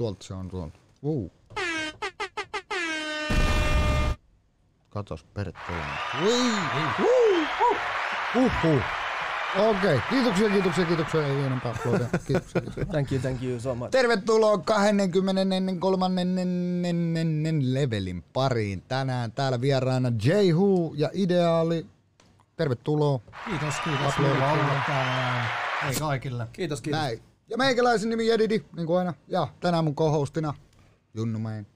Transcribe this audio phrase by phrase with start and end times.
[0.00, 0.78] tuolta se on tuolta.
[1.02, 1.32] Vuu.
[4.90, 5.76] Katos, perkele.
[6.24, 6.52] Ui!
[8.36, 8.82] Uhuh.
[9.56, 10.00] Okei, okay.
[10.10, 11.26] kiitoksia, kiitoksia, kiitoksia.
[11.26, 12.06] Ei enempää uploadia.
[12.26, 12.84] Kiitoksia, kiitoksia.
[12.84, 13.90] Thank you, thank you so much.
[13.90, 15.32] Tervetuloa 23.
[17.60, 18.82] levelin pariin.
[18.88, 20.52] Tänään täällä vieraana J.
[20.52, 21.86] Hu ja Ideaali.
[22.56, 23.20] Tervetuloa.
[23.44, 24.14] Kiitos, kiitos.
[24.14, 24.38] Aplodit.
[24.86, 25.44] Täällä.
[25.84, 26.46] Hei kaikille.
[26.52, 27.00] Kiitos, kiitos.
[27.00, 27.29] Näin.
[27.50, 29.14] Ja meikäläisen nimi Jedidi, niin kuin aina.
[29.28, 30.54] Ja tänään mun co-hostina
[31.14, 31.66] Junnu Mein.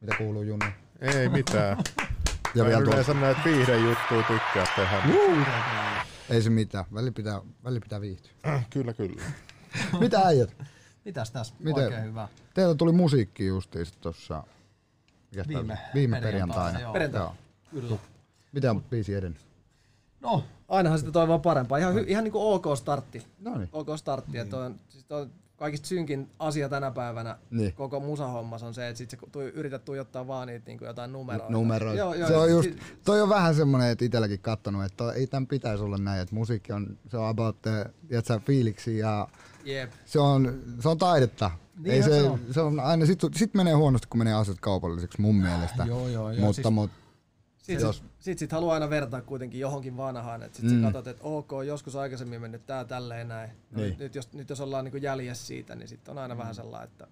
[0.00, 0.66] Mitä kuuluu Junnu?
[1.00, 1.76] Ei mitään.
[2.54, 2.92] Ja Mä vielä tuolla.
[2.94, 5.02] yleensä näitä viihdejuttuja tykkää tehdä.
[6.30, 6.84] Ei se mitään.
[6.94, 8.32] Väli pitää, väli pitää viihtyä.
[8.70, 9.22] kyllä, kyllä.
[10.00, 10.56] Mitä äijät?
[11.04, 11.54] Mitäs tässä?
[11.58, 11.84] Miten?
[11.84, 12.28] Oikein hyvä.
[12.54, 13.92] Teillä tuli musiikki justiinsa
[14.28, 14.42] tää
[15.48, 16.80] Viime viime perjantaina, perjantaina.
[16.80, 16.92] joo.
[16.92, 17.34] Perjantaina.
[17.72, 17.80] Joo.
[17.82, 17.98] Kyllä.
[18.52, 19.40] Mitä on biisi edennyt?
[20.20, 21.78] No, Ainahan sitä toivoo parempaa.
[21.78, 23.26] Ihan, hy- ihan niinku OK startti.
[23.40, 23.68] No niin.
[23.72, 24.38] OK startti.
[24.38, 27.72] Että on, siis toi on kaikista synkin asia tänä päivänä Niin.
[27.72, 31.52] koko musahommas on se, että sit sä tu- yrität tuijottaa vaan niitä niinku jotain numeroita.
[31.52, 31.98] numeroita.
[31.98, 32.70] Joo, joo, se on just,
[33.04, 36.34] toi on vähän semmonen, että itselläkin kattonut, että toi, ei tämän pitäisi olla näin, että
[36.34, 39.28] musiikki on, se on about the, tiedätkö, fiiliksi ja
[39.64, 39.92] Jep.
[40.04, 41.50] se on, se on taidetta.
[41.76, 42.40] ei Niinhän se, se on.
[42.50, 45.84] se on aina, sit, sit menee huonosti, kun menee asiat kaupalliseksi mun mielestä.
[45.86, 46.40] Joo, joo, joo.
[46.46, 46.90] Mutta, Siis- mut,
[47.58, 50.70] Sitten Jos- sit, sit, haluaa aina vertaa kuitenkin johonkin vanhaan, että sit Mm.
[50.72, 50.80] mm.
[50.80, 53.50] sä katsot, että ok, joskus aikaisemmin mennyt tää tälleen näin.
[53.70, 53.96] No Niin.
[53.98, 57.06] nyt, jos, nyt jos ollaan niinku jäljessä siitä, niin sitten on aina vähän sellainen, että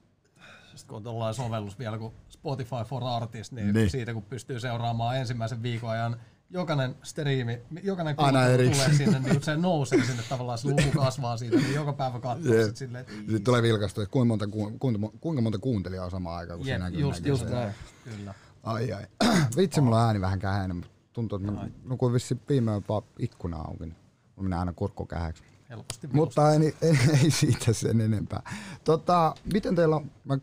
[0.67, 3.75] Sitten kun on tuollainen sovellus vielä kuin Spotify for Artists, niin, Niin.
[3.75, 6.17] niin, siitä kun pystyy seuraamaan ensimmäisen viikon ajan
[6.51, 8.17] jokainen striimi, jokainen
[8.55, 8.91] erikseen.
[8.91, 12.55] tulee sinne, niin se nousee sinne tavallaan, se luku kasvaa siitä, niin joka päivä katsoo
[12.55, 12.67] Jep.
[12.67, 16.11] sit silleen, että Sitten tulee vilkaistu, että kuinka monta, ku- kuinka, kuinka monta kuuntelijaa on
[16.11, 17.73] samaan aikaan, kun Jep, sinäkin just, näkee just näin.
[18.05, 18.35] Kyllä.
[18.63, 19.07] Ai ai.
[19.57, 23.57] Vitsi, mulla on ääni vähän kähäinen, mutta tuntuu, että mä nukuin vissiin viimein jopa ikkuna
[23.57, 23.85] auki.
[23.85, 23.97] niin
[24.37, 25.43] Mä menen aina kurkkokähäksi.
[25.71, 28.53] Helposti Mutta ei, ei, ei, siitä sen enempää.
[28.85, 30.39] Tota, miten teillä on, mä,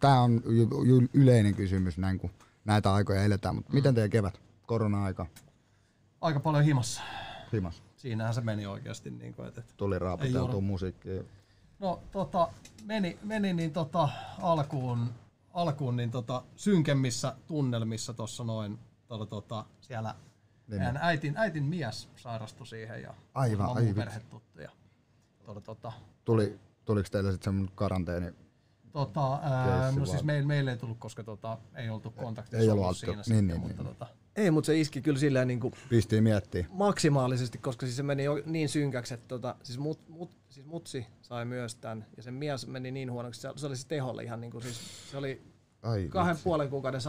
[0.00, 0.42] tää on
[1.14, 2.30] yleinen kysymys näin kun
[2.64, 5.26] näitä aikoja eletään, mutta miten teidän kevät, korona-aika,
[6.20, 7.02] Aika paljon himassa.
[7.52, 9.10] himas, Siinähän se meni oikeasti.
[9.10, 10.60] Niin kuin, että, tuli raaputeltua joudu.
[10.60, 11.22] musiikkia?
[11.78, 12.48] No tota,
[12.84, 14.08] meni, meni niin tota,
[14.42, 15.06] alkuun,
[15.54, 18.78] alkuun niin tota, synkemmissä tunnelmissa tuossa noin
[19.08, 20.14] tota, tota, siellä
[20.68, 20.78] Niin.
[20.78, 24.00] meidän äitin, äitin mies sairastui siihen ja Aivan, muutama ai muu vitsi.
[24.00, 24.60] perhe tuttu.
[24.60, 24.70] Ja,
[25.44, 25.92] tota, tota,
[26.24, 28.32] Tuli, tuliko teille sitten semmoinen karanteeni?
[28.92, 32.84] tota, ää, no siis meille, meille ei tullut, koska tota, ei oltu kontaktissa ei ollut
[32.84, 33.86] ollut siinä niin, sitten, niin, mutta niin.
[33.94, 36.66] tota, ei, mutta se iski kyllä silleen niinku Pistiin miettiä.
[36.70, 41.06] maksimaalisesti, koska siis se meni jo niin synkäksi, että tota, siis, mut, mut, siis mutsi
[41.22, 44.40] sai myös tämän ja sen mies meni niin huonoksi, se, se oli siis teholle ihan
[44.40, 45.42] niinku siis, se oli
[45.82, 47.00] Ai, kahden puolen kuukauden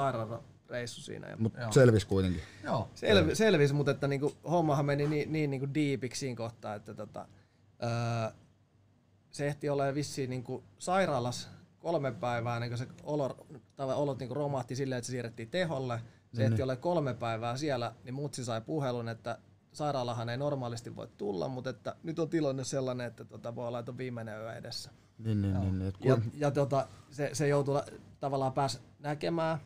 [0.67, 1.27] sairaalareissu siinä.
[1.29, 1.71] Ja Mutta Joo.
[1.71, 2.41] selvis kuitenkin.
[2.63, 6.93] joo, Selvi, selvisi, mutta että niinku, hommahan meni niin, niin niinku diipiksi siinä kohtaa, että
[6.93, 7.27] tota,
[7.83, 8.31] öö,
[9.31, 14.33] se ehti olla vissiin niinku sairaalassa kolme päivää ennen kuin se olo, tai olot niinku
[14.33, 16.01] romahti silleen, että se siirrettiin teholle.
[16.33, 19.37] Se ehti olla kolme päivää siellä, niin mutsi sai puhelun, että
[19.71, 23.79] sairaalahan ei normaalisti voi tulla, mutta että nyt on tilanne sellainen, että tota, voi olla,
[23.79, 24.91] että on viimeinen yö edessä.
[25.17, 25.79] Niin, niin, niin.
[25.79, 25.87] niin.
[25.89, 27.85] Et Ja, ja tota, se, se joutui la-
[28.19, 29.57] tavallaan pääs näkemään,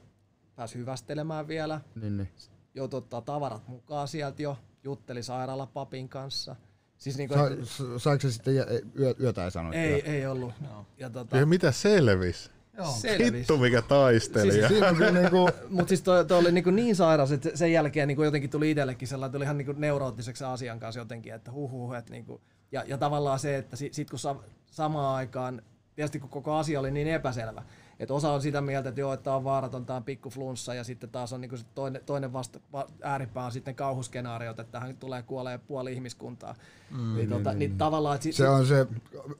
[0.62, 2.30] pääs hyvästelemään vielä, niin, niin.
[2.76, 6.56] joutui ottaa tavarat mukaan sieltä jo, jutteli sairaalapapin kanssa.
[6.98, 8.56] Siis niinku, Sa, et, sa- saiko se sitten
[9.00, 9.76] yö, yötä ei sanonut?
[9.76, 10.54] ei, ei ollut.
[10.98, 12.52] Ja tota, Ja mitä selvis?
[12.78, 12.92] joo.
[12.92, 13.34] selvis.
[13.34, 14.68] Hittu mikä taistelija.
[14.68, 18.08] Siinä on kyllä niinku, Mutta siis toi, toi oli niinku niin sairas, että sen jälkeen
[18.08, 22.12] niinku jotenkin tuli itsellekin sellainen, tuli ihan niinku neuroottiseksi asian kanssa jotenkin, että huhuh, että
[22.12, 24.36] niinku, ja, ja tavallaan se, että sit, sit kun sa,
[24.66, 25.62] samaan aikaan,
[25.96, 27.64] tietysti kun koko asia oli niin epäselvä,
[28.02, 30.74] että osa on sitä mieltä, että joo, että tämä on vaaraton, tämä on pikku flunssa,
[30.74, 34.72] ja sitten taas on niinku se toinen, toinen vasta, va, ääripää on sitten kauhuskenaariot, että
[34.72, 36.56] tähän tulee kuolee puoli ihmiskuntaa.
[36.92, 38.88] Mm, niin, tota, niin, tavallaan, että si, se on se,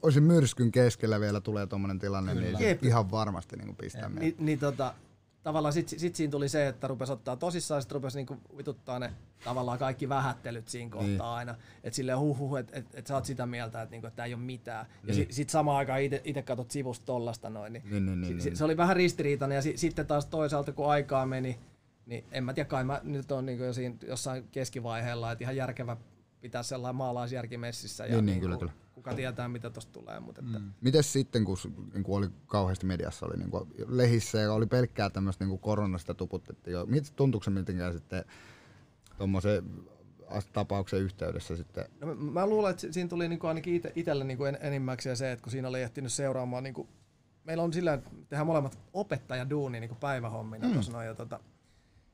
[0.02, 2.84] olisi myrskyn keskellä vielä tulee tuommoinen tilanne, niin se Jep.
[2.84, 4.34] ihan varmasti niinku pistää mieleen.
[4.38, 4.94] Niin, niin tota,
[5.42, 8.98] tavallaan sit, sit siinä tuli se, että rupesi ottaa tosissaan, ja sitten rupesi niinku vituttaa
[8.98, 9.12] ne
[9.44, 11.20] tavallaan kaikki vähättelyt siinä kohtaa Niin.
[11.20, 11.54] aina.
[11.84, 14.26] Että silleen huh huh, että et, et sä oot sitä mieltä, että niinku, et tää
[14.26, 14.86] ei ole mitään.
[14.86, 15.14] Ja Niin.
[15.14, 17.72] sitten sit samaan aikaan itse katsot sivusta tollasta noin.
[17.72, 18.56] Niin, Niin, niin, niin, si- niin.
[18.56, 21.58] Se oli vähän ristiriitainen ja si, sitten taas toisaalta kun aikaa meni,
[22.06, 25.56] niin en mä tiedä, kai mä nyt on niinku jo siinä jossain keskivaiheella, että ihan
[25.56, 25.96] järkevä
[26.40, 28.06] pitää sellainen maalaisjärki messissä.
[28.06, 28.72] Ja Niin, niin, niinku, kyllä, kyllä.
[28.94, 30.20] Kuka tietää, mitä tosta tulee.
[30.20, 30.72] Mutta että, mm.
[30.80, 31.56] Mites sitten, kun,
[31.94, 36.14] niin kuin oli kauheasti mediassa, oli niin kuin lehissä ja oli pelkkää tämmöistä niin koronasta
[36.14, 36.86] tuputettiin jo.
[36.86, 38.24] Miten tuntuuko se mitenkään sitten
[39.18, 39.64] tuommoisen
[40.52, 41.84] tapauksen yhteydessä sitten?
[42.00, 45.16] No, mä, mä luulen, että si- siinä tuli niinku ainakin ite, itselle niinku en, enimmäkseen
[45.16, 46.88] se, että kun siinä oli ehtinyt seuraamaan, niinku,
[47.44, 50.72] meillä on sillä, että tehdään molemmat opettajaduuni niinku päivähommina mm.
[50.72, 51.40] tuossa noin, ja tota,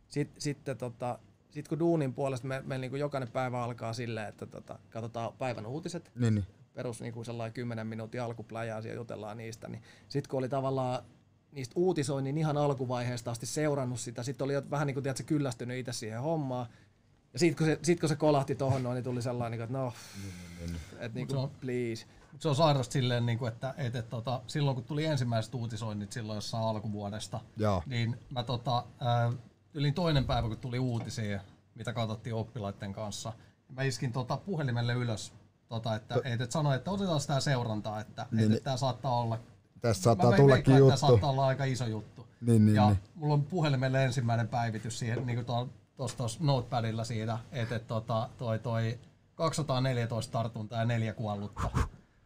[0.08, 1.18] sit, sitten tota,
[1.50, 5.66] sit kun duunin puolesta me, meillä niinku jokainen päivä alkaa silleen, että tota, katsotaan päivän
[5.66, 6.46] uutiset, Niin, niin.
[6.74, 11.02] perus niinku sellainen 10 minuutin alkupläjää ja jutellaan niistä, niin sitten kun oli tavallaan
[11.52, 14.22] niistä uutisoinnin ihan alkuvaiheesta asti seurannut sitä.
[14.22, 16.66] Sitten oli jo vähän niin kuin tiedät, kyllästynyt itse siihen hommaan.
[17.32, 19.92] Ja sitten kun, se, sit kun se kolahti tohon noin, niin tuli sellainen, että no,
[20.98, 22.06] että niin se on- kuin, please.
[22.32, 25.54] Mut se on sairasta silleen, niin kuin, että, että, että tota, silloin kun tuli ensimmäiset
[25.54, 27.82] uutisoinnit silloin jossain alkuvuodesta, Joo.
[27.86, 29.32] niin mä tota, ää,
[29.74, 31.40] yli toinen päivä kun tuli uutisia,
[31.74, 33.32] mitä katsottiin oppilaiden kanssa,
[33.68, 35.32] niin mä iskin tota puhelimelle ylös,
[35.68, 39.20] tota, että, et, et sanoi, että otetaan sitä seurantaa, että Niin, et, et tämä saattaa
[39.20, 39.38] olla
[39.80, 40.86] Tästä saattaa tullakin että juttu.
[40.86, 42.26] Tämä saattaa olla aika iso juttu.
[42.40, 42.98] Niin, niin, ja niin.
[43.14, 45.70] mulla on puhelimelle ensimmäinen päivitys siihen, niin kuin
[46.16, 48.98] tuossa notepadilla siitä, että et, tota, toi, toi
[49.34, 51.70] 214 tartuntaa ja neljä kuollutta.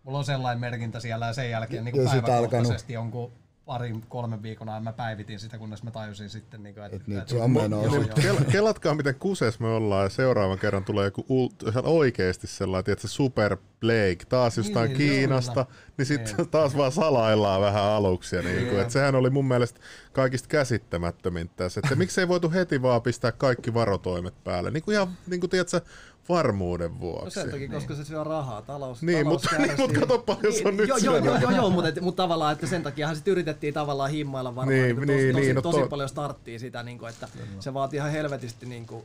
[0.02, 1.94] Mulla on sellainen merkintä siellä ja sen jälkeen niin
[2.26, 3.32] päiväkohtaisesti jonkun
[3.66, 7.06] parin, kolmen viikon ajan mä päivitin sitä, kunnes mä tajusin sitten, niin kuin, että, Et
[7.06, 8.02] nyt että- se on joo, Niin, joo.
[8.02, 13.08] kel- kelatkaa miten kuses me ollaan ja seuraavan kerran tulee joku ult- oikeesti sellainen, tiedätkö,
[13.08, 15.76] Super Blake, taas jostain Niin, niin, niin, Kiinasta, kyllä.
[15.98, 18.36] niin sitten taas vaan salaillaan vähän aluksi.
[18.36, 19.80] Ja niin kuin, että sehän oli mun mielestä
[20.12, 25.08] kaikista käsittämättömintä tässä, että miksei voitu heti vaan pistää kaikki varotoimet päälle, niin kuin ihan
[25.26, 25.80] niin kuin, tiedätkö,
[26.28, 27.24] varmuuden vuoksi.
[27.24, 28.62] No sen takia, koska se syö rahaa.
[28.62, 31.50] Talous, Niin, talous mutta- niin, mutta kato paljon se on nyt joo, joo, joo, joo,
[31.50, 35.16] joo, mutta, mutta tavallaan, että sen takiahan sitten yritettiin tavallaan himmailla varmaan Niin, niin, tosi,
[35.16, 37.28] niin, tosi, niin, no tosi to- paljon starttia sitä, niin kuin, että
[37.60, 39.04] se vaatii ihan helvetisti niin kuin,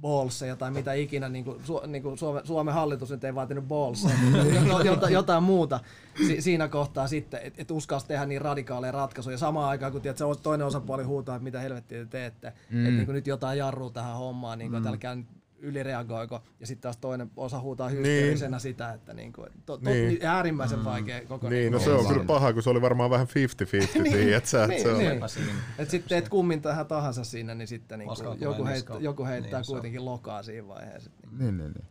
[0.00, 3.68] ballseja tai mitä ikinä, niin kuin, Su, niin kuin Suomen, Suomen hallitus nyt ei vaatinut
[3.68, 4.14] ballseja,
[4.68, 5.80] no, jotain, jotain muuta.
[6.26, 9.38] Si, siinä kohtaa sitten, että et uskalsi tehdä niin radikaaleja ratkaisuja.
[9.38, 12.86] Samaan aikaan, kun tiedät, se toinen osapuoli huutaa, että mitä helvettiä te teette, mm.
[12.86, 15.26] että niin nyt jotain jarruu tähän hommaan, niin kuin, että älkää nyt
[15.58, 20.08] ylireagoiko, ja sitten taas toinen osa huutaa hysteerisenä sitä, että niin kuin, to, to, Niin.
[20.08, 20.26] niin.
[20.26, 23.26] äärimmäisen vaikea koko Niin, no niin se on kyllä paha, kun se oli varmaan vähän
[23.26, 23.30] 50-50,
[24.02, 24.98] Niin, tiedät sä, että niin, se on...
[24.98, 25.28] niin.
[25.28, 25.52] Siinä.
[25.78, 29.02] Et sitten teet kummin tähän tahansa siinä, niin sitten niin tulee joku, heit, niskaan.
[29.02, 29.74] joku heittää Niin, se on.
[29.74, 31.10] kuitenkin lokaa siinä vaiheessa.
[31.38, 31.84] Niin, niin, niin.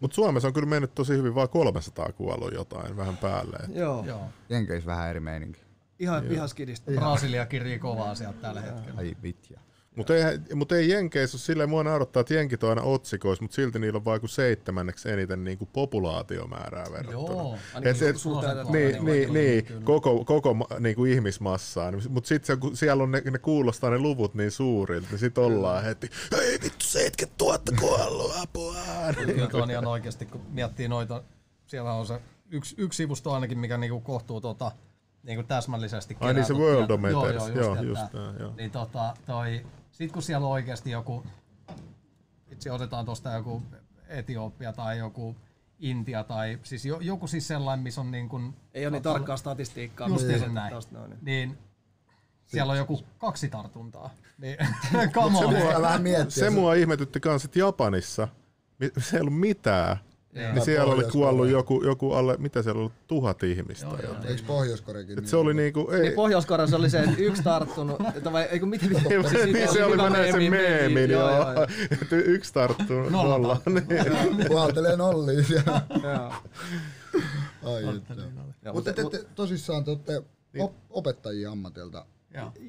[0.00, 3.58] Mutta Suomessa on kyllä mennyt tosi hyvin, vaan 300 kuollut jotain vähän päälle.
[3.74, 4.20] Joo, Joo.
[4.48, 5.60] Jenkeissä vähän eri meininki.
[5.98, 6.92] ihan, ihan skidistä.
[6.92, 8.98] Brasilia kirii kovaa sieltä tällä hetkellä.
[8.98, 9.60] Ai vitja.
[9.96, 10.22] Mutta ei,
[10.54, 13.96] mut ei Jenkeissä ole silleen, mua naurattaa, että Jenkit on aina otsikoissa, mutta silti niillä
[13.96, 17.32] on vain kuin seitsemänneksi eniten niinku populaatiomäärää verrattuna.
[17.32, 17.58] Joo.
[17.82, 18.16] Et, et,
[18.70, 21.92] niin, niin, niin, niin, koko, koko ma- niinku ihmismassaa.
[22.08, 25.84] Mutta sitten kun siellä on ne, ne kuulostaa ne luvut niin suurilta, niin sitten ollaan
[25.84, 26.10] heti,
[26.40, 28.74] ei vittu 70 000 kuollut, apua.
[29.14, 31.22] Kyllä tuo on ihan oikeasti, kun miettii noita,
[31.66, 32.20] siellä on se
[32.50, 34.72] yksi, yksi sivusto ainakin, mikä niinku kohtuu tota,
[35.22, 38.52] niinku täsmällisesti Ai niin se kerää World tutkia- Meters, joo, just tää, joo.
[38.56, 39.66] Niin tota, toi,
[39.96, 41.22] sit kun siellä on oikeasti joku,
[42.50, 43.62] itse otetaan tuosta joku
[44.08, 45.36] Etiopia tai joku
[45.78, 49.36] Intia tai siis jo, joku siis sellainen, missä on niin kuin, Ei ole niin tarkkaa
[49.36, 50.08] statistiikkaa.
[50.08, 50.74] Just niin, näin.
[50.90, 51.14] noin.
[51.22, 51.58] niin
[52.46, 54.10] siellä on joku kaksi tartuntaa.
[54.38, 54.56] Niin,
[55.14, 55.54] come on.
[55.54, 56.30] Pitää vähän miettiä.
[56.30, 58.28] Se mua ihmetytti kans, että Japanissa
[58.98, 59.96] se ei ollut mitään.
[60.36, 63.86] Niin siellä oli kuollut joku, joku alle, mitä siellä oli, tuhat ihmistä.
[63.86, 64.14] Joo, joo.
[64.24, 65.18] Eikö Pohjois-Koreakin?
[65.18, 68.66] Et se oli niinku, ei, Niin Pohjois-Koreassa oli se, että yksi tarttunut, että vai, eikö
[68.66, 69.22] miten miten?
[69.52, 71.30] niin se oli, mä näin sen meemin, joo.
[71.30, 71.66] joo, joo.
[72.02, 73.60] Että yksi tarttuu nolla.
[73.66, 74.48] Niin.
[74.48, 75.82] Puhaltelee nolliin siellä.
[77.62, 78.14] Ai että.
[78.64, 80.22] Joo, Mutta te, te, tosissaan te olette
[80.58, 82.06] op, opettajia ammatilta.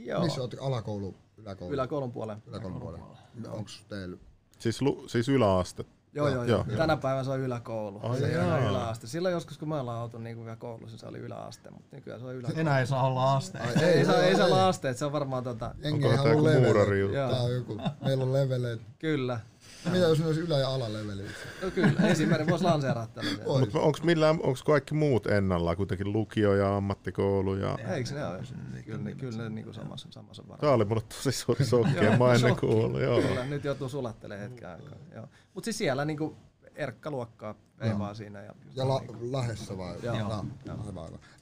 [0.06, 0.24] Joo.
[0.24, 0.58] Missä olette?
[0.62, 1.74] Alakoulu, yläkoulu?
[1.74, 2.42] yläkoulun puolella.
[2.48, 3.18] Yläkoulun puolella.
[3.48, 4.18] Onko teillä?
[4.60, 5.86] Siis, lu, siis yläaste.
[6.14, 6.78] Joo, joo, Joo, joo.
[6.78, 8.00] Tänä päivänä se on yläkoulu.
[8.04, 8.44] Ai se jaa.
[8.44, 9.08] enää yläaste.
[9.08, 12.26] Silloin joskus, kun me ollaan oltu niin vielä koulussa, se oli yläaste, mutta nykyään se
[12.26, 12.60] on yläkoulu.
[12.62, 13.58] Enää ei saa olla aste.
[13.60, 16.28] Ai, Ei, ei, saa, ei saa olla asteet, se on varmaan tota, Jengi tämä joku
[16.42, 16.96] muurari leveleitä.
[16.96, 17.16] juttu?
[17.16, 17.30] Joo.
[17.32, 17.78] Tää on joku.
[18.06, 18.84] Meillä on leveleitä.
[19.00, 19.40] kyllä.
[19.86, 21.24] Mitä jos ne olisi ylä- ja alaleveli?
[21.62, 23.48] No kyllä, ensimmäinen voisi lanseeraa tällaisen.
[23.60, 27.78] Mutta onko millään, onko kaikki muut ennallaan, kuitenkin lukio ja ammattikoulu ja...
[27.96, 28.40] Eikö ne ole?
[28.86, 30.60] Kyllä, ne- kyllä ne niinku samassa, samassa varmaan.
[30.60, 33.22] Tää oli mulle tosi suuri sokki, Joo, en mä ennen kuullut, joo.
[33.22, 34.98] Kyllä, nyt joutuu sulattelemaan hetken aikaa.
[35.16, 35.28] Joo.
[35.54, 36.38] Mut siis siellä niinku
[36.76, 38.00] erkkaluokkaa ei Joo.
[38.00, 38.42] vaan siinä.
[38.42, 39.96] Ja, Ja la, Lahdessa vai?
[40.04, 40.16] Joo.
[40.16, 40.52] Aivan.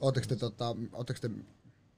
[0.00, 1.30] Ootteko te, tota, ootteko te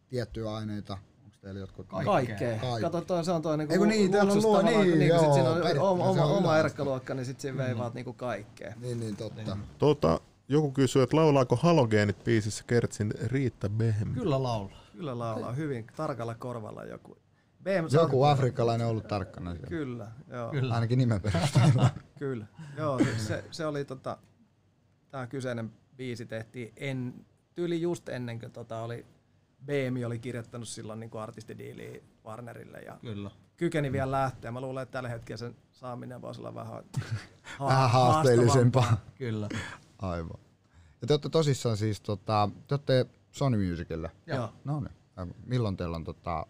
[0.09, 0.99] tiettyjä aineita?
[1.41, 1.87] Teillä jotkut?
[1.87, 2.59] Kaikkea.
[2.59, 2.81] Kaikki.
[2.81, 5.51] Kato, toi, se on toi niinku Eiku niin, luo- kun niin, niinku sit joo, siinä
[5.51, 8.75] on oma, oma, oma erkkaluokka, niin sit siinä veivaat niinku kaikkea.
[8.81, 9.57] Niin, niin totta.
[9.79, 14.15] Tota, joku kysyy, että laulaako Halogeenit biisissä Kertsin Riitta Behem?
[14.15, 14.81] Kyllä laulaa.
[14.93, 17.19] Kyllä laulaa hyvin tarkalla korvalla joku.
[17.63, 19.69] BM Joku afrikkalainen on ollut tarkkana siellä.
[19.69, 20.51] Kyllä, joo.
[20.51, 20.75] Kyllä.
[20.75, 21.91] Ainakin nimen perusteella.
[22.19, 22.47] Kyllä.
[22.77, 24.19] Joo, se, se, se oli tota,
[25.11, 27.15] tämä kyseinen biisi tehtiin en,
[27.55, 29.07] tyyli just ennen kuin tota oli,
[29.67, 33.31] BM oli kirjoittanut silloin niin artistidiiliä Warnerille ja Kyllä.
[33.57, 34.51] kykeni vielä lähteä.
[34.53, 36.75] Mä luulen, että tällä hetkellä sen saaminen voisi olla vähän,
[37.59, 38.97] ha- Vähän haasteellisempaa.
[39.19, 39.49] Kyllä.
[39.99, 40.39] Aivan.
[41.01, 44.11] Ja te olette tosissaan siis, tota, te olette Sony Musicille.
[44.27, 44.53] Joo.
[44.65, 45.35] No niin.
[45.47, 46.47] Milloin teillä on tota,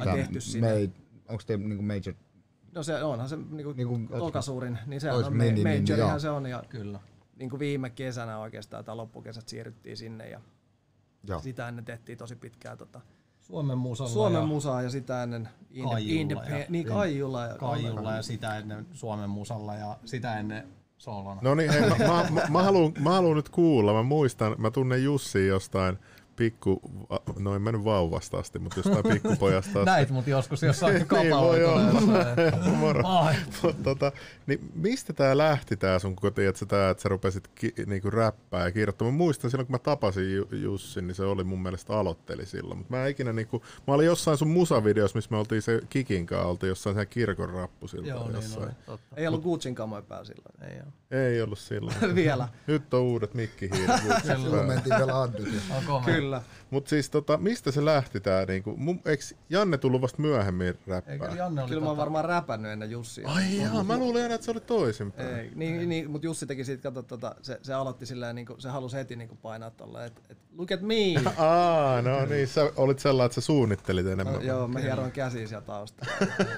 [0.00, 0.90] Ai tehty sinne.
[1.28, 2.14] onko teillä niinku major
[2.74, 6.18] No se onhan se niinku, Niinku, tokasuurin, niin se on mini, ma- niin, majorihan joo.
[6.18, 7.00] se on ja Kyllä.
[7.36, 10.40] niin kuin viime kesänä oikeastaan tai loppukesät siirryttiin sinne ja
[11.28, 11.40] Joo.
[11.40, 13.00] sitä ennen tehtiin tosi pitkään tota,
[13.40, 15.48] Suomen musalla Suomen ja musaa ja sitä ennen
[15.82, 21.40] Kaijulla ja- niin Kaijulla ja Kaijulla ja sitä ennen Suomen musalla ja sitä ennen solona.
[21.42, 23.92] No niin, hei, mä, mä, mä, mä, haluun, mä haluun nyt kuulla.
[23.92, 25.98] Mä muistan, mä tunnen Jussi jostain
[26.36, 26.80] pikku,
[27.38, 29.90] no en mä nyt vauvasta asti, mutta jostain pikkupojasta asti.
[29.90, 31.40] Näit mut joskus jossain Niin kapalla.
[31.42, 31.92] voi olla.
[33.62, 34.12] Mut tota,
[34.46, 38.10] niin mistä tää lähti tää sun, kun tiedät, sä, tää, että sä rupesit ki, niinku
[38.10, 39.14] räppää ja kirjoittamaan.
[39.14, 42.78] Mä muistan silloin, kun mä tapasin Ju- Jussin, niin se oli mun mielestä aloitteli silloin.
[42.78, 46.46] Mutta mä ikinä niinku, mä olin jossain sun musavideossa, missä me oltiin se Kikin kanssa,
[46.48, 48.64] oltiin jossain sen kirkon rappusilta Joo, niin jossain.
[48.66, 48.72] oli.
[48.86, 49.16] Totta.
[49.16, 50.72] Ei ollut Gucciin kamoja päällä silloin.
[50.72, 50.92] Ei oo.
[51.10, 51.96] Ei ollut silloin.
[52.14, 52.48] Vielä.
[52.66, 54.00] Nyt on uudet mikkihiiret.
[54.26, 55.32] Silloin mentiin vielä On
[55.86, 56.14] komea.
[56.24, 56.42] Kyllä.
[56.70, 60.80] Mutta siis tota, mistä se lähti tää niinku, mun, eiks Janne tullut vasta myöhemmin Eikö
[60.86, 61.36] räppää?
[61.36, 63.28] Janne oli Kyllä mä oon tota, varmaan räpännyt ennen Jussia.
[63.28, 65.36] Ai jaa, mä luulin aina, että se oli toisinpäin.
[65.36, 68.60] Ei, niin, niin, mutta Jussi teki siitä, kato, tota, se, se aloitti silleen, niin kuin,
[68.60, 70.94] se halusi heti niin kuin painaa tolleen, että et, look at me!
[71.36, 74.34] Aa, no niin, sä olit sellainen, että sä suunnittelit enemmän.
[74.34, 76.12] No, joo, mä hieroin käsiä sieltä taustalla.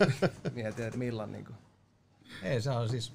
[0.54, 1.56] Mietin, että milloin niin kuin.
[2.42, 3.12] Ei, se on siis,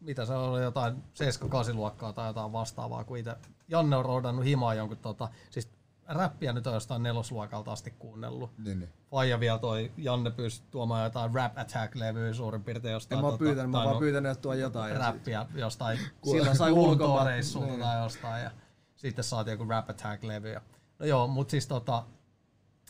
[0.00, 3.36] mitä se oli, jotain 7-8 luokkaa tai jotain vastaavaa, kun itse
[3.72, 5.68] Janne on roudannut himaa jonkun tota, siis
[6.06, 8.58] räppiä nyt on jostain nelosluokalta asti kuunnellut.
[8.58, 8.92] Niin, niin.
[9.10, 13.18] Faija vielä toi, Janne pyysi tuomaan jotain Rap Attack-levyä suurin piirtein jostain.
[13.18, 14.92] En mä oon tota, pyytänyt, mä oon vaan no, pyytänyt, että tuo jotain.
[14.92, 15.98] Ja räppiä jostain
[16.30, 17.26] Silloin sai Lontoon ulkomaan.
[17.26, 17.80] reissulta Niin.
[17.80, 18.50] tai jostain ja
[18.96, 20.60] sitten saatiin joku Rap Attack-levy.
[20.98, 22.04] No joo, mut siis tota,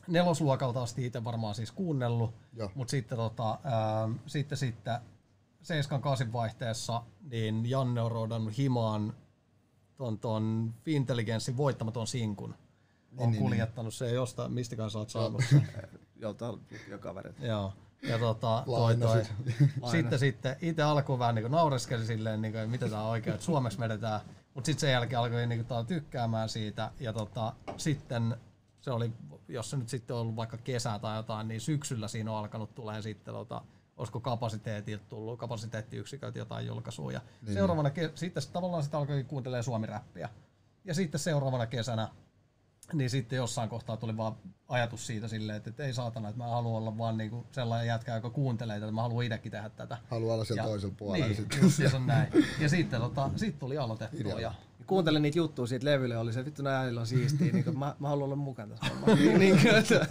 [0.08, 2.34] nelosluokalta asti itse varmaan siis kuunnellut,
[2.74, 4.98] mutta sitten, tota, ähm, sitten, sitten
[6.28, 9.14] 7-8 vaihteessa niin Janne on roudannut himaan
[9.96, 12.54] ton, ton Fintelligenssin voittamaton sinkun.
[13.16, 15.68] On niin, kuljettanut se jostain, mistäkään sä oot saanut sen.
[16.16, 17.40] joltain lukiokaverit.
[17.40, 17.72] Joo.
[18.02, 19.22] Ja tota, toi, toi.
[19.90, 23.46] sitten, sitten itse alkuun vähän niin naureskeli silleen, niin kuin, mitä tää on oikein, että
[23.46, 24.20] suomeksi vedetään.
[24.54, 26.90] Mutta sitten sen jälkeen alkoi niin kuin, tykkäämään siitä.
[27.00, 28.36] Ja tota, sitten
[28.80, 29.12] se oli,
[29.48, 32.74] jos se nyt sitten on ollut vaikka kesä tai jotain, niin syksyllä siinä on alkanut
[32.74, 33.62] tulee sitten, tota,
[33.96, 37.20] olisiko kapasiteetilta tullut, kapasiteettiyksiköiltä jotain julkaisuja.
[37.42, 40.28] Niin, seuraavana, ke- sitten tavallaan sitä alkoi kuuntelemaan suomiräppiä.
[40.84, 42.08] Ja sitten seuraavana kesänä
[42.92, 44.36] niin sitten jossain kohtaa tuli vaan
[44.68, 48.14] ajatus siitä silleen, että, että ei saatana, että mä haluan olla vaan niinku sellainen jätkä,
[48.14, 49.98] joka kuuntelee tätä, mä haluan itsekin tehdä tätä.
[50.10, 51.26] Haluaa olla siellä Ja- toisella puolella.
[51.26, 51.62] Niin, sitten.
[51.62, 52.32] just se on näin.
[52.60, 54.32] Ja sitten tota, sit tuli aloitettua.
[54.32, 54.54] Ja, Ja
[54.86, 57.96] kuuntelin niitä juttuja siitä levylle, oli se vittu nää äänillä on siistiä, niin kuin, mä,
[57.98, 59.24] mä haluan olla mukana tässä hommassa.
[59.38, 60.06] niin, kuin, että,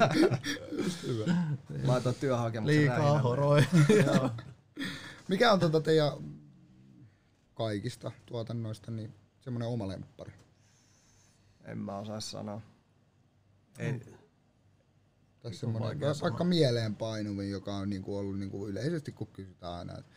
[1.87, 3.63] mä otan työhakemuksen liikaa horoi.
[5.27, 6.11] Mikä on tota teidän
[7.53, 10.31] kaikista tuotannoista niin semmoinen oma lemppari?
[11.65, 12.61] En mä osaa sanoa.
[13.81, 13.99] Ei,
[15.41, 20.15] Tai semmoinen, vaikka mieleenpainuvin, joka on niinku ollut niinku yleisesti, kun kysytään aina, että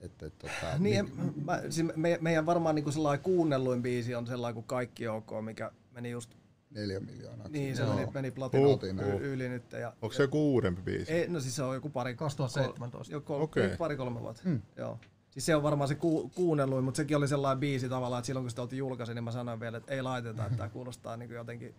[0.00, 1.12] että, tota, Niin, en,
[1.44, 5.72] mä, siis me, meidän varmaan niinku sellainen kuunnelluin biisi on sellainen kuin Kaikki OK, mikä
[5.90, 6.34] meni just,
[6.70, 7.48] neljä miljoonaa.
[7.48, 7.94] niin se Joo.
[7.94, 9.20] meni, meni platina Uh, uh.
[9.20, 9.72] yli nyt.
[9.72, 11.12] Ja, Onko se joku uudempi biisi?
[11.12, 13.14] ei, no siis se on joku pari, 2017.
[13.14, 13.76] Joku okay.
[13.76, 14.42] pari kolme vuotta.
[14.44, 14.62] Mm.
[14.76, 14.98] Joo.
[15.30, 18.44] Siis se on varmaan se ku, kuunnelluin, mutta sekin oli sellainen biisi tavallaan, että silloin
[18.44, 21.30] kun sitä oltiin julkaisin, niin mä sanoin vielä, että ei laiteta, että tämä kuulostaa niin
[21.30, 21.74] jotenkin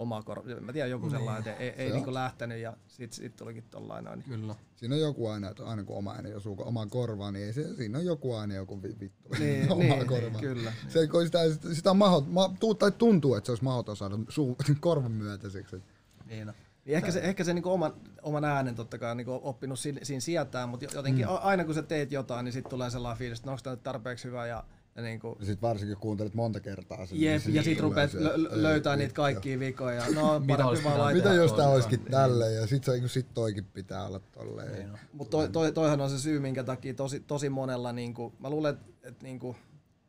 [0.00, 0.60] omaa korvaa.
[0.60, 4.04] Mä tiedän joku sellainen, että ei, ei Se niin lähtenyt ja sit, sit tulikin tollain
[4.04, 4.22] noin.
[4.22, 4.54] Kyllä.
[4.76, 7.74] Siinä on joku aina, että aina kun oma ääni osuu omaan korvaan, niin ei se,
[7.76, 10.40] siinä on joku aina joku vi- vittu Niin, omaan niin, korvaan.
[10.40, 10.72] kyllä.
[10.88, 11.38] Se, kun sitä,
[11.72, 15.82] sitä on mahot, ma, tuu, tai tuntuu, että se olisi mahdoton saada suu, korvan myötäiseksi.
[16.26, 16.54] Niin on.
[16.84, 17.92] Niin ehkä se, ehkä se niinku oman,
[18.22, 21.32] oman äänen totta kai on niinku oppinut siinä, siinä sietään, mutta jotenkin mm.
[21.40, 24.24] aina kun sä teet jotain, niin sitten tulee sellainen fiilis, että onko tämä nyt tarpeeksi
[24.28, 24.64] hyvä ja,
[25.00, 27.20] ja niinku, Ja sit varsinkin kun kuuntelet monta kertaa sen.
[27.20, 30.02] jep, niin ja sit tulee rupeat lö, löytää niitä kaikkia vikoja.
[30.14, 31.14] No, Mitä olisi vaan.
[31.16, 31.72] Mitä jos toistaan.
[31.74, 34.72] olisikin tälleen ja sit, se, sit toikin pitää olla tolleen.
[34.72, 34.88] Niin.
[35.12, 38.74] Mutta toi, toi, toihan on se syy, minkä takia tosi, tosi monella, niinku, mä luulen,
[38.74, 39.56] että et, niinku,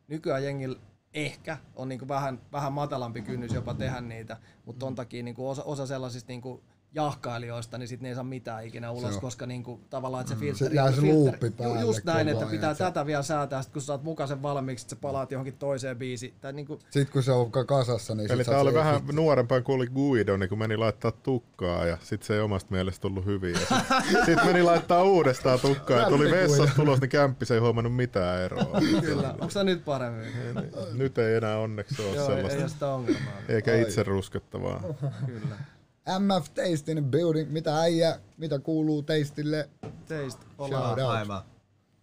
[0.08, 0.78] nykyään jengillä
[1.14, 5.62] ehkä on niinku vähän, vähän matalampi kynnys jopa tehdä niitä, mutta ton takia niinku osa,
[5.64, 6.62] osa sellaisista niinku,
[6.94, 9.20] jahkailijoista, niin sitten ne ei saa mitään ikinä ulos, on.
[9.20, 10.70] koska niinku, tavallaan että se filteri...
[10.70, 13.22] Se jää se filteri- luuppi päälle Just näin, että ajan, pitää että se- tätä vielä
[13.22, 16.34] säätää, sit kun sä saat mukaisen valmiiksi, sit sä palaat johonkin toiseen biisiin.
[16.40, 19.12] Tai niinku, Sit kun se on ka- kasassa, niin Eli tää oli se- vähän sit-
[19.12, 23.00] nuorempaan kuin oli Guido, niin kun meni laittaa tukkaa ja sit se ei omasta mielestä
[23.02, 23.54] tullut hyvin.
[24.12, 26.74] Ja sit, meni laittaa uudestaan tukkaa ja tuli vessasta Guido.
[26.84, 28.80] tulos, niin kämppis ei huomannut mitään eroa.
[29.00, 29.30] kyllä.
[29.32, 30.32] Onko se nyt paremmin?
[30.92, 32.60] Nyt ei enää onneksi ole Joo, ei, ei sellaista.
[32.62, 33.32] ole sitä ongelmaa.
[33.48, 34.82] Eikä itse ruskettavaa.
[35.26, 35.56] Kyllä.
[36.06, 37.50] MF Taste in the building.
[37.50, 39.68] Mitä äijä, mitä kuuluu Tasteille?
[40.58, 40.90] Ollaan.
[40.90, 41.10] out.
[41.10, 41.42] Aivan.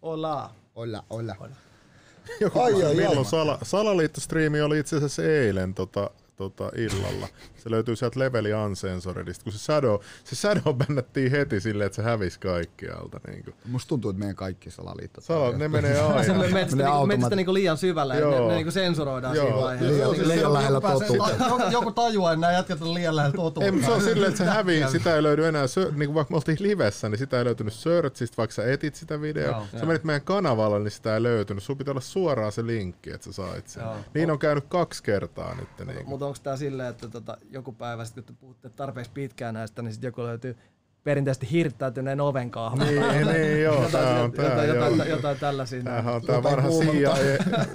[0.02, 0.50] Ollaan.
[0.76, 1.36] Olla, olla.
[2.42, 2.96] Joku Ai, kysyi, ai, ai.
[3.08, 7.28] milloin sala, Salaliittostriimi oli itse asiassa eilen tota, tota, illalla.
[7.58, 12.02] Se löytyy sieltä Leveli Uncensoredista, kun se Shadow, se Shadow bännättiin heti silleen, että se
[12.02, 13.20] hävisi kaikkialta.
[13.28, 13.56] Niin kuin.
[13.66, 15.22] Musta tuntuu, että meidän kaikki salaliitto.
[15.22, 16.34] Sala, ne menee Se aina.
[16.34, 18.48] menee metsästä, Menee niinku, automat- metsästä niinku liian syvällä ja ne, Joo.
[18.50, 19.46] ne niinku sensuroidaan Joo.
[19.46, 19.96] siinä vaiheessa.
[20.12, 21.72] Liian- liian joku lähellä pääsee- totuutta.
[21.78, 23.86] joku, tajuaa, että nämä jätkät on liian lähellä totuutta.
[23.86, 26.36] Se on silleen, että se hävii, sitä ei löydy enää, sö- niin kuin vaikka me
[26.36, 29.50] oltiin livessä, niin sitä ei löytynyt searchista, vaikka sä etit sitä videoa.
[29.74, 29.80] Joo.
[29.80, 31.64] Sä menit meidän kanavalle, niin sitä ei löytynyt.
[31.64, 33.84] Sun pitää olla suoraan se linkki, että sä sait sen.
[33.84, 33.96] Joo.
[34.14, 35.70] Niin on käynyt kaksi kertaa nyt.
[35.88, 36.10] Niin kuin.
[36.10, 39.82] Mutta onko tämä silleen, että tota, joku päivä sit, kun te puhutte tarpeeksi pitkään näistä,
[39.82, 40.58] niin sitten joku löytyy
[41.04, 42.84] perinteisesti hirttäytyneen oven kahma.
[42.84, 44.86] Niin, niin, joo, tää on tää, jotain, joo.
[44.86, 45.84] jotain, jotain tällaisia.
[45.84, 46.70] Tämähän on tää Jotain vanha.
[46.70, 47.14] CIA,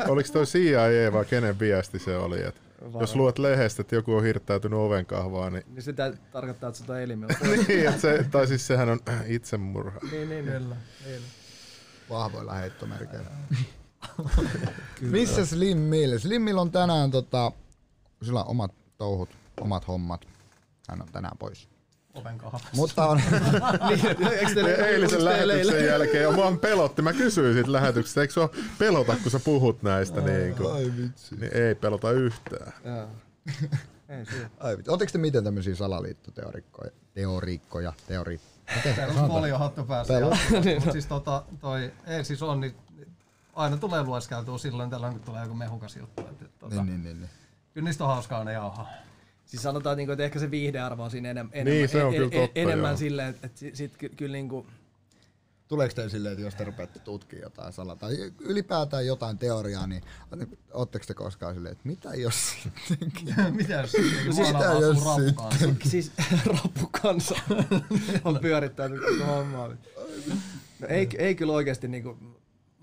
[0.09, 2.61] oliko toi CIA vai kenen viesti se oli, että
[3.01, 7.35] jos luet lehdestä, että joku on hirttäytynyt ovenkahvaan, niin, Niin sitä tarkoittaa, että on elimellä.
[7.69, 9.99] niin että se, tai siis sehän on itsemurha.
[10.11, 10.77] niin, niin, Kyllä.
[11.07, 11.23] niin.
[12.11, 13.31] Vahvoilla heittomerkeillä.
[15.01, 16.19] Missä Slim Mill?
[16.19, 17.53] Slim Mill on tänään, tota,
[18.25, 19.28] sillä on omat touhut,
[19.61, 20.26] omat hommat.
[20.88, 21.69] Hän on tänään pois.
[22.14, 22.69] Oven kahvassa.
[22.75, 23.16] Mutta on,
[23.88, 27.73] niin eikö teille, Ja eilisen teille lähetyksen eilen- jälkeen, ja mua pelotti, mä kysyin siitä
[27.73, 31.37] lähetyksestä, eikö sua pelota, kun sä puhut näistä, niin, kuin, ai vitsi.
[31.37, 32.73] niin ei pelota yhtään.
[32.85, 33.09] Joo.
[34.09, 34.25] Ei.
[34.61, 34.90] Ai vitsi.
[34.90, 36.90] Oletteko te miten tämmöisiä salaliittoteorikkoja?
[37.14, 38.40] Teorikkoja, teori...
[38.97, 40.14] Perus foliohattu päässä.
[40.14, 40.38] Perus.
[40.75, 42.75] Mutta siis tota, toi, ei siis on, niin
[43.54, 46.23] aina tulee lueskeltua silloin tällöin, kun tulee joku mehukas juttu.
[46.23, 47.31] Et, et, tota, Niin, niin, niin, niin.
[47.75, 48.88] Kyllä niistä on hauskaa ne jauhaa.
[49.45, 52.21] Siis sanotaan, niinku, että ehkä se viihdearvo on siinä enem, enemmän, Niin, se on en-
[52.21, 52.97] kyllä en- totta, enemmän joo.
[52.99, 54.66] silleen, että et sit, sit ky, kyllä niinku,
[55.69, 60.02] Tuleeko teille silleen, että jos te rupeatte tutkimaan jotain salaa tai ylipäätään jotain teoriaa, niin
[60.73, 62.52] ootteko te koskaan silleen, että mitä jos
[62.88, 63.35] sittenkin?
[63.57, 63.93] Mitä jos
[64.37, 65.69] sitä asuu jos rappukanssa?
[65.90, 66.12] siis
[66.47, 67.35] rappukansa
[68.25, 69.69] on pyörittänyt koko hommaa.
[69.69, 72.19] No ei, ei kyllä oikeesti niinku,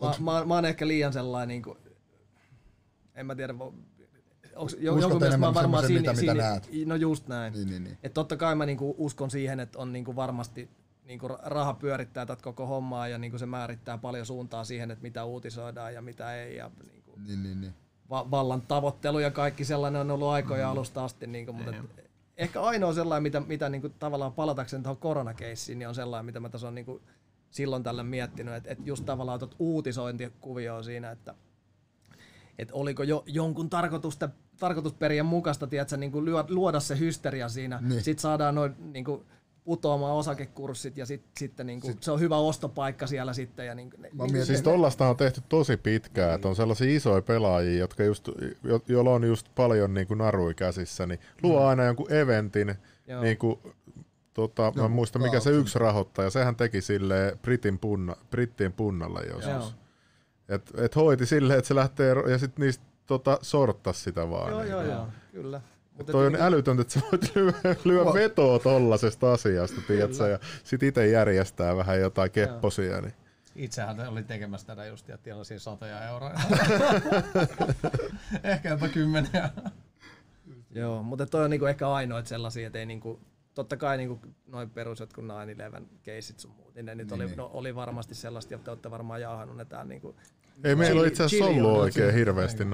[0.02, 1.78] mä, mä, mä oon ehkä liian sellainen niinku,
[3.16, 3.54] en mä tiedä,
[4.62, 7.54] onks, jonkun mielestä mä varmaan siinä, mitä- mitä siinä, no just näin.
[7.54, 7.98] niin, niin, niin.
[8.04, 10.70] Et totta kai mä niinku uskon siihen, että on niinku varmasti
[11.06, 15.02] niinku ra- raha pyörittää tätä koko hommaa ja niinku se määrittää paljon suuntaa siihen, että
[15.02, 16.56] mitä uutisoidaan ja mitä ei.
[16.56, 17.74] Ja niinku niin, niin, niin.
[18.10, 20.72] va- vallan tavoittelu ja kaikki sellainen on ollut aikoja Mm.
[20.72, 21.28] alusta asti.
[21.28, 25.96] Niinku, mutta et, ehkä ainoa sellainen, mitä, mitä niinku, tavallaan palatakseni tuohon koronakeissiin, niin on
[25.96, 27.02] sellainen, mitä mä tässä on niinku,
[27.52, 31.36] silloin tällä miettinyt, että et just tavallaan tuot uutisointikuvioon siinä, että
[32.60, 34.30] että oliko jo jonkun tarkoitusta,
[34.62, 37.78] tarkoitusperien mukaista tiedätkö, niin kuin luoda se hysteria siinä.
[37.78, 37.90] Niin.
[37.90, 38.04] Niin.
[38.04, 39.26] Sitten saadaan noin niin kuin,
[39.64, 43.66] putoamaan osakekurssit ja sit, sitten niin kuin, se on hyvä ostopaikka siellä sitten.
[43.66, 47.22] Ja niin, kuin, niin, mietin- Siis tollasta on tehty tosi pitkään, että on sellaisia isoja
[47.22, 48.30] pelaajia, jotka just,
[48.64, 52.76] jo, joilla on just paljon niin kuin narui käsissä, niin luo aina jonkun eventin,
[53.08, 53.22] Joo.
[53.22, 53.60] niin kuin,
[54.34, 59.22] tota, mä en muista mikä se yksi rahoittaja, sehän teki sille Britin punna, Brittien punnalle
[59.22, 59.40] Joo.
[59.40, 59.76] joskus.
[60.50, 64.52] Et, et hoiti silleen, että se lähtee, ja sitten niistä tota, sorttas sitä vaan.
[64.52, 64.72] Joo, niin.
[64.72, 65.62] joo, joo, kyllä.
[65.98, 70.84] Mutta Toi on älytöntä, että sä voit lyödä, lyödä vetoa tollasesta asiasta, tiedätkö, ja sit
[70.84, 73.02] itse järjestää vähän jotain kepposia.
[73.02, 73.14] Niin.
[73.56, 76.40] Itsehän olin tekemässä tätä just ja tienasin satoja euroja.
[78.44, 79.50] Ehkä jopa kymmeniä.
[80.72, 83.20] Joo, mutta toi on niinku ehkä ainoa sellaisia, että ei niinku,
[83.54, 85.28] totta kai niinku noin perus jotkut 9-11
[86.04, 89.22] keisit sun muut, niin ne nyt oli, no, oli varmasti sellaista, että te olette varmaan
[89.22, 90.16] jaahannut ne täällä niinku,
[90.64, 92.68] Ei meillä ole itse asiassa ollut oikein hirveästi 9-11.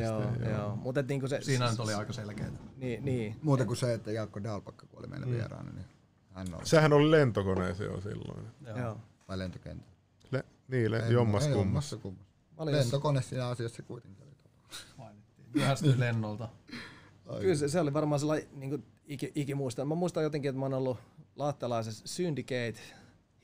[0.00, 0.76] joo, joo.
[0.76, 2.50] mutta niinku se, Siinä nyt oli aika selkeää.
[2.76, 5.84] niin, niin, Muuten kuin se, että Jaakko Dalpakka kun oli meillä vieraana, niin
[6.34, 8.46] hän on Sehän oli lentokoneeseen jo silloin.
[8.66, 8.78] joo.
[8.78, 9.00] joo.
[9.28, 9.92] vai lentokenttä.
[10.30, 11.98] Le, niin, le, jommas kummassa.
[12.64, 14.34] Lentokone siinä asiassa kuitenkin oli.
[14.98, 15.48] Mainittiin.
[15.54, 16.48] Myöhästyi lennolta.
[17.40, 19.84] kyllä se, se, oli varmaan sellainen niinku, iki, ikimuista.
[19.84, 20.98] Mä muistan jotenkin, että mä oon ollut
[21.36, 22.80] lahtelaisessa Syndicate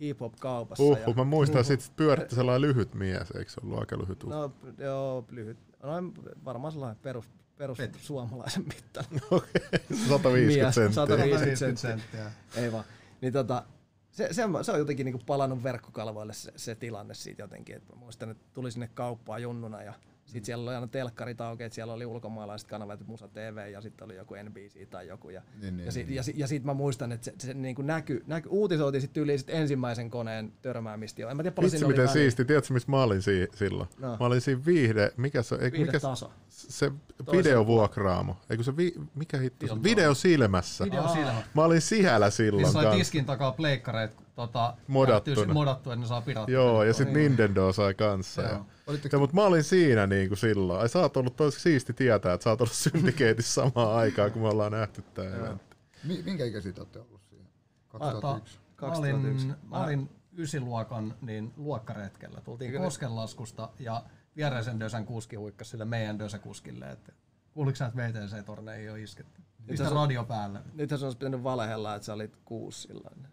[0.01, 0.83] hip-hop-kaupassa.
[0.85, 4.25] Huh, ja, mä muistan, että sit pyöritti sellainen lyhyt mies, eikö se ollut aika lyhyt
[4.25, 4.37] uhka?
[4.37, 5.59] No joo, lyhyt.
[5.83, 6.13] Noin
[6.45, 7.25] varmaan sellainen perus,
[7.59, 9.21] perus suomalaisen mittainen.
[10.09, 10.95] 150 mies, senttiä.
[10.95, 11.91] 150 50 senttiä.
[11.91, 12.63] senttiä.
[12.65, 12.85] Ei vaan.
[13.21, 13.65] Niin tota,
[14.11, 17.77] se, se, on- se on jotenkin niinku palannut verkkokalvoille se, se, tilanne siitä jotenkin.
[17.77, 19.95] Et mä muistan, että tuli sinne kauppaan junnuna ja
[20.31, 24.05] sitten siellä oli aina telkkarit auki, että siellä oli ulkomaalaiset kanavat, Musa TV ja sitten
[24.05, 25.31] oli joku NBC tai joku.
[25.31, 26.17] Ja, Niin, niin, ja, sit, niin.
[26.17, 29.39] ja, sit, ja sit mä muistan, että se, se niinku näky, näky, uutisoitiin sitten yli
[29.39, 31.31] sit ensimmäisen koneen törmäämistä.
[31.31, 32.13] En mä tiedä paljon Vitsi oli miten väliä.
[32.13, 33.89] siisti, tiedätkö missä mä olin si- silloin?
[33.99, 34.09] No.
[34.21, 36.33] Mä olin siinä viihde, mikä se, eikö, mikä taso.
[36.49, 36.93] se
[37.33, 40.85] videovuokraamo, eikö se, vi, mikä hitto video silmässä.
[40.85, 41.43] Video silmä.
[41.55, 45.53] Mä olin siellä silloin Missä oli tiskin takaa pleikkareet tota, Modattuna.
[45.55, 46.53] modattu, että ne saa pirattua.
[46.55, 48.43] Joo, ja sitten Nintendo sai kanssa.
[48.43, 48.53] Joo.
[48.53, 50.81] Ja, Olitteko mutta mä olin siinä niinku silloin.
[50.81, 54.43] Ai sä oot ollut tosi siisti tietää, että sä oot ollut syndikeetissä samaan aikaan, kun
[54.43, 55.77] me ollaan nähty tää eventti.
[56.05, 57.47] Mi- minkä ikäisiä te olette ollut siihen?
[57.89, 58.59] Tota, 2001.
[58.81, 59.69] mä olin, 2001.
[59.71, 62.41] mä olin ysiluokan niin luokkaretkellä.
[62.41, 64.03] Tultiin Koskenlaskusta ja
[64.37, 67.13] viereisen Dösän kuski huikkasi sille meidän Dösäkuskille, että
[67.55, 69.43] Kuuliko sä, että VTC-torneihin on isketty?
[69.67, 70.61] Pistä asiassa- radio päälle.
[70.75, 73.27] Nythän se olisi pitänyt valehella, että sä olit kuusi silloin.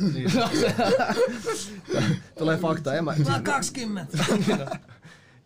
[0.00, 0.32] Niin.
[2.38, 2.94] Tulee fakta.
[2.94, 4.18] En mä, Mä 20!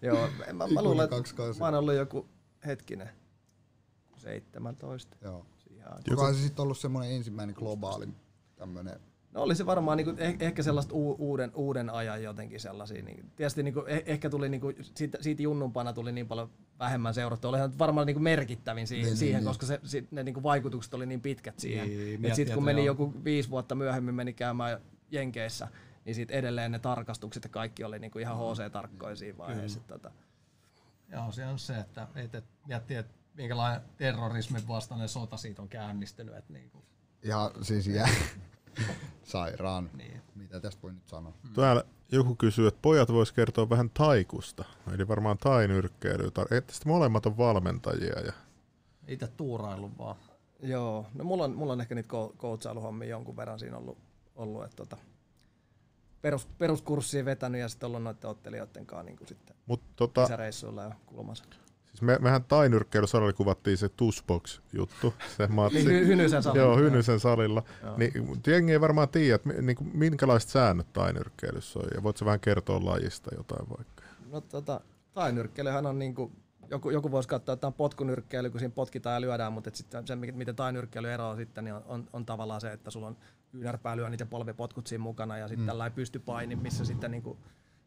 [0.02, 2.28] joo, en mä, mä luulen, että mä oon ollut joku
[2.66, 3.10] hetkinen.
[4.16, 5.16] 17.
[5.22, 5.46] Joo.
[5.78, 6.18] Aikaan.
[6.18, 8.08] Onko se sitten ollut semmoinen ensimmäinen globaali
[8.56, 9.00] tämmönen
[9.32, 13.02] No oli se varmaan niinku, eh, ehkä sellaista u, uuden, uuden ajan jotenkin sellaisia.
[13.02, 17.48] Niin, tietysti niinku, eh, ehkä tuli niinku, siitä, siitä junnumpana tuli niin paljon vähemmän seurattu.
[17.48, 19.46] Olihan varmaan niinku merkittävin siihen, Niin, niin, siihen niin.
[19.46, 21.88] koska se, sit, ne niinku vaikutukset oli niin pitkät siihen.
[21.88, 22.86] Niin, Et miettii, sitten kun meni joo.
[22.86, 25.68] joku viisi vuotta myöhemmin meni käymään Jenkeissä,
[26.04, 29.80] niin sitten edelleen ne tarkastukset ja kaikki oli niinku ihan HC-tarkkoja siinä vaiheessa.
[29.80, 30.10] Tota.
[31.12, 35.68] Joo, se on se, että et, et, miettii, että minkälainen terrorismin vastainen sota siitä on
[35.68, 36.36] käynnistynyt.
[36.36, 36.84] Että niinku,
[37.22, 38.08] ihan siis jää
[39.22, 39.90] sairaan.
[39.94, 40.22] niin.
[40.34, 41.32] Mitä tästä voi nyt sanoa?
[41.54, 44.64] Täällä joku kysyy, että pojat vois kertoa vähän taikusta.
[44.94, 46.30] Eli varmaan tainyrkkeilyä.
[46.50, 48.20] Että sitten molemmat on valmentajia.
[48.20, 48.32] Ja
[49.08, 50.16] Itse tuurailu vaan.
[50.62, 53.98] Joo, no mulla on, mulla on ehkä niitä coachailuhommia jonkun verran siinä ollut,
[54.36, 54.96] ollut että tota,
[56.22, 60.90] perus, peruskurssia vetänyt ja sitten ollut noiden ottelijoiden kanssa niin kuin sitten Mut tota, ja
[61.06, 61.44] kulmassa.
[61.88, 65.78] Siis me, mehän tainyrkkeilysalilla kuvattiin se Tushbox-juttu, se matsi.
[65.78, 66.66] Niin, hy, Hynysen salilla.
[66.66, 67.62] Joo, Hynysen salilla.
[67.82, 67.96] Joo.
[67.96, 68.12] Niin,
[68.46, 71.84] jengi ei varmaan tiedä, että niinku, minkälaiset säännöt tainyrkkeilyssä on.
[71.94, 74.02] Ja voitko vähän kertoa lajista jotain vaikka?
[74.30, 74.80] No tota,
[75.12, 76.32] tainyrkkeilyhän on niinku,
[76.70, 80.06] joku, joku voisi katsoa, että on potkunyrkkeily, kun siinä potkitaan ja lyödään, mutta et sitten
[80.06, 83.16] se, miten tainyrkkeily eroaa sitten, niin on, on, on, tavallaan se, että sulla on
[83.52, 85.66] kyynärpää lyö niitä polvipotkut siinä mukana ja sitten mm.
[85.66, 87.38] tällainen pystypaini, missä sitten niinku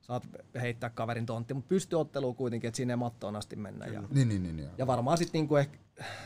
[0.02, 0.24] saat
[0.62, 3.86] heittää kaverin tontti, mutta pystyottelu kuitenkin, että sinne mattoon asti mennä.
[3.86, 4.70] Ja, Niin, niin, niin.
[4.78, 5.78] Ja varmaan sitten niinku ehkä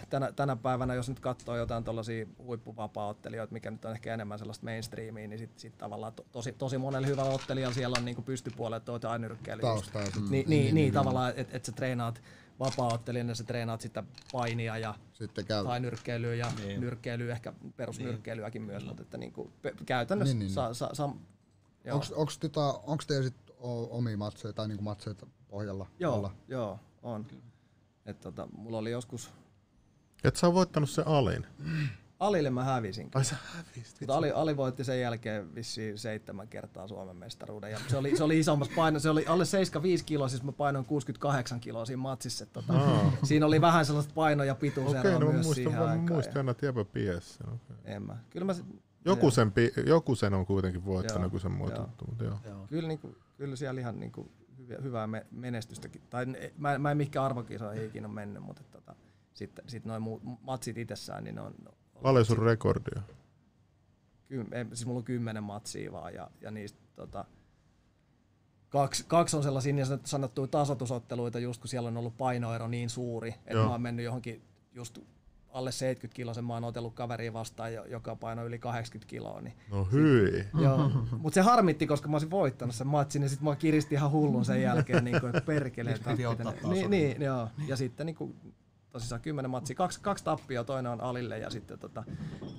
[0.09, 4.65] tänä, tänä päivänä, jos nyt katsoo jotain tuollaisia huippuvapaa-ottelijoita, mikä nyt on ehkä enemmän sellaista
[4.65, 8.85] mainstreamia, niin sitten sit tavallaan to, tosi, tosi monella hyvällä ottelijalla siellä on niinku pystypuolet
[8.85, 9.61] tuota ainyrkkeilyä.
[9.61, 12.21] Taustaa ja sit- Niin, niin, niin, niin, tavallaan, että et sä treenaat
[12.59, 15.63] vapaa-ottelijana, sä treenaat sitä painia ja Sitten käy.
[15.65, 16.81] tai nyrkkeilyä ja Niin.
[16.81, 19.51] nyrkkeilyä, ehkä perusnyrkkeilyäkin myös, mutta että niinku,
[19.85, 21.09] käytännössä Niin, niin, sa, sa, sa.
[21.91, 25.15] Onks, onks, tota, teillä sit o- omia matseja tai niinku matseja
[25.47, 25.87] pohjalla?
[25.99, 26.31] joo, olla?
[26.47, 27.25] joo, on.
[28.05, 29.29] Et tota, mulla oli joskus,
[30.23, 31.45] Et sä oot voittanut se alin.
[32.19, 33.09] Alille mä hävisin.
[33.15, 33.99] Ai sä hävisit.
[34.01, 37.71] Mutta Ali, Ali voitti sen jälkeen vissiin seitsemän kertaa Suomen mestaruuden.
[37.71, 40.85] Ja se oli, se oli isommassa paino, se oli alle 75 kiloa, siis mä painoin
[40.85, 42.43] 68 kiloa siinä matsissa.
[42.43, 42.79] että Tota,
[43.23, 46.11] siinä oli vähän sellaista paino- ja pituuseroa Okei, no myös muistan, siihen mä aikaan.
[46.13, 47.47] muistan aina, että jäbä pies sen.
[47.49, 47.75] okei.
[47.95, 48.17] En mä.
[48.29, 48.65] Kyllä mä sit,
[49.05, 51.77] Joku sen, pi- joku sen on kuitenkin voittanut, Joo, kun sen muu joo.
[51.77, 52.37] tuttu, mutta joo.
[52.45, 52.67] Joo.
[52.67, 56.01] kyllä, niinku, kyllä siellä ihan niinku hyviä, hyvää me- menestystäkin.
[56.09, 58.95] Tai ne- mä, mä en mihinkään arvokisoihin ikinä ole mennyt, mutta tota,
[59.33, 61.55] sitten sit noin muut matsit itsessään, niin ne on...
[62.03, 63.01] Paljon sun rekordia.
[64.27, 67.25] Kym, ei, siis mulla on kymmenen matsia vaan ja, ja niistä tota,
[68.69, 73.29] kaksi, kaksi on sellaisia niin sanottuja tasoitusotteluita, just kun siellä on ollut painoero niin suuri,
[73.29, 73.65] että Joo.
[73.65, 74.41] mä oon mennyt johonkin
[74.73, 74.99] just
[75.55, 79.41] alle 70 kiloa, mä oon otellut kaveria vastaan, jo- joka paino yli 80 kiloa.
[79.41, 80.45] Niin, No hyi.
[80.63, 80.91] joo.
[81.17, 84.45] Mut se harmitti, koska mä olisin voittanut sen matsin, niin sit mä kiristi ihan hullun
[84.45, 85.89] sen jälkeen, niin kuin, että perkele.
[86.69, 87.47] Niin, niin, joo.
[87.67, 88.35] Ja sitten niin kuin,
[88.91, 92.03] tosissaan kymmenen matsia, kaksi, kaksi tappia, toinen on Alille ja sitten tota,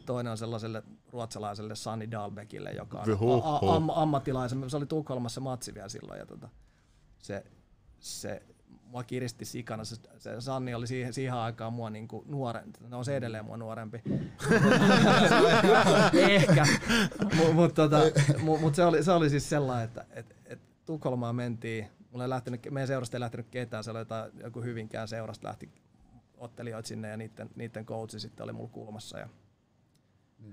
[0.06, 0.82] toinen on sellaiselle
[1.12, 4.70] ruotsalaiselle Sani Dahlbeckille, joka on am, ammattilaisen.
[4.70, 6.48] Se oli Tukholmassa matsi vielä silloin ja tota,
[7.18, 7.44] se,
[8.00, 8.42] se
[8.86, 9.84] mua kiristi sikana.
[9.84, 12.78] Se, se Sanni oli siihen, siihen aikaan mua niinku nuorempi.
[12.88, 14.02] No on se edelleen mua nuorempi.
[16.30, 16.66] Ehkä.
[17.36, 17.98] Mutta mut, tota,
[18.42, 21.86] mut, mut se, oli, se oli siis sellainen, että et, et Tukholmaan mentiin.
[22.10, 23.84] Mulla ei lähtenyt, meidän seurasta ei lähtenyt ketään.
[23.84, 25.70] Se oli jotain, joku Hyvinkään seurasta lähti
[26.36, 29.18] ottelijoita sinne ja niiden, niiden coachi sitten oli mulla kulmassa.
[29.18, 29.28] Ja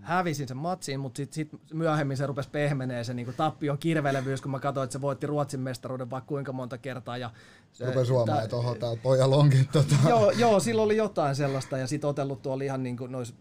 [0.01, 4.51] hävisin sen matsiin, mutta sitten sit myöhemmin se rupesi pehmenee se niinku tappion kirvelevyys, kun
[4.51, 7.17] mä katsoin, että se voitti Ruotsin mestaruuden vaikka kuinka monta kertaa.
[7.17, 7.31] Ja
[7.71, 9.95] se, Rupes huomaa, tää- että oho, täällä pojalla onkin tota.
[10.09, 13.35] joo, joo, silloin oli jotain sellaista ja sitten otellut tuolla ihan niin, kuin nois,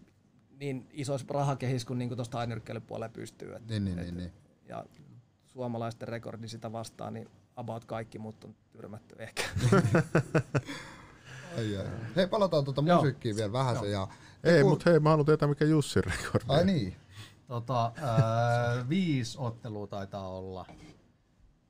[0.59, 3.55] niin isoissa rahakehis kuin, niin kuin tuosta ainyrkkeilypuolella pystyy.
[3.55, 4.31] Et, Niin, niin, niin, niin.
[4.69, 4.85] Ja
[5.45, 9.43] suomalaisten rekordi sitä vastaan, niin about kaikki muut on tyrmätty ehkä.
[11.57, 11.85] Ai, ai.
[12.15, 13.89] Hei, palataan tuota musiikkiin vielä vähän se.
[13.89, 14.07] Ja,
[14.43, 16.45] Ei, ku- mutta hei, mä haluan tietää, mikä Jussin rekordi.
[16.47, 16.95] Ai niin.
[17.47, 20.65] Tota, ää, viisi ottelua taitaa olla.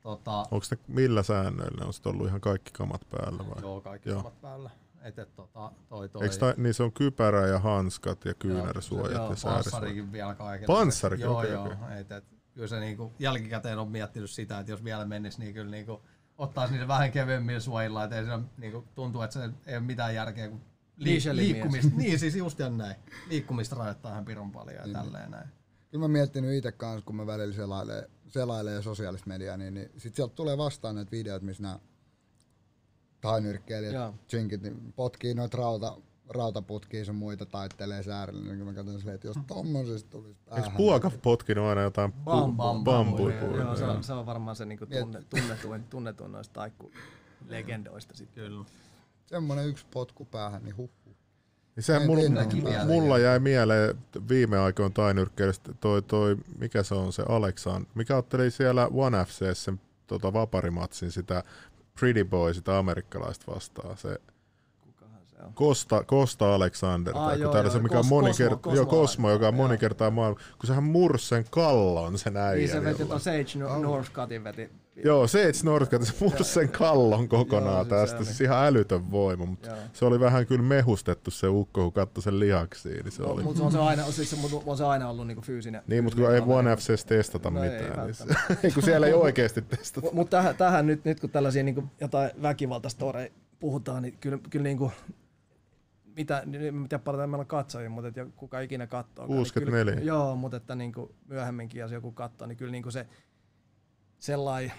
[0.01, 1.85] Tota, Onko ne millä säännöillä?
[1.85, 3.61] On ollut ihan kaikki kamat päällä vai?
[3.61, 4.17] joo, kaikki Joo.
[4.19, 4.69] samat päällä.
[5.01, 9.11] Et, et, tota, toi, toi, Eikö ta, niin se on kypärä ja hanskat ja kyynärsuojat
[9.11, 9.63] Joo, ja säärissuojat.
[9.63, 10.67] Panssarikin vielä kaiken.
[10.67, 11.65] Panssarikin, Joo, okei, joo.
[11.65, 11.99] okei.
[11.99, 15.71] Et, et, kyllä se niinku, jälkikäteen on miettinyt sitä, että jos vielä menisi, niin kyllä
[15.71, 16.01] niinku,
[16.37, 20.15] ottaisi niitä vähän kevyemmillä suojilla, että ei se niinku, tuntuu, että se ei ole mitään
[20.15, 20.61] järkeä, kun
[20.97, 22.95] li, liikkumista, niin siis just ja näin.
[23.29, 24.93] Liikkumista rajoittaa ihan pirun paljon ja Niin.
[24.93, 25.47] tälleen näin.
[25.91, 30.15] Kyllä mä miettinyt itse kanssa, kun mä välillä selailen, selailen sosiaalista mediaa, niin, niin sit
[30.15, 31.79] sieltä tulee vastaan näitä videoita, missä nämä
[33.21, 35.97] tainyrkkeilijät, chinkit, niin potkii noita rauta,
[36.29, 40.63] rautaputkia sun muita taittelee säärillä, niin mä katson silleen, että jos tommosesta tulisi päähän.
[40.65, 43.39] Eikö Puokaf potkinut aina jotain pu- Bam, bam, bambuja?
[43.41, 48.43] Joo, se on, se on varmaan se niinku tunne, tunnetuin, tunnetuin noista taikkulegendoista sitten.
[48.43, 48.65] Kyllä.
[49.33, 50.89] Semmonen yksi potku päähän, niin huh.
[51.75, 52.21] Niin sehän En- mulla,
[52.81, 53.97] en mulla jäi mieleen
[54.29, 59.53] viime aikoina tainyrkkeilystä toi, toi, mikä se on se Aleksan, mikä otteli siellä One FC
[59.57, 61.43] sen tota, vaparimatsin sitä
[61.99, 63.97] Pretty Boy, sitä amerikkalaista vastaan.
[63.97, 64.17] Se
[65.43, 65.53] on?
[65.53, 68.85] Costa, Costa Alexander, Aa, tai joo, se, mikä on Kos- moni Cosmo, kert- Cosmo joo,
[68.85, 69.67] Cosmo, joka on Joo.
[69.67, 72.57] moni kertaa maailma, kun sehän mursi sen kallon sen äijän.
[72.57, 74.71] Niin se veti tuon Sage Nor- Northcutin veti.
[75.05, 78.25] Joo, se et Northcat, se mursi sen kallon kokonaan Joo, se- se tästä, oli.
[78.25, 79.77] siis ihan älytön voima, mutta Joo.
[79.93, 83.43] se oli vähän kyllä mehustettu se ukko, kun katsoi sen lihaksiin, niin se oli.
[83.43, 85.81] Mutta on se aina, siis se, mut on se aina ollut niinku fyysinen.
[85.87, 88.25] Niin, mutta kun ei One FCs testata No ei mitään, niin se,
[88.63, 90.07] ei, kun siellä ei oikeasti testata.
[90.11, 93.29] Mutta tähän, tähän nyt, nyt kun tällaisia niin jotain väkivaltaistoreja
[93.59, 94.91] puhutaan, niin kyllä, kyllä niin kuin,
[96.17, 96.51] mitä, en
[96.89, 99.27] tiedä paljon meillä on katsojia, mutta et jo- kuka ikinä katsoo.
[99.27, 99.85] 64.
[99.85, 102.93] Niin kyllä, joo, mutta että niin kuin myöhemminkin, jos joku katsoo, niin kyllä niin kuin
[102.93, 103.05] se
[104.23, 104.71] sellainen,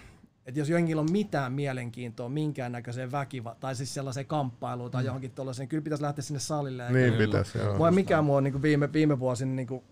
[0.46, 5.68] että jos johonkin on mitään mielenkiintoa minkäännäköiseen väkiva tai siis sellaiseen kamppailuun tai johonkin tuollaiseen,
[5.68, 6.92] kyllä pitäisi lähteä sinne salille.
[6.92, 7.76] Niin kyllä- pitäisi, joo.
[7.76, 9.85] Mua ei mikään mua on niin viime, viime vuosina, niin kuin,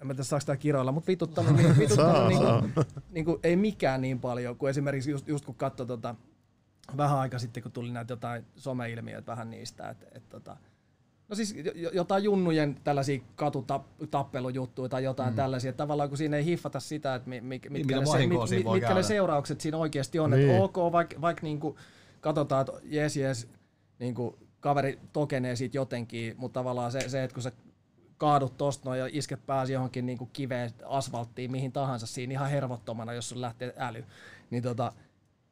[0.00, 3.56] en mä tiedä saako tää kiroilla, mutta vituttanut, niin, vituttanut niin kuin, niin kuin, ei
[3.56, 6.14] mikään niin paljon kuin esimerkiksi just, just kun katsoi tota,
[6.96, 10.56] vähän aika sitten, kun tuli näitä jotain someilmiöitä vähän niistä, että et, tota,
[11.28, 15.36] No siis jo- jotain junnujen tällaisia katutappelujuttuja tai jotain mm.
[15.36, 15.68] tällaisia.
[15.68, 18.28] Että tavallaan kun siinä ei hiffata sitä, että mi, mi, mitkä, mitä ne, se, mit,
[18.50, 20.30] mit, mitkä ne seuraukset siinä oikeasti on.
[20.30, 20.50] Niin.
[20.50, 21.78] Että ok, vaikka vaik niinku
[22.20, 23.48] katsotaan, että jes jes,
[23.98, 27.52] niinku kaveri tokenee siitä jotenkin, mutta tavallaan se, se että kun sä
[28.18, 33.12] kaadut tosta noin ja isket pääsi johonkin niinku kiveen, asfalttiin, mihin tahansa siinä ihan hervottomana,
[33.12, 34.04] jos sun lähtee äly,
[34.50, 34.92] niin tota,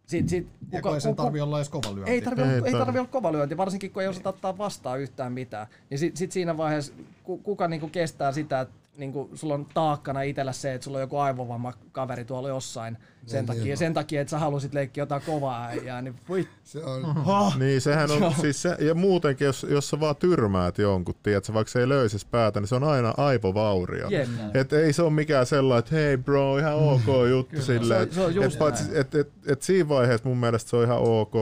[0.06, 2.10] sit, sit, Ja kun ei sen tarvi olla edes kova lyönti.
[2.10, 2.98] ei tarvi, Ei ei, ei tarvi.
[2.98, 5.66] olla kova lyönti, varsinkin kun ei osata ottaa vastaan yhtään mitään.
[5.90, 6.92] Niin sit, sit siinä vaiheessa,
[7.24, 11.02] ku, kuka niinku kestää sitä, että niinku sulla on taakkana itsellä se, että sulla on
[11.02, 15.66] joku aivovamma kaveri tuolla jossain sen, takia, sen takia, että sä halusit leikkiä jotain kovaa
[15.66, 17.14] äijää, niin voi Se on,
[17.58, 21.70] Niin sehän on, siis se, ja muutenkin, jos, jos sä vaan tyrmäät jonkun, tiedätkö, vaikka
[21.70, 24.08] se ei löysis päätä, niin se on aina aivovaurio.
[24.08, 24.28] Jep.
[24.54, 28.12] Et ei se ole mikään sellainen, että hei bro, ihan ok juttu silleen.
[28.14, 30.76] Se on- se on just et, paitsi, et, et, et siinä vaiheessa mun mielestä se
[30.76, 31.34] on ihan ok.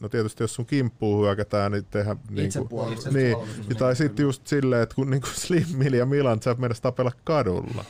[0.00, 3.12] No tietysti jos sun kimppuun hyökätään, niin tehdään niinku, Itsepuolustus.
[3.14, 3.76] niin, Itsepuolustus.
[3.76, 7.84] tai sitten just silleen, että kun Slim Mill ja Milan, sä menet tapella kadulla.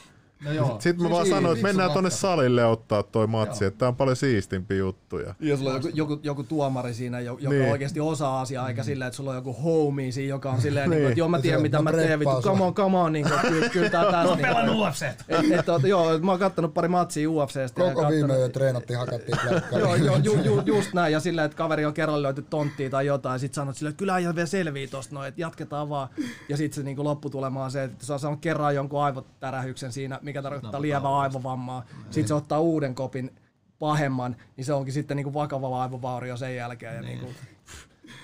[0.44, 0.76] No joo.
[0.81, 2.16] Sitten mä Siis vaan niin, sanoin, että mennään ratkaisu.
[2.16, 3.68] salille ottaa toi matsi, Joo.
[3.68, 5.35] että tää on paljon siistimpi juttuja.
[5.40, 7.70] Ja sulla on joku, joku, joku tuomari siinä, jo- joka Niin.
[7.70, 10.96] oikeasti osaa asiaa, eikä silleen, että sulla on joku homie siinä, joka on silleen, niin.
[10.96, 11.00] Niin.
[11.03, 13.26] niin että joo mä tiedän Se- mitä mä teen, vittu, come on, come on, niin
[13.29, 14.35] kuin, kyllä, kyllä tää tässä.
[14.37, 15.03] niin, Pelannut UFC.
[15.03, 17.61] et, et, et, joo, mä oon kattonut pari matsia UFCstä.
[17.85, 19.38] ja koko viime yö treenattiin, hakattiin.
[19.79, 21.12] Joo, joo ju, ju, just näin.
[21.12, 23.98] Ja sillä, että kaveri on kerran löyty tonttia tai jotain, ja sit sanot silleen, että
[23.98, 26.09] kyllä äijä vielä selvii tosta noin, että jatketaan vaan.
[26.48, 30.42] Ja sit se niinku lopputulema on se, että saa saanut kerran jonkun aivotärähyksen siinä, mikä
[30.42, 31.84] tarkoittaa lievää aivovammaa.
[32.04, 33.30] Sitten se ottaa uuden kopin
[33.78, 36.94] pahemman, niin se onkin sitten niinku vakava aivovaurio sen jälkeen.
[36.94, 37.26] Ja niinku,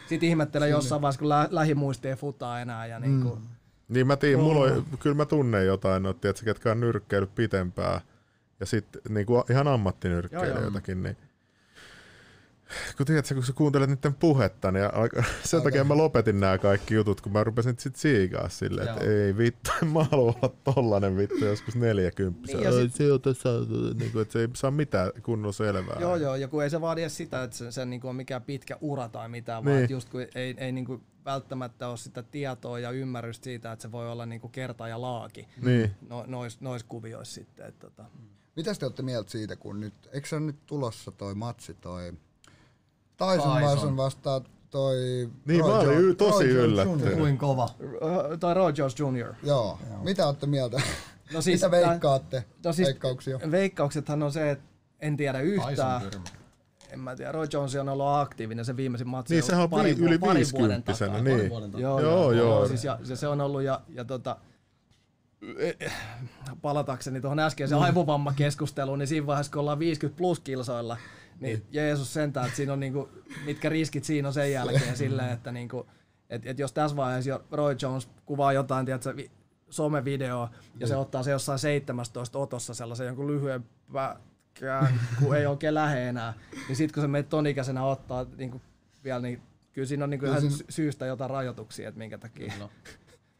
[0.08, 2.86] sitten ihmettelee jossain vaiheessa, kun lä- lähimuisti ei futaa enää.
[2.86, 3.38] Ja niinku,
[3.88, 8.00] Niin mä tiedän, mulla on, kyllä mä tunnen jotain, no, tiedätkö, ketkä on nyrkkeillyt pitempään
[8.60, 11.16] ja sitten niinku ihan ammattinyrkkeilijöitäkin, niin
[12.96, 16.94] kun tiedätkö, kun sä kuuntelet niiden puhetta, niin alka- sen takia mä lopetin nämä kaikki
[16.94, 21.16] jutut, kun mä rupesin sit siikaa silleen, että ei vittu, en mä halua olla tollanen
[21.16, 22.46] vittu joskus 40.
[22.46, 23.48] Niin, Niin, sit- se, on tässä,
[23.98, 25.96] niin kuin, että se ei saa mitään kunnon selvää.
[26.00, 28.42] Joo, joo, ja kun ei se vaadi edes sitä, että se, se niinku on mikään
[28.42, 29.72] pitkä ura tai mitään, Niin.
[29.72, 33.82] vaan että just kun ei, ei niinku välttämättä ole sitä tietoa ja ymmärrystä siitä, että
[33.82, 35.90] se voi olla niinku kerta ja laaki Niin.
[36.08, 37.66] no, nois, nois kuvioissa sitten.
[37.66, 38.04] Että, tota.
[38.56, 42.12] Mitäs te olette mieltä siitä, kun nyt, eikö se ole nyt tulossa toi matsi, toi
[43.16, 43.96] Tyson, Tyson.
[43.96, 44.96] Vastaa toi
[45.46, 47.06] Niin, mä olin y- tosi yllättynyt.
[47.06, 47.16] Jr.
[47.16, 47.68] Kuin kova.
[48.32, 49.34] Ö, Tai Roy Jones Jr.
[49.42, 49.78] Joo.
[50.02, 50.80] Mitä olette mieltä?
[51.32, 52.44] No siis, Mitä veikkaatte?
[52.64, 53.38] no siis- Veikkauksia.
[53.50, 54.64] Veikkauksethan on se, että
[55.00, 56.02] en tiedä yhtään.
[56.90, 59.34] En mä tiedä, Roy Jones on ollut aktiivinen se viimeisin matsi.
[59.34, 61.20] Niin, on sehän on pari, vi- yli parin vuoden 50 takaa.
[61.22, 61.50] niin.
[61.50, 61.80] Vuoden takaa.
[61.82, 62.48] Joo, Joo, joo, joo.
[62.58, 62.68] joo.
[62.68, 64.36] Siis ja, se, se on ollut ja, ja tota,
[65.58, 65.92] eh,
[66.62, 70.96] palatakseni tuohon äskeiseen aivovammakeskusteluun, niin siinä vaiheessa kun ollaan 50 plus kilsoilla,
[71.40, 73.08] niin Jeesus sentään, että siinä on niinku,
[73.44, 75.86] mitkä riskit siinä on sen jälkeen silleen, että niinku,
[76.30, 79.30] et, et jos tässä vaiheessa jo Roy Jones kuvaa jotain, tiedätkö, vi-
[79.70, 85.74] somevideoa, ja se ottaa se jossain 17 otossa sellaisen jonkun lyhyen pätkän, kun ei oikein
[85.74, 86.34] lähe enää,
[86.68, 88.62] niin sitten kun se meitä ton ikäisenä ottaa niinku,
[89.04, 92.52] vielä, niin kyllä siinä on niinku ihan sy- syystä jotain rajoituksia, että minkä takia.
[92.58, 92.70] No.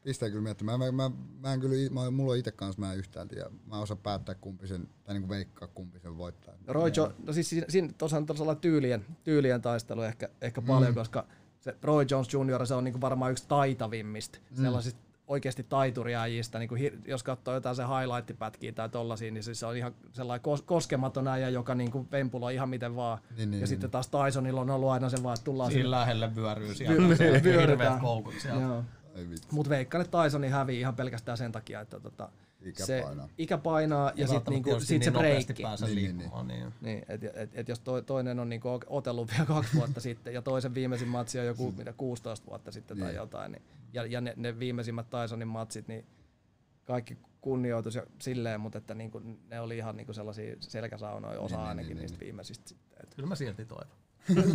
[0.07, 0.79] Pistää kyllä miettimään.
[0.79, 3.51] Mä, mä, mä en kyllä, mä, mulla on itse kanssa mä en yhtään tiedä.
[3.67, 6.55] Mä osaan päättää kumpi sen, tai niinku veikkaa kumpi sen voittaa.
[6.67, 10.67] Roy jo, no siis siinä, siinä tosiaan tuossa tyylien, tyylien taistelu ehkä, ehkä mm.
[10.67, 11.27] paljon, koska
[11.61, 12.67] se Roy Jones Jr.
[12.67, 14.63] se on niinku varmaan yksi taitavimmista mm.
[14.63, 19.67] sellaisista oikeasti taituriäjistä, niin kuin jos katsoo jotain se highlight-pätkiä tai tollasia, niin siis se
[19.67, 23.19] on ihan sellainen kos- koskematon äijä, joka niin kuin vempuloi ihan miten vaan.
[23.19, 23.69] Niin, niin, ja niin.
[23.69, 27.09] sitten taas Tysonilla on ollut aina se vaan, että tullaan Siinä lähelle vyöryy siellä.
[27.09, 28.85] Vy- hirveät koukut siellä.
[29.51, 32.29] Mutta veikkaan, että Tysonin hävii ihan pelkästään sen takia, että tota,
[32.63, 33.29] Ikä se painaa.
[33.39, 35.63] ikä painaa ja, ja sitten niinku, sit se niin breikki.
[35.63, 36.49] Niin, niin, niin.
[36.49, 36.75] niin.
[36.81, 40.43] niin et, et, et, jos to, toinen on niinku otellut vielä kaksi vuotta sitten ja
[40.43, 43.17] toisen viimeisin matsi on joku mitä 16 vuotta sitten tai niin.
[43.17, 46.07] jotain, niin, ja, ja ne, ne viimeisimmät Tysonin matsit, niin
[46.85, 51.69] kaikki kunnioitus ja silleen, mutta että niinku, ne oli ihan niinku sellaisia selkäsaunoja, osa niin,
[51.69, 52.25] ainakin niin, niistä niin.
[52.25, 52.69] viimeisistä.
[52.69, 53.15] Sitten, et.
[53.15, 53.97] Kyllä mä silti toivon.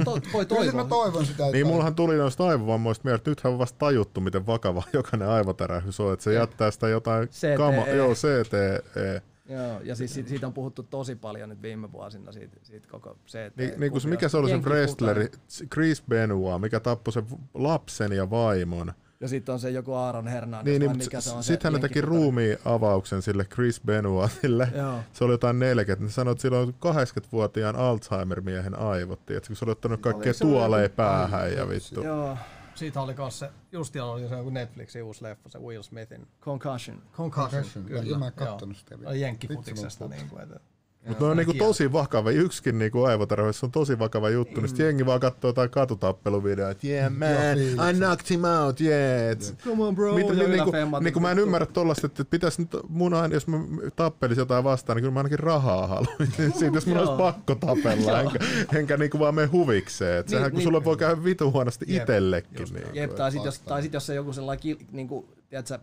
[0.05, 0.83] To, voi toivoa.
[0.83, 1.51] mä toivon sitä.
[1.51, 5.99] Niin mullahan tuli noista aivovammoista mieltä, että nythän on vasta tajuttu, miten vakava jokainen aivotärähys
[5.99, 7.57] on, että se jättää sitä jotain CTE.
[7.57, 9.21] kama, joo, CTE.
[9.49, 13.51] Joo, ja siis siitä on puhuttu tosi paljon nyt viime vuosina siitä, siitä koko CTE.
[13.57, 15.29] Niin, niin kuin se, mikä se oli se wrestleri,
[15.73, 18.93] Chris Benoit, mikä tappoi sen lapsen ja vaimon.
[19.21, 22.01] Ja sitten on se joku Aaron Hernandez, niin, niin, mikä se on Sitten hän teki
[22.01, 24.67] ruumiin avauksen sille Chris Benoitille.
[25.13, 26.05] Se oli jotain 40.
[26.05, 29.25] Ne sanoi, että sillä on 80-vuotiaan Alzheimer-miehen aivot.
[29.25, 32.03] Tiedätkö, kun se oli ottanut kaikkea tuoleja päähän ja vittu.
[32.03, 32.37] Joo.
[32.75, 36.27] Siitä oli myös se, just oli se joku Netflixin uusi leffa, se Will Smithin.
[36.41, 37.01] Concussion.
[37.13, 37.85] Concussion, Concussion.
[37.85, 38.17] kyllä.
[38.17, 39.15] Mä en kattonut sitä vielä.
[39.15, 40.07] Jenkkifutiksesta.
[40.07, 40.59] Niin kuin, että
[41.07, 44.61] mutta on niinku tosi vakava, yksikin niinku aivotarhoissa on tosi vakava juttu, mm.
[44.61, 49.37] niin sitten jengi vaan katsoo jotain katutappeluvideoita, että yeah man, I knocked him out, yeah.
[49.63, 50.15] Come on bro.
[50.15, 53.57] Mitä, niin, niinku, niinku mä en ymmärrä tollasta, että pitäisi nyt mun aina, jos mä
[53.95, 56.53] tappelisin jotain vastaan, niin kyllä mä ainakin rahaa haluaisin.
[56.59, 58.39] Siitä jos mun olisi pakko tapella, enkä,
[58.75, 60.19] enkä niinku vaan mene huvikseen.
[60.19, 60.67] Et sehän, niin, kun niin.
[60.67, 62.67] sulle voi käydä vitu huonosti itsellekin.
[62.73, 65.79] Niin, Jep, tai sitten jos, tai sit jos se joku sellainen, niinku, tiedätkö,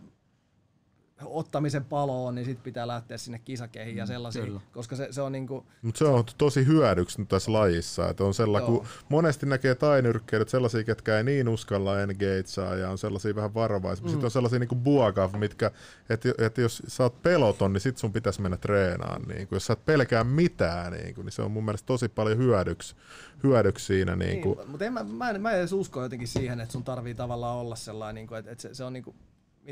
[1.25, 4.59] ottamisen paloon, niin sitten pitää lähteä sinne kisakeihin ja mm, sellaisiin, Kyllä.
[4.73, 5.65] koska se, se on niinku...
[5.81, 10.49] Mut se on tosi hyödyksi nyt tässä lajissa, että on sellainen, kun monesti näkee tainyrkkeilyt
[10.49, 14.05] sellaisia, ketkä ei niin uskalla engageaa ja on sellaisia vähän varovaisia.
[14.05, 14.09] Mm.
[14.09, 15.71] Sitten on sellaisia niinku buagav, mitkä,
[16.09, 19.21] että et jos sä oot peloton, niin sit sun pitäisi mennä treenaan.
[19.21, 22.95] Niin jos sä et pelkää mitään, niin, niin se on mun mielestä tosi paljon hyödyksi,
[23.43, 24.15] hyödyksi siinä.
[24.15, 26.83] Niin, niin, mutta en, mä, mä, en, mä en edes usko jotenkin siihen, että sun
[26.83, 29.15] tarvii tavallaan olla sellainen, niin kuin, että, että se, se on niin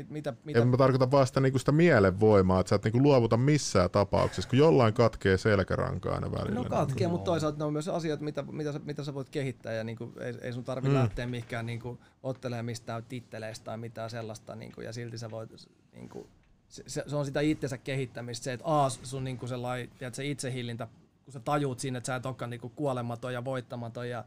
[0.06, 0.60] kuin, mitä, mitä...
[0.60, 4.50] En mä tarkoita vaan sitä, niinku sitä mielenvoimaa, että sä et niinku luovuta missään tapauksessa,
[4.50, 6.54] kun jollain katkee selkärankaa aina välillä.
[6.54, 7.10] No katkee, no.
[7.10, 10.12] mutta toisaalta ne on myös asiat, mitä, mitä, sä, mitä sä voit kehittää ja niinku,
[10.20, 11.02] ei, ei sun tarvitse mm.
[11.02, 15.50] lähteä mihinkään niinku, ottelemaan mistään titteleistä tai mitään sellaista niinku, ja silti sä voit
[15.92, 16.26] niinku,
[16.68, 20.88] se, se, on sitä itsensä kehittämistä, se, että a, sun niinku sellainen, tiedät, se itsehillintä,
[21.24, 24.24] kun sä tajuut siinä, että sä et olekaan niinku kuolematon ja voittamaton ja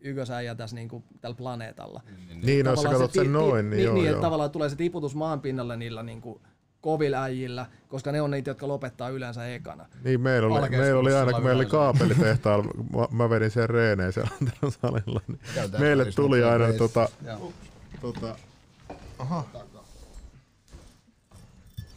[0.00, 2.00] ykkösäijä tässä niin kuin, tällä planeetalla.
[2.06, 4.14] Niin, niin, niin jos sä katsot sen noin, niin, niin, joo, niin joo.
[4.14, 6.40] että tavallaan tulee se tiputus maan pinnalle niillä niin kuin,
[6.80, 9.86] kovilla äijillä, koska ne on niitä, jotka lopettaa yleensä ekana.
[10.04, 12.64] Niin, meillä oli, meillä oli aina, kun meillä oli kaapelitehtaalla,
[12.96, 14.30] mä, mä vedin sen reeneen siellä
[14.82, 15.40] salilla, niin
[15.78, 17.08] meille tuli aina tota,
[18.00, 18.36] tota,
[19.18, 19.44] aha,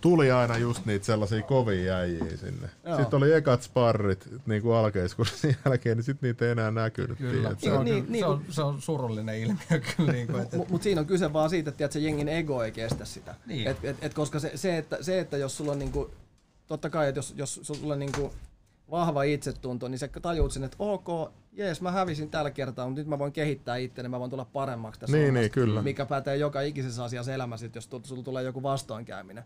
[0.01, 2.69] tuli aina just niitä sellaisia kovia jäjiä sinne.
[2.85, 2.97] Joo.
[2.97, 7.17] Sitten oli ekat sparrit niin kuin alkeiskurssin jälkeen, niin sitten niitä ei enää näkynyt.
[7.17, 7.55] Kyllä.
[7.57, 10.11] Se, on, niin, niin, se, on, se on surullinen ilmiö kyllä.
[10.11, 10.57] Niin kuin, että...
[10.57, 13.35] Mutta mut siinä on kyse vaan siitä, että se jengin ego ei kestä sitä.
[13.45, 13.67] Niin.
[13.67, 16.11] Et, et, et koska se, se, että, se, että jos sulla on niinku,
[16.67, 18.33] totta kai, että jos, jos sulla on niinku
[18.91, 23.07] vahva itsetunto, niin se tajuut sen, että ok, jees, mä hävisin tällä kertaa, mutta nyt
[23.07, 25.81] mä voin kehittää itseäni, mä voin tulla paremmaksi tässä niin, niin, kyllä.
[25.81, 29.43] mikä pätee joka ikisessä asiassa elämässä, jos sulla tulee joku vastoinkäyminen.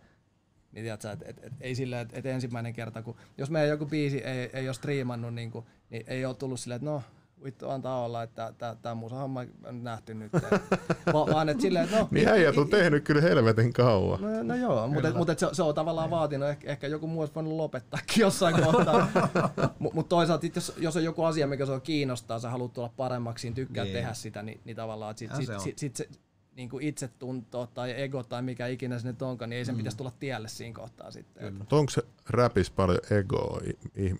[0.73, 3.86] Niin tiedätkö, et, et, et, ei sillä, että et ensimmäinen kerta, kun jos meidän joku
[3.86, 7.01] biisi ei, ei ole striimannut, niin, kuin, niin ei ole tullut silleen, että no,
[7.43, 10.33] vittu antaa olla, että tämä musa homma on nähty nyt.
[11.13, 12.07] Va, vaan että silleen, että no...
[12.12, 14.21] Niin äijät on tehnyt kyllä helvetin kauan.
[14.21, 17.36] No, no joo, mutta, mutta se, se, on tavallaan vaatinut, ehkä, ehkä joku muu olisi
[17.36, 19.07] voinut lopettaakin jossain kohtaa.
[19.79, 22.93] mutta mut toisaalta, jos, jos on joku asia, mikä se on kiinnostaa, sä haluat tulla
[22.97, 23.93] paremmaksi, niin tykkää niin.
[23.93, 26.19] tehdä sitä, niin, niin tavallaan, että sit, sit, sit, sit, sit,
[26.56, 29.78] niin kuin itsetunto tai ego tai mikä ikinä se nyt onkaan, niin ei sen mm.
[29.78, 31.54] pitäisi tulla tielle siinä kohtaa sitten.
[31.54, 33.62] Mutta onko se räpis paljon egoa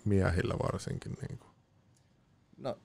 [0.06, 1.18] miehillä varsinkin?
[1.22, 1.52] Niin kuin?
[2.58, 2.78] No,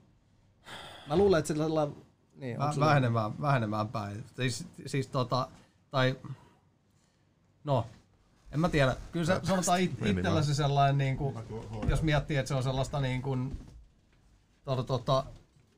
[1.08, 1.88] mä luulen, että sillä
[2.34, 4.24] niin, Vä, vähenemään, vähenemään päin.
[4.36, 5.48] Siis, siis tota,
[5.90, 6.16] tai
[7.64, 7.86] no,
[8.52, 8.96] en mä tiedä.
[9.12, 11.34] Kyllä se sanotaan it, itsellä se sellainen, niin kuin,
[11.88, 13.58] jos miettii, että se on sellaista niin kuin,
[14.64, 15.24] tota, tota,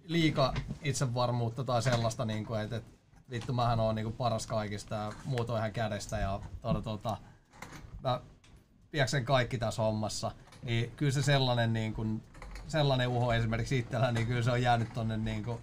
[0.05, 3.00] liika itsevarmuutta tai sellaista, niin kuin, että, että
[3.31, 7.17] vittu mähän on niinku paras kaikista ja muut on ihan kädestä ja tuota, tuota,
[8.05, 8.21] mä
[8.91, 10.33] pieksen kaikki tässä hommassa.
[10.63, 12.23] Niin kyllä se sellainen, niin kuin,
[12.67, 15.59] sellainen uho esimerkiksi itsellä, niin kyllä se on jäänyt tonne niin kuin,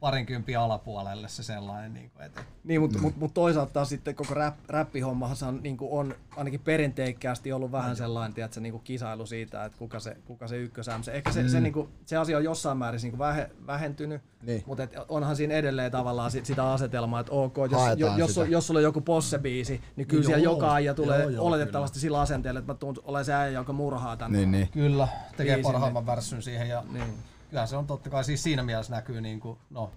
[0.00, 1.94] parinkympin alapuolelle se sellainen.
[1.94, 3.02] Niin kuin, että Niin, mutta mm.
[3.02, 8.34] mut, mut toisaalta taas sitten koko rap, räppihommahan niin on ainakin perinteikkäästi ollut vähän sellainen
[8.34, 11.02] tiedätkö, niin kisailu siitä, että kuka se, kuka se ykkösäm.
[11.02, 11.48] Se, ehkä se, mm.
[11.48, 14.62] se, niin kuin, se asia on jossain määrin niin vähe, vähentynyt, Niin.
[14.66, 18.46] mutta et onhan siinä edelleen tavallaan sit, sitä asetelmaa, että ok, jos, Haetaan jos, sitä.
[18.46, 22.00] jos sulla on joku possebiisi, niin kyllä siellä joo, joka aija tulee joo, joo, oletettavasti
[22.00, 24.32] sillä asenteella, että mä tuun olen se äijä, joka murhaa tämän.
[24.32, 24.68] Niin, niin.
[24.68, 27.14] Kyllä, tekee Biisin, parhaimman värssyn siihen ja Niin.
[27.50, 29.90] Kyllä se on totta kai siis siinä mielessä näkyy niin kuin, no,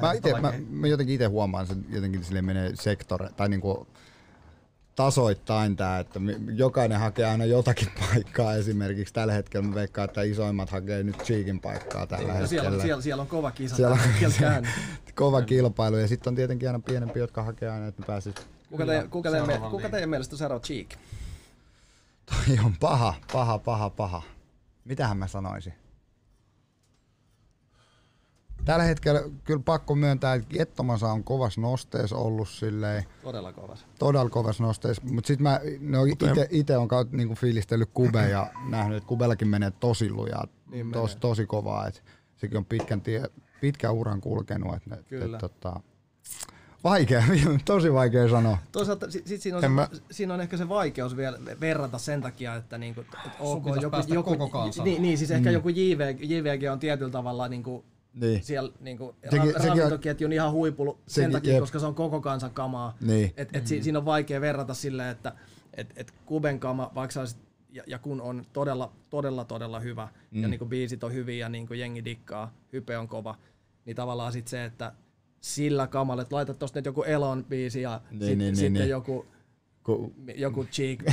[0.00, 3.86] Mä, ite, mä, mä jotenkin itse huomaan sen, jotenkin sille menee sektore, tai niinku
[4.96, 9.14] tasoittain tää, että me- jokainen hakee aina jotakin paikkaa esimerkiksi.
[9.14, 12.46] Tällä hetkellä mä veikkaan, että isoimmat hakee nyt Cheekin paikkaa tällä Ja hetkellä.
[12.48, 14.00] siellä, on, siellä, siellä on kova kisa Siellä on
[14.40, 14.80] käynnissä.
[15.14, 18.34] kova kilpailu ja sitten on tietenkin aina pienempi, jotka hakee aina, että pääsis.
[18.70, 20.88] Kuka, te, kuka, teidän, seuraavan kuka teidän mielestä on seuraava Cheek?
[22.26, 24.22] Toi on paha, paha, paha, paha.
[24.84, 25.72] Mitähän mä sanoisin?
[28.66, 33.86] Tällä hetkellä kyllä pakko myöntää, että Jettomasa on kovas nostees ollut silleen, Todella kovas.
[33.98, 38.50] todella kovas nostees, mutta sitten mä no ite, ite on kautta niinku fiilistellyt Kube ja
[38.68, 41.20] nähnyt, että Kubellakin menee tosi lujaa, Niin tos, menee.
[41.20, 42.00] tosi kovaa, että
[42.36, 43.22] sekin on pitkän, tie,
[43.60, 45.36] pitkän uran kulkenut, että Kyllä.
[45.36, 45.80] et, tota,
[46.84, 47.22] vaikea,
[47.64, 48.58] tosi vaikea sanoa.
[48.72, 52.22] Toisaalta sit, sit siinä, on se, mä- siinä on ehkä se vaikeus vielä verrata sen
[52.22, 53.06] takia, että niinku, et
[53.40, 54.36] ok, joku, joku,
[54.84, 57.84] niin, niin, siis ehkä joku JV, JVG on tietyllä tavalla niinku,
[58.20, 58.42] Niin.
[58.42, 61.60] siellä niinku, Sekin- ra- sekin ravintoketjun ihan huipulla sen Sekin- takia, jep.
[61.60, 62.96] koska se on koko kansan kamaa.
[63.00, 63.32] Niin.
[63.36, 65.32] Et, et si, siinä on vaikea verrata silleen, että
[65.74, 67.38] et, et Kuben kama, vaikka olisit,
[67.72, 70.42] ja, ja kun on todella, todella, todella hyvä, mm.
[70.42, 73.34] ja niinku biisit on hyviä ja niinku jengi dikkaa, hype on kova,
[73.84, 74.92] niin tavallaan sit se, että
[75.40, 78.72] sillä kamalla, että laitat tosta nyt joku Elon biisi ja Niin, sit, niin, niin, sitten
[78.72, 78.88] niin.
[78.88, 79.26] joku
[79.86, 81.04] Ku, joku cheek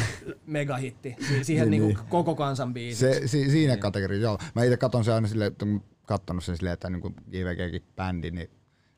[0.46, 2.10] megahitti, Si- siihen Niin, niinku niin.
[2.10, 3.00] koko kansan biisi.
[3.00, 4.38] Se, si, siinä kategoriassa, joo.
[4.56, 7.84] Mä itse katon sen aina silleen, että kun kattonut sen silleen, että niin kuin JVGkin
[7.96, 8.50] bändi, niin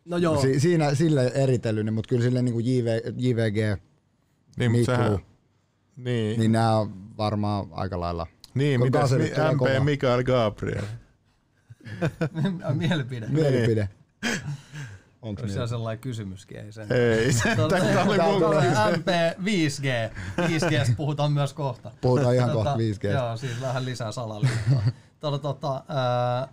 [0.05, 3.79] no joo, si, siinä sille eritellyt, mutta kyllä silleen niin kuin JV, JVG,
[4.57, 5.19] Niin, mutta Miklu, sehän,
[5.97, 9.17] niin, niin nämä on varmaan aika lailla niin kun mitäs mi-
[9.77, 9.83] MP.
[9.85, 10.83] Mikael Gabriel?
[12.73, 13.27] mielipide.
[13.27, 13.89] mielipide.
[15.25, 15.69] Onko siellä niin?
[15.69, 16.87] sellainen kysymyskin, ei sen.
[16.91, 19.07] Ei, se, tämä oli on- MP
[19.45, 20.13] 5G.
[20.47, 21.91] 5Gstä puhutaan myös kohta.
[22.01, 23.11] Puhutaan ihan Tota, kohta 5G.
[23.11, 24.81] Joo, siis vähän lisää salaliittoa.
[25.19, 26.47] tota, tota, ää,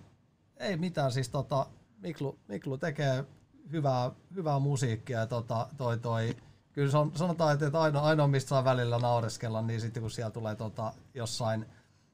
[0.56, 1.66] ei mitään, siis tota,
[2.00, 3.24] Miklu, Miklu tekee
[3.72, 6.36] hyvää, hyvää musiikkia ja tota, toi, toi,
[6.72, 10.30] kyllä se on, sanotaan, että ainoa, ainoa mistä saa välillä naureskella, niin sitten kun siellä
[10.30, 11.66] tulee tota, jossain,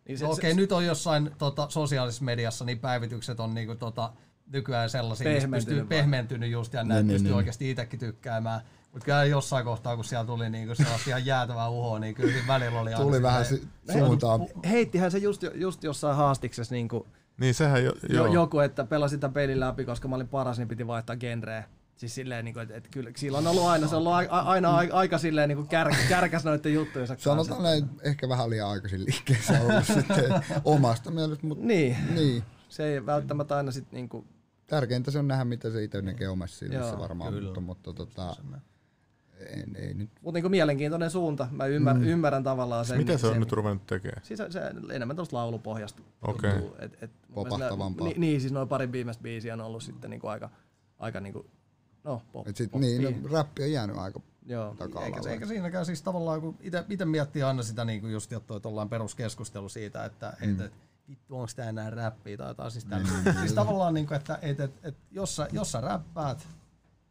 [0.09, 3.75] Niin se- no, se- okei, nyt on jossain tota, sosiaalisessa mediassa, niin päivitykset on niinku,
[3.75, 4.13] tota,
[4.53, 5.99] nykyään sellaisia, mistä pystyy Pehmentynyt vai?
[5.99, 7.37] pehmentynyt just ja näin Niin, niin, pystyy niin.
[7.37, 8.61] oikeasti itsekin tykkäämään.
[8.93, 12.47] Mutta kyllä jossain kohtaa, kun siellä tuli niinku sellaista ihan jäätävää uhoa, niin kyllä siinä
[12.49, 14.41] välillä oli aina Tuli vähän si- suuntaan.
[14.71, 17.07] heittihän se just, just jossain haastiksessa niinku,
[17.41, 20.69] Niin sehän jo, jo, joku, että pelasin sitä pelin läpi, koska mä olin paras, niin
[20.69, 21.65] piti vaihtaa genreä.
[21.97, 24.71] Siis silleen, niin kuin, että, että kyllä sillä on ollut aina, se on ollut aina
[24.79, 27.31] a- aika silleen niin kuin kär, kärkäs noiden juttujensa kanssa.
[27.31, 30.25] Sanotaan näin, ehkä vähän liian aikaisin liikkeessä ollut sitten
[30.65, 32.43] omasta mielestä, mutta Niin, niin.
[32.69, 34.25] se ei välttämättä aina sit niinku,
[34.69, 37.47] Tärkeintä se on nähdä, mitä se itse näkee omassa silmissä Joo, varmaan, kyllä.
[37.47, 38.37] mutta, mutta tota,
[39.39, 41.49] ei, ei nyt mutta niinku mielenkiintoinen suunta.
[41.51, 42.05] Mä ymmär, mm.
[42.05, 42.99] ymmärrän tavallaan sen.
[42.99, 44.23] Mitä se on sen, nyt ruvennut tekemään?
[44.25, 44.61] Siis se,
[44.93, 46.03] enemmän tuosta laulupohjasta.
[46.23, 46.53] Okei.
[46.53, 48.09] tuntuu, Et, et, Popahtavampaa.
[48.09, 50.51] Ni, niin, siis noin pari viimeistä biisiä on ollut sitten niinku aika,
[50.99, 51.47] aika niinku,
[52.05, 53.21] no, pop, et sit, pop, niin, biisi.
[53.21, 54.77] no, räppi on jäänyt aika Joo.
[55.05, 59.69] Eikä, eikä siinäkään siis tavallaan, kun itse miettii aina sitä niin kuin just tuollainen peruskeskustelu
[59.69, 60.55] siitä, että mm.
[60.55, 60.73] et, et,
[61.09, 63.33] vittu onko tämä enää räppiä tai jotain siis tällaista.
[63.41, 66.49] Siis tavallaan niin kuin, että et, et, et, jos, sä, jos sä räppäät,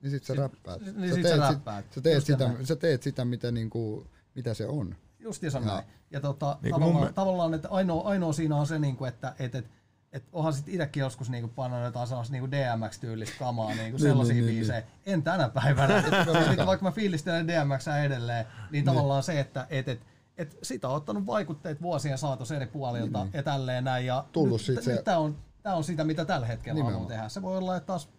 [0.01, 0.81] Niin sit sä räppäät.
[0.95, 1.85] niin sit sä räppäät.
[1.85, 2.65] Sit, sä, teet Just sitä, näin.
[2.65, 4.95] sä teet sitä, mitä, niinku, mitä se on.
[5.19, 5.83] justiinsa näin.
[6.11, 9.35] Ja tota, Niin tavallaan, mun tavallaan, että ainoa, ainoa siinä on se, niin kuin, että
[9.39, 9.65] et, et,
[10.11, 14.45] et onhan sitten itsekin joskus niinku pannut jotain sellaista niinku DMX-tyylistä kamaa, niinku sellaisia niin,
[14.45, 14.83] niin, niin, biisejä.
[15.05, 16.03] En tänä päivänä.
[16.49, 19.99] Nyt vaikka mä fiilistelen DMX edelleen, niin tavallaan se, että et, et,
[20.37, 23.33] et sitä on ottanut vaikutteet vuosien saatossa eri puolilta Niin.
[23.33, 24.05] ja tälleen näin.
[24.05, 27.07] Ja Tullut nyt, sit se- nyt tää on, tää on sitä, mitä tällä hetkellä Nimenomaan.
[27.07, 27.29] tehdä.
[27.29, 28.09] Se voi olla, että taas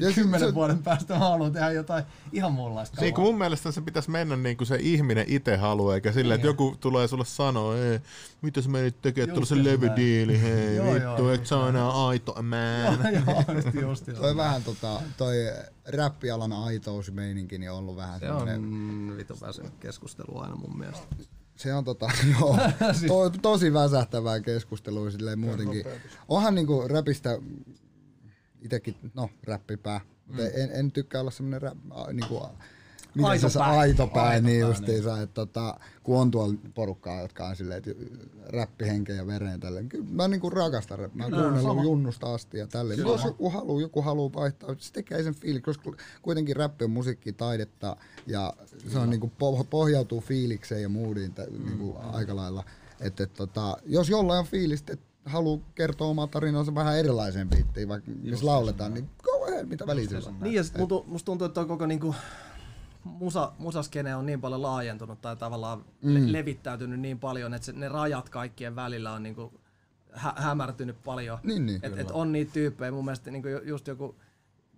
[0.00, 3.72] Ja kymmenen se- vuoden päästä mä haluan tehdä jotain ihan muunlaista Niin kuin mun mielestä
[3.72, 6.52] se pitäisi mennä niin kuin se ihminen itse haluaa, eikä silleen, että Niin.
[6.52, 8.00] joku tulee sulle sanoa, ei,
[8.42, 9.66] mitä sä menit tekemään tuollaisen näin.
[9.80, 13.12] levydiili, hei Joo, vittu, et sä enää aito man.
[13.14, 14.20] Joo, just, just, just.
[14.20, 15.36] Toi vähän tota, toi
[15.88, 18.60] räppialan aitousmeininki niin on ollut vähän Se semmonen,
[19.10, 21.06] on vitu väsynyt keskustelu aina mun mielestä.
[21.56, 22.10] se on tota,
[22.40, 22.58] joo,
[23.08, 25.84] to, tosi väsähtävää keskustelua silleen muutenkin.
[26.28, 27.38] Onhan niinku räpistä,
[28.64, 31.78] itekin, no räppipää, mutta en, en tykkää olla semmonen rap,
[32.12, 32.42] niinku,
[33.14, 33.78] miten Aito se, se pää.
[33.78, 34.10] aito
[34.42, 37.90] niin justiinsa, että tota, kun on tuolla porukkaa, jotka on silleen, että
[38.48, 39.88] räppihenkeä ja vereen tälleen.
[39.88, 41.14] Kyllä mä niinku rakastan rap.
[41.14, 43.00] Mä kuunnellut junnusta asti ja tälleen.
[43.00, 45.92] Jos joku haluaa, joku haluaa vaihtaa, se tekee sen fiili, koska
[46.22, 47.96] kuitenkin räppi on musiikki, taidetta
[48.26, 48.52] ja
[48.88, 52.64] se on niinku po- pohjautuu fiilikseen ja moodiin tä, niinku aika lailla.
[53.00, 57.88] Että et, tota, jos jollain on fiilistä, että haluaa kertoa omaa tarinansa vähän erilaiseen biittiin,
[57.88, 60.36] vaikka jos lauletaan, niin go ahead, mitä väliä sillä on.
[60.40, 62.14] Niin ja sit musta, musta tuntuu, että koko niinku
[63.04, 66.14] musa, musaskene on niin paljon laajentunut tai tavallaan mm.
[66.14, 69.52] le- levittäytynyt niin paljon, että se, ne rajat kaikkien välillä on niinku
[70.12, 71.38] hä- hämärtynyt paljon.
[71.42, 71.80] Niin, niin.
[71.82, 74.14] et, et on niitä tyyppejä, mun mielestä niinku ju- just joku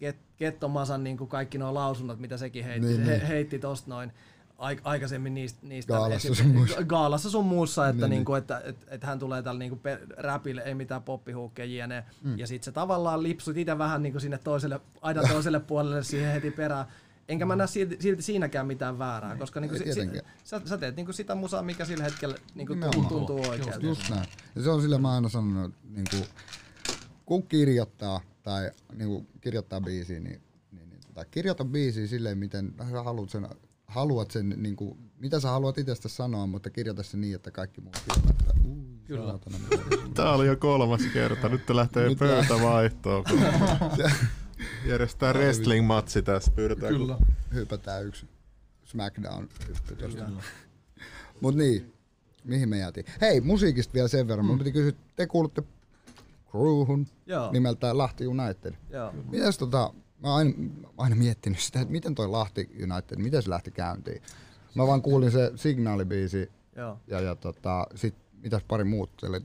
[0.00, 3.26] Get, Gettomasan niinku kaikki nuo lausunnot, mitä sekin heitti, Niin, he, niin.
[3.26, 4.12] heitti tosta noin
[4.58, 6.84] ai, aikaisemmin niistä, niistä Gaalassa esim- sun muussa.
[6.84, 10.62] Gaalassa sun muussa, että, Niin, niinku, että et, et hän tulee tällä niinku pe- räpille,
[10.62, 12.04] ei mitään poppihuukkeja jne.
[12.22, 12.38] Mm.
[12.38, 16.50] Ja sit se tavallaan lipsut itse vähän niinku sinne toiselle, aidan toiselle puolelle siihen heti
[16.50, 16.86] perään.
[17.28, 20.78] Enkä mä näe silti, silti siinäkään mitään väärää, koska niinku ei si, si, sä, sä,
[20.78, 23.08] teet niinku sitä musaa, mikä sillä hetkellä niinku Nimenomaan.
[23.08, 23.86] tuntuu oikealta.
[23.86, 24.26] Just näin.
[24.56, 26.26] Ja se on sillä mä aina sanonut, että niinku,
[27.26, 30.40] kun kirjoittaa tai niinku, kirjoittaa biisiä, niin,
[30.72, 33.46] niin, niin tai kirjoita biisiä silleen, miten sä haluat sen,
[33.86, 37.96] haluat sen niinku, mitä sä haluat itsestä sanoa, mutta kirjoita se niin, että kaikki muut
[38.16, 38.52] ymmärtää.
[38.64, 38.76] Ui,
[39.06, 39.26] Kyllä.
[39.30, 39.58] saatana,
[40.14, 41.48] Tää oli jo kolmas kerta.
[41.48, 43.24] Nyt lähtee Nyt pöytävaihtoon.
[43.24, 43.40] kun
[44.86, 46.50] Järjestetään wrestling-matsi tässä.
[46.52, 47.18] Pyydetään Kyllä.
[47.54, 48.26] Hypätään yksi
[48.84, 49.48] Smackdown.
[51.40, 51.92] Mut niin,
[52.44, 53.06] mihin me jäätiin?
[53.20, 54.46] Hei, musiikista vielä sen verran.
[54.46, 55.62] Mun piti kysyä, te kuulutte
[56.50, 57.52] crewhun Joo.
[57.52, 58.74] nimeltään Lahti United.
[58.90, 59.12] Joo.
[59.30, 60.52] Mites tota, mä oon aina,
[60.98, 64.22] aina miettinyt sitä, että miten toi Lahti United, miten se lähti käyntiin.
[64.74, 67.00] Mä vaan kuulin se signaalibiisi Joo.
[67.06, 69.10] ja, ja tota, sit mitäs pari muut.
[69.22, 69.40] Eli,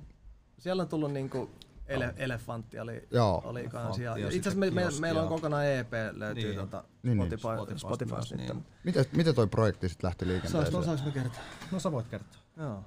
[0.60, 1.50] Siellä on tullut niinku
[1.88, 3.42] ele, elefantti oli, Joo.
[3.46, 3.98] oli kans.
[4.00, 6.56] Ja, ja itse asiassa me, sitten me, meillä on kokonaan EP löytyy Niin.
[6.56, 7.40] tota Niin, niin.
[7.40, 7.88] Spotify, Spotifysta
[8.22, 8.48] Spotify, nyt.
[8.54, 8.66] niin.
[8.84, 10.84] miten, miten toi projekti sit lähti Saanko, liikenteeseen?
[10.86, 11.42] saanko mä kertoa?
[11.72, 12.42] No sä voit kertoa.
[12.58, 12.84] Joo.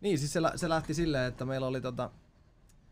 [0.00, 2.10] Niin, siis se, se lähti silleen, että meillä oli tota,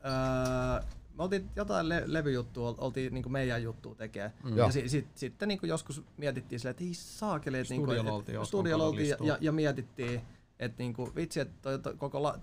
[0.04, 0.88] öö,
[1.22, 4.32] me oltiin jotain le- levyjuttua, ol- oltiin niinku meidän juttua tekee.
[4.44, 4.56] Mm.
[4.56, 4.66] Joo.
[4.66, 8.48] Ja si- sit, sitten niinku joskus mietittiin silleen, että ei saakeli, että niinku, Studiolla et-
[8.48, 10.20] studiolla oltiin ja, ja, ja, mietittiin,
[10.58, 12.34] että niinku, vitsi, että toi, koko la,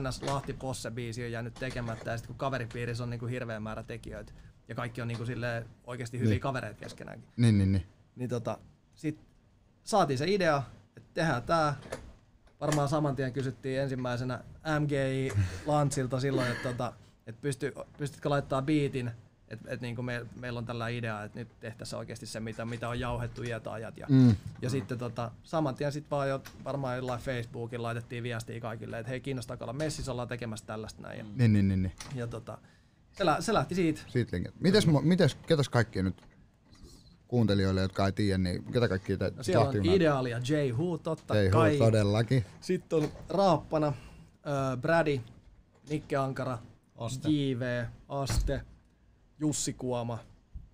[0.00, 3.82] NS Lahti Posse biisi on jäänyt tekemättä ja sitten kun kaveripiirissä on niinku hirveä määrä
[3.82, 4.32] tekijöitä
[4.68, 6.40] ja kaikki on niinku silleen oikeasti hyviä Niin.
[6.40, 7.28] kavereita keskenäänkin.
[7.36, 7.86] Niin, niin, niin.
[8.16, 8.58] Niin tota,
[8.94, 9.18] sit
[9.84, 10.62] saatiin se idea,
[10.96, 11.74] että tehdään tää.
[12.60, 14.44] Varmaan saman tien kysyttiin ensimmäisenä
[14.80, 15.32] MGI
[15.66, 16.92] Lantsilta silloin, että tota,
[17.28, 19.10] et pysty, pystytkö laittaa biitin,
[19.48, 22.88] että et niinku me, meillä on tällä idea, että nyt tehtäisiin oikeasti se, mitä, mitä
[22.88, 23.96] on jauhettu iät ajat.
[23.96, 24.36] Ja, Mm.
[24.62, 29.10] ja sitten tota, saman tien sit vaan jo varmaan jollain Facebookin laitettiin viestiä kaikille, että
[29.10, 31.18] hei kiinnostaako olla messissä, ollaan tekemässä tällaista näin.
[31.18, 31.92] Ja, Niin, niin, niin, niin.
[32.14, 32.58] ja tota,
[33.12, 34.00] se, lä, se lähti siitä.
[34.06, 34.62] Siitä liikenteen.
[34.62, 36.22] Mites, mo- mites, ketäs kaikki nyt
[37.28, 40.38] kuuntelijoille, jotka ei tiedä, niin ketä kaikki te No siellä on Lahti United- Ideaali ja
[40.38, 40.70] J.
[40.76, 41.70] Hu, totta Ei kai.
[41.70, 42.44] huu, todellakin.
[42.60, 43.94] Sitten on Raappana, äh,
[44.80, 45.20] Brady,
[45.90, 46.58] Nikke Ankara,
[46.98, 47.28] Aste.
[47.28, 48.60] JV, Aste,
[49.40, 50.18] Jussi Kuoma,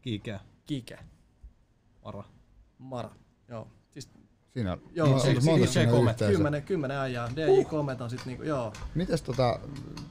[0.03, 0.41] Kike.
[0.67, 0.99] Kike,
[2.03, 2.25] Ara.
[2.79, 3.11] Mara.
[3.49, 3.69] Joo.
[4.55, 6.27] Siinä Joo, monta- se- monta se- yhteensä.
[6.37, 7.29] kymmenen, kymmenen äijää.
[7.37, 8.73] DJ Komet on sit niinku, joo.
[8.95, 9.61] Mites tota,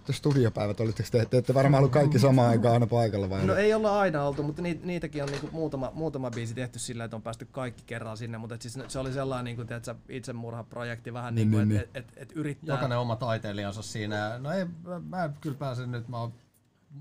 [0.06, 3.46] te studiopäivät, olitteko te, te ette varmaan ollut kaikki samaan aikaan aina paikalla vai?
[3.46, 7.04] No ei olla aina oltu, mutta niit, niitäkin on niinku muutama, muutama biisi tehty sillä,
[7.04, 11.14] että on päästy kaikki kerran sinne, mutta et siis se oli sellainen niinku, tiedätkö, itsemurhaprojekti
[11.14, 12.76] vähän Niin, niinku, niin, että et, et, et yrittää.
[12.76, 14.40] Jokainen oma taiteilijansa siinä.
[14.40, 16.34] No ei, mä, mä kyllä pääsen nyt, mä oon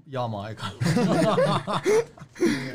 [0.07, 0.83] Jamaikalla.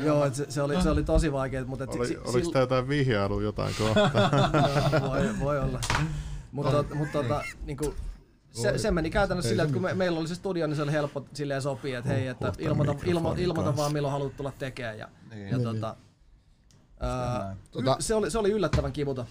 [0.04, 2.60] Joo, se, se, oli, se oli tosi vaikea, mutta et Oli, si- oliko sil- tää
[2.62, 4.10] jotain vihjailu jotain kohtaa?
[5.08, 5.80] Voi, voi olla.
[6.52, 7.94] Mutta mut, tota, niinku,
[8.50, 10.92] se, se meni käytännössä se että kun me, meillä oli se studio, niin se oli
[10.92, 14.98] helppo silleen sopia, että hei, että ilmoita, ilmo, ilmoita vaan milloin haluat tulla tekemään.
[14.98, 15.48] Ja, Niin.
[15.48, 15.96] ja Niin, tota,
[17.00, 17.56] ää, näin.
[17.72, 19.26] Tota- se, oli, se oli yllättävän kivuta.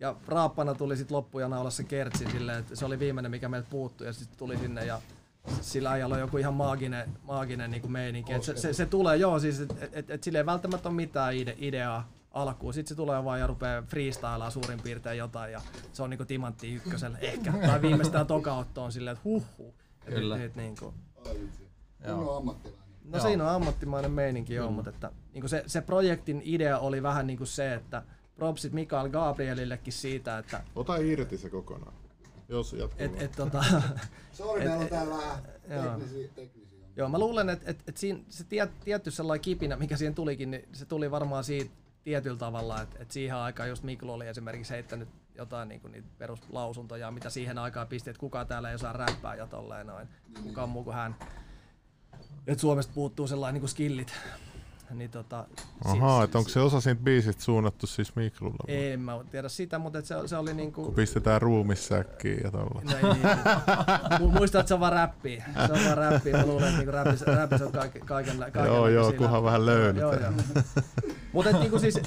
[0.00, 3.68] Ja raappana tuli sitten loppujana olla se kertsi silleen, että se oli viimeinen, mikä meiltä
[3.70, 5.00] puuttui, ja sitten tuli sinne ja
[5.60, 8.32] sillä ajalla on joku ihan maaginen, maaginen niin meininki.
[8.32, 10.96] Et se, se, se, tulee, joo, siis, että et, et, et sillä ei välttämättä ole
[10.96, 12.74] mitään ide, ideaa alkuun.
[12.74, 15.60] Sitten se tulee vaan ja rupeaa freestylaa suurin piirtein jotain ja
[15.92, 17.52] se on niinku timantti ykkösellä ehkä.
[17.66, 19.74] Tai viimeistään tokaotto on silleen, että huh huh.
[20.06, 20.36] Et Kyllä.
[20.36, 20.94] Nyt, nyt, niinku.
[22.06, 22.36] Joo.
[22.36, 22.84] ammattilainen.
[23.04, 27.26] No siinä on ammattimainen meininki joo, mutta että, niinku se, se projektin idea oli vähän
[27.26, 28.02] niinku se, että
[28.36, 31.94] propsit Mikael Gabrielillekin siitä, että Ota irti se kokonaan.
[32.48, 33.04] Jos jatkuu.
[33.06, 33.64] et, et, tota,
[34.32, 35.38] Sori, Et- meillä on et- täällä vähän
[35.70, 35.82] joo.
[35.84, 36.78] teknisiä, teknisiä.
[36.96, 40.50] Joo, mä luulen, että et, et siinä se tiet, tietty sellainen kipinä, mikä siihen tulikin,
[40.50, 41.70] niin se tuli varmaan siitä
[42.04, 47.10] tietyllä tavalla, että et siihen aikaan just Miklu oli esimerkiksi heittänyt jotain niinku niitä peruslausuntoja,
[47.10, 50.08] mitä siihen aikaan pisti, että kuka täällä ei osaa räppää ja tolleen noin,
[50.42, 51.16] kukaan muu kuin hän.
[52.46, 54.12] Että Suomesta puuttuu sellainen niinku skillit.
[54.90, 55.46] Niin tota,
[55.84, 58.56] Ahaa, että onko se osa siitä biisistä suunnattu siis Miklulla?
[58.68, 58.76] vai?
[58.92, 60.84] En mä tiedä sitä, mutta et se, se oli niinku...
[60.84, 62.82] Kun pistetään ruumissäkkiin ja tolla.
[62.84, 63.02] No ei,
[64.18, 65.44] Mu- muista, että se on vaan räppiä.
[65.66, 66.36] Se on vaan räppiä.
[66.36, 69.66] Mä luulen, että niinku räppissä, räppissä on kaiken, kaiken, kaiken Joo, joo, kunhan vähän Joo,
[69.66, 70.34] löydetään.
[70.54, 70.62] joo.
[71.32, 72.00] Mutta niinku siis,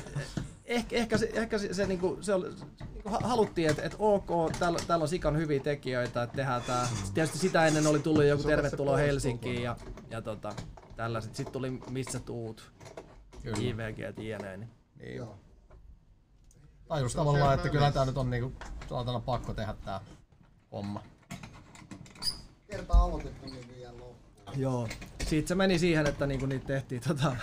[0.65, 2.49] ehkä, ehkä, se, ehkä se, se, niinku, se oli,
[2.93, 6.87] niinku ha- haluttiin, että et ok, täällä, täällä on sikan hyviä tekijöitä, että tehdään tää.
[7.13, 9.75] Tietysti sitä ennen oli tullut joku tervetuloa Helsinkiin ja,
[10.09, 10.53] ja tota,
[10.97, 11.35] tällaiset.
[11.35, 12.71] Sitten tuli missä tuut,
[13.59, 14.57] IVG ja jne.
[14.57, 14.69] Niin.
[14.99, 15.27] Niin.
[16.87, 18.53] Tai just tavallaan, että kyllä tää nyt on niinku
[18.89, 20.01] saatana pakko tehdä tää
[20.71, 21.03] homma.
[22.71, 24.59] Kerta aloitettu, niin vielä loppuun.
[24.59, 24.87] Joo.
[25.19, 27.35] Sitten se meni siihen, että niinku niitä tehtiin tota,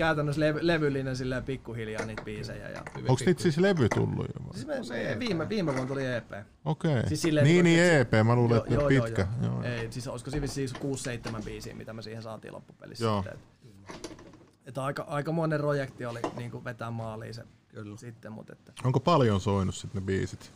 [0.00, 2.68] käytännössä levy, levyllinen silleen pikkuhiljaa niitä biisejä.
[2.68, 2.82] Ja...
[3.08, 4.52] Onko niitä siis levy tullut jo?
[4.52, 6.32] Siis me, me, viime, viime vuonna tuli EP.
[6.64, 7.08] Okei.
[7.08, 9.28] Siis silleen, niin, niin et EP, mä luulen, että joo, pitkä.
[9.42, 9.62] Joo, Joo.
[9.62, 13.04] Ei, siis olisiko siinä siis 6-7 biisiä, mitä me siihen saatiin loppupelissä.
[13.04, 13.22] Joo.
[13.22, 13.40] Sitten,
[13.88, 14.08] että,
[14.66, 17.96] että aika, aikamoinen projekti oli niin kuin vetää maaliin se Kyllä.
[17.96, 18.72] sitten, mutta että.
[18.84, 20.52] Onko paljon soinut sitten ne biisit?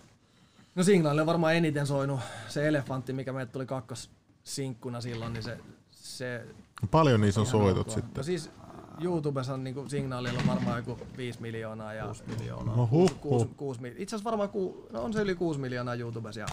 [0.75, 5.59] No Signaali on varmaan eniten soinut se elefantti, mikä meille tuli kakkosinkkuna silloin, niin se,
[5.91, 6.47] se
[6.91, 8.13] Paljon niissä on soitot sitten.
[8.17, 8.51] No siis
[9.01, 12.77] YouTubessa on niinku signaalilla on varmaan joku 5 miljoonaa ja 6 miljoonaa.
[12.77, 13.57] No huh, Kuusi, huh.
[13.57, 16.47] kuusi, mil- itse asiassa varmaan ku, no on se yli 6 miljoonaa YouTubessa ja,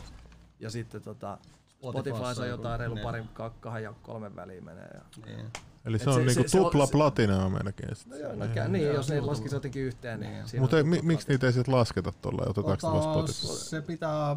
[0.60, 1.38] ja sitten tota,
[1.78, 3.04] Spotify on jotain reilu niin.
[3.04, 4.90] parin, kah- kahden ja kolmen väliin menee.
[4.94, 5.46] Ja, Niin.
[5.86, 7.90] Eli se Et on se- niinku se- se tupla se- platinaa melkein.
[8.06, 11.48] no joo, no, kä- niin, jos ne laskisi jotenkin yhteen, niin, siinä, Mutta miksi niitä
[11.48, 12.42] ei sitten lasketa tuolla?
[12.50, 13.64] Otetaanko ne vaan Tota, Spotify?
[13.70, 14.36] se pitää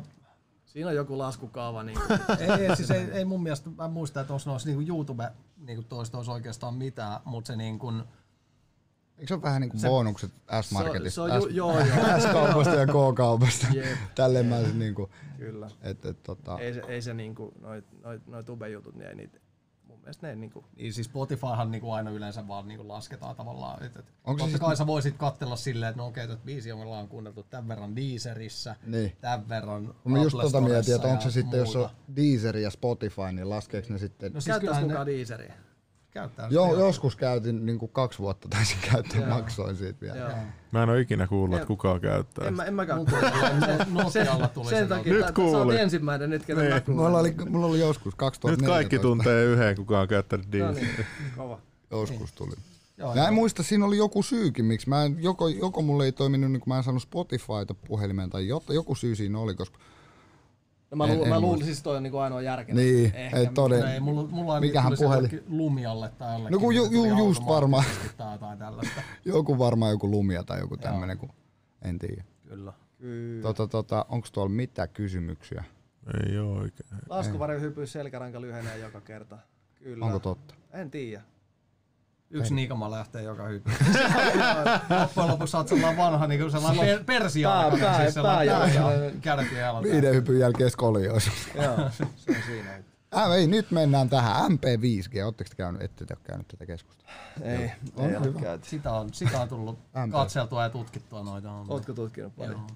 [0.75, 1.83] siinä on joku laskukaava.
[1.83, 1.99] Niin,
[2.39, 5.83] ei, ei, siis ei, ei mun mielestä, mä muistan, että olisi noissa niinku YouTube niinku
[5.83, 8.03] toista olisi oikeastaan mitään, mutta se niin kuin,
[9.19, 10.31] Eikö se ole vähän niin kuin bonukset
[10.63, 11.11] S-Marketista?
[11.11, 12.21] Se se on ju- S- joo, joo.
[12.29, 13.67] S-kaupasta ja K-kaupasta.
[14.15, 15.71] Tälleen mä siis niinku, kyllä.
[15.83, 19.39] et, et, tota, Ei se, ei se niinku, noit, noit, noit tube-jutut, niin ei niitä,
[20.05, 23.83] mielestä ne ei niinku, niin siis Spotifyhan niinku aina yleensä vaan niinku lasketaan tavallaan.
[23.83, 26.73] Et, et, Onko totta siis- kai sä voisit katsella silleen, että no okei, että biisi
[26.73, 29.17] on ollaan kuunneltu tämän verran Deezerissä, Niin.
[29.21, 31.95] tämän verran mä just tota mietin, että onko se sitten, jos on muuta.
[32.17, 34.33] Deezer ja Spotify, niin laskeeko ne sitten...
[34.33, 35.55] No siis käyttäis kyllähän mukaan ne Deezeria.
[36.15, 36.79] Käyttää Jo, sitä.
[36.81, 39.29] joskus käytin niin kuin kaksi vuotta taisin käyttää, Joo.
[39.29, 40.17] maksoin siitä vielä.
[40.19, 40.29] Joo.
[40.73, 42.49] Mä en ole ikinä kuullut, että En- kukaan käyttää.
[42.49, 43.01] En mä, en mäkään.
[43.93, 45.79] Nokialla tuli sen se takia, Nyt kuulin.
[45.79, 46.73] ensimmäinen nyt, ketä Niin.
[46.75, 46.83] mä.
[46.95, 48.75] Mulla oli, mulla oli joskus Nyt 2014.
[48.75, 50.85] kaikki tuntee yhden, kuka on käyttänyt No Deezer.
[50.85, 51.07] niin,
[51.37, 51.59] kova.
[51.91, 52.55] Joskus tuli.
[52.99, 53.33] Joo, Mä en joo.
[53.33, 56.71] muista, siinä oli joku syykin, miksi mä en, joko, joko mulle ei toiminut, niin kun
[56.73, 59.79] mä en saanut Spotifyta puhelimeen, tai jotta, joku syy siinä oli, koska
[60.91, 62.81] No mä, En- luul, en mä luulin, siis toi on niinku ainoa järkevä.
[62.81, 63.87] niin, Ehkä, ei toden.
[63.87, 65.43] Ei, mulla, mulla Mikähän puhelin?
[65.49, 66.53] Lumialle tai jollekin.
[66.53, 67.85] No kun ju- ju- just varmaan.
[68.17, 69.01] Tai jotain tällaista.
[69.25, 71.31] joku varmaan joku lumia tai joku tämmönen, kun
[71.83, 72.25] en tiedä.
[72.49, 72.73] Kyllä.
[72.99, 73.43] Kyllä.
[73.43, 75.65] Tota, tota, onko tuolla mitään kysymyksiä?
[76.29, 76.89] Ei oo oikein.
[77.09, 79.39] Laskuvarjo hypyy selkäranka lyhenee joka kerta.
[79.83, 80.05] Kyllä.
[80.07, 80.55] Onko totta?
[80.73, 81.23] En tiedä.
[82.35, 83.71] Yksi Niikama lähtee joka hyppy.
[85.01, 89.83] Loppujen lopuksi sä oot sellainen vanha niin sellainen per, persiaana, Pää- pää- siis pää- pää.
[89.83, 91.31] Viiden hypyn jälkeen skolioisu.
[91.55, 92.71] Joo, se on siinä.
[93.17, 94.51] Äh, ei, nyt mennään tähän.
[94.53, 97.13] MP5G, ootteko te käynyt, ette te ole käynyt tätä keskustelua?
[97.43, 98.59] Ei, On ei ole hyvä.
[98.63, 100.13] Sitä on, sitä on tullut MP.
[100.13, 101.53] katseltua ja tutkittua noita.
[101.53, 101.67] On.
[101.69, 102.53] Ootko tutkinut paljon?
[102.53, 102.67] Joo.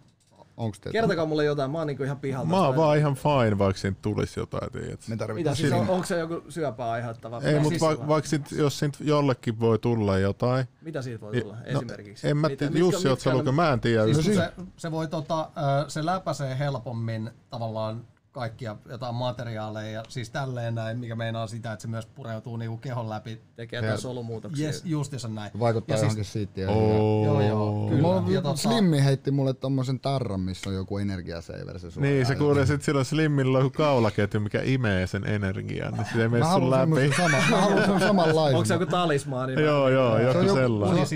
[0.59, 0.91] Onks te?
[0.91, 2.49] Kertokaa mulle jotain, mä oon niinku ihan pihalta.
[2.51, 4.89] Mä oon vaan ihan fine, vaikka siitä tulisi jotain, tiedät.
[4.91, 7.37] Me Mitä tarvitaan siis on, onko se joku syöpää aiheuttava?
[7.41, 10.67] Ei, Mitä mutta siis- va- vaikka sit, jos siitä jollekin voi tulla jotain.
[10.83, 12.29] Mitä siitä voi tulla no, esimerkiksi?
[12.29, 13.55] En mä Mitä- tiedä, mitkä- Jussi, oot sä lukenut?
[13.55, 14.05] Mä en tiedä.
[14.05, 18.05] Siis kun si- se, se, voi tota, ö, se läpäisee helpommin tavallaan
[18.39, 22.77] kaikkia jotain materiaaleja ja siis tälleen näin, mikä meinaa sitä, että se myös pureutuu niinku
[22.77, 23.41] kehon läpi.
[23.57, 24.67] Tekee jotain solumuutoksia.
[24.67, 25.51] Yes, justiinsa näin.
[25.61, 26.69] Vaikuttaa ja johonkin siis, siittiin.
[26.69, 27.25] Oo.
[27.25, 28.03] Joo, joo, kyllä.
[28.03, 32.13] Mulla Ja tota- Slimmi heitti mulle tommosen tarran, missä on joku energiasaver se suojaa.
[32.13, 36.23] Niin, se kuulee sit silloin Slimmillä on joku kaulaketju, mikä imee sen energian, niin se
[36.23, 37.13] ei mene sun läpi.
[37.17, 38.57] sama, mä haluan semmosen samanlaisen.
[38.57, 39.53] Onko se joku talismaani?
[39.63, 41.07] Joo, joo, Se on joku joku- sellainen.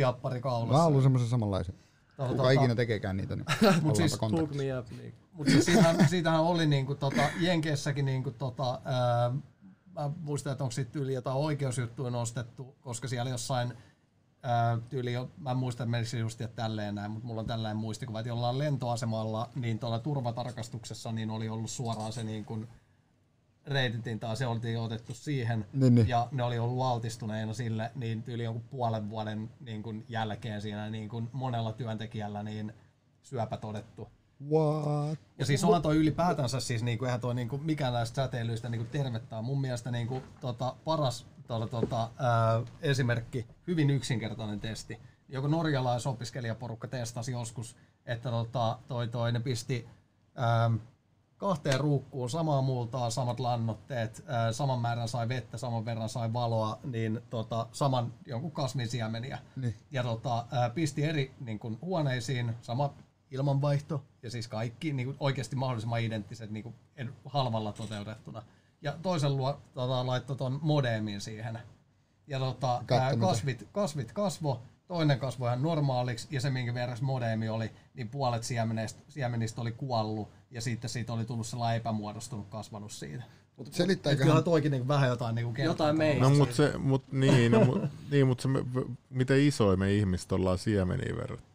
[0.70, 1.74] Mä haluan semmosen samanlaisen.
[2.28, 3.46] Tota, Kuka ikinä tekeekään niitä, niin
[3.82, 4.90] Mut siis Hook me up.
[4.90, 5.14] Niin.
[5.32, 9.30] Mutta siis siitähän, siitähän oli niinku tota, Jenkeissäkin niinku tota, ää,
[9.92, 13.74] mä muistan, että onko siitä tyyli jotain oikeusjuttuja nostettu, koska siellä jossain
[14.42, 17.76] ää, tyyli, mä en muista, että menikö just että tälleen näin, mutta mulla on tällainen
[17.76, 22.68] muistikuva, että jollain lentoasemalla, niin tuolla turvatarkastuksessa niin oli ollut suoraan se niin kuin
[23.66, 26.08] reititin tai se oltiin otettu siihen Niin, niin.
[26.08, 30.90] ja ne oli ollut altistuneena sille, niin yli jonkun puolen vuoden niin kuin jälkeen siinä
[30.90, 32.72] niin kuin monella työntekijällä niin
[33.22, 34.08] syöpä todettu.
[34.50, 35.18] What?
[35.38, 39.38] Ja siis onhan toi ylipäätänsä siis niinku, eihän toi niinku, mikään näistä säteilyistä niinku tervettä
[39.38, 39.44] on.
[39.44, 44.98] Mun mielestä niinku, tota, paras tuolla, tota, ää, esimerkki, hyvin yksinkertainen testi.
[45.28, 49.88] Joku norjalaisopiskelijaporukka testasi joskus, että tota, toi, toi, ne pisti
[50.34, 50.70] ää,
[51.42, 57.20] kahteen ruukkuun, samaa multaa, samat lannoitteet, saman määrän sai vettä, saman verran sai valoa, niin
[57.30, 59.38] tota, saman jonkun kasvin siemeniä.
[59.56, 59.74] Niin.
[59.90, 62.94] Ja tota, pisti eri niin kuin, huoneisiin, sama
[63.30, 66.74] ilmanvaihto ja siis kaikki niin kuin, oikeasti mahdollisimman identtiset niin kuin,
[67.24, 68.42] halvalla toteutettuna.
[68.82, 71.58] Ja toisen luo tota, laittoi ton modemin siihen.
[72.26, 72.84] Ja tota,
[73.20, 74.62] kasvit, kasvit kasvo,
[74.92, 79.72] toinen kasvoi ihan normaaliksi ja se minkä verran modeemi oli, niin puolet siemenistä, siemenistä oli
[79.72, 83.24] kuollut ja sitten siitä oli tullut sellainen epämuodostunut kasvanut siitä.
[84.12, 86.22] Et kyllä toikin niin vähän jotain niin kuin Jotain meistä.
[86.22, 88.64] No mut se, mut, niin, no, mut, niin, mut se, me-
[89.10, 91.51] miten isoja me ihmiset ollaan siemeniin verrattuna.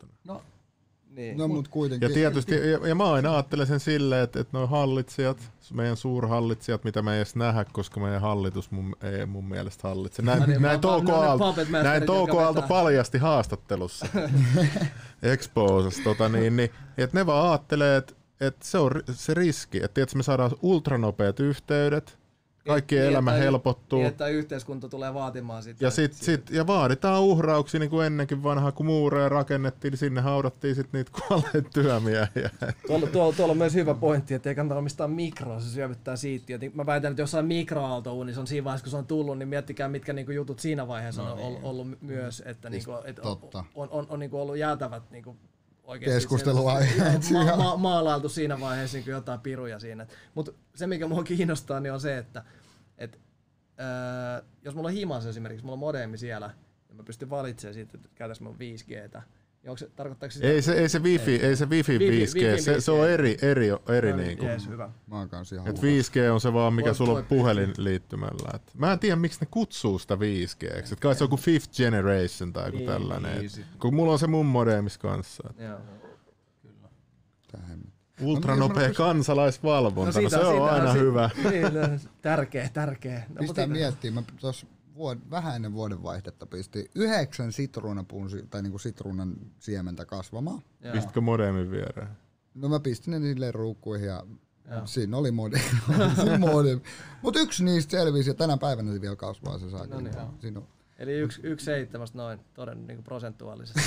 [1.18, 1.38] Niin.
[1.38, 2.10] no mut kuitenkin.
[2.10, 5.38] Ja tietysti, ja, ja mä aina ajattelen sen silleen, että, että noin hallitsijat,
[5.74, 10.22] meidän suurhallitsijat, mitä me ei edes nähdä, koska meidän hallitus mun, ei mun mielestä hallitse.
[10.22, 14.06] Näin, No niin, näin, Touko, Aalto, näin Touko Aalto paljasti haastattelussa.
[15.34, 19.94] Exposas, tota niin, niin, että ne vaan ajattelee, että, että se on se riski, että
[19.94, 22.18] tiedätkö, me saadaan ultranopeat yhteydet,
[22.68, 24.00] kaikkien Niin, elämä että- helpottuu.
[24.00, 25.86] Niin, että yhteiskunta tulee vaatimaan sitä.
[25.86, 30.22] Ja, sit, sit, ja vaaditaan uhrauksia niin kuin ennenkin vanhaa, kun muureja rakennettiin, niin sinne
[30.22, 32.50] haudattiin sit niitä kuolleita työmiehiä.
[32.88, 36.62] Tuolla, tuolla, tuolla on myös hyvä pointti, että ei kannata omistaa mikroa, se syövyttää siittiöt.
[36.62, 39.88] Niin Mä väitän, että jossain mikroaaltouunissa on siinä vaiheessa, kun se on tullut, niin miettikää,
[39.88, 42.44] mitkä niinku jutut siinä vaiheessa on ollut, ollut myös.
[42.46, 43.64] Että niinku, et totta.
[43.76, 45.36] on, on, on niinku ollut jäätävät niinku
[45.84, 47.56] oikeasti Keskusteluaiheet ma- siinä.
[47.58, 50.08] ma- maalailtu siinä vaiheessa niin jotain piruja siinä.
[50.36, 52.44] Mutta se, mikä mua kiinnostaa, niin on se, että
[52.98, 53.20] et,
[53.80, 56.50] öö, jos mulla on himas esimerkiksi, mulla on modemi siellä,
[56.90, 59.22] ja mä pystyn valitsemaan siitä, että käytäis mun 5Gtä.
[59.64, 62.02] Niin onko se, tarkoittaako se sitä, Ei se, ei se wifi, ei, se wifi Wifi-
[62.02, 63.10] 5G, wifi se, se on 5G.
[63.10, 64.46] eri, eri, eri No niin, niinku.
[64.46, 64.90] jees, hyvä.
[65.08, 66.26] Mä oon kanssa ihan Et huolissaan.
[66.28, 68.50] 5G on se vaan, mikä Voi- sulla voi on puhelinliittymällä.
[68.56, 70.64] Et mä en tiedä, miksi ne kutsuu sitä 5G.
[70.94, 73.40] Et kai se on joku fifth generation tai joku Niin, tällainen.
[73.40, 75.44] niin, kun mulla on se mun modemis kanssa.
[75.50, 75.80] et Joo.
[77.52, 77.80] Tähän.
[78.22, 81.30] Ultranopea kansalaisvalvonta, no, se siitä- on siitä- aina si- hyvä.
[81.52, 83.18] Niin, no, tärkeä, tärkeä.
[83.30, 88.46] No, Pistää mutta- miettiä, mä tuossa vuod, vähän ennen vuoden vaihdetta pistin yhdeksän sitruunapuun, si-
[88.50, 90.62] tai niinku sitruunan siementä kasvamaan.
[90.82, 90.94] Joo.
[90.94, 92.08] Pistitkö modemin viereen?
[92.56, 94.24] No mä pistin ne niille ruukkuihin ja
[94.72, 94.82] Joo.
[94.88, 95.62] siinä oli modem.
[96.40, 96.82] Modem.
[97.22, 99.88] Mut yksi niistä selvisi ja tänä päivänä se vielä kasvaa se saa.
[99.88, 100.14] No niin.
[100.40, 100.68] Siinä on.
[101.00, 103.82] Eli yksi, yksi seitsemästä noin, toden niin prosentuaalisesti.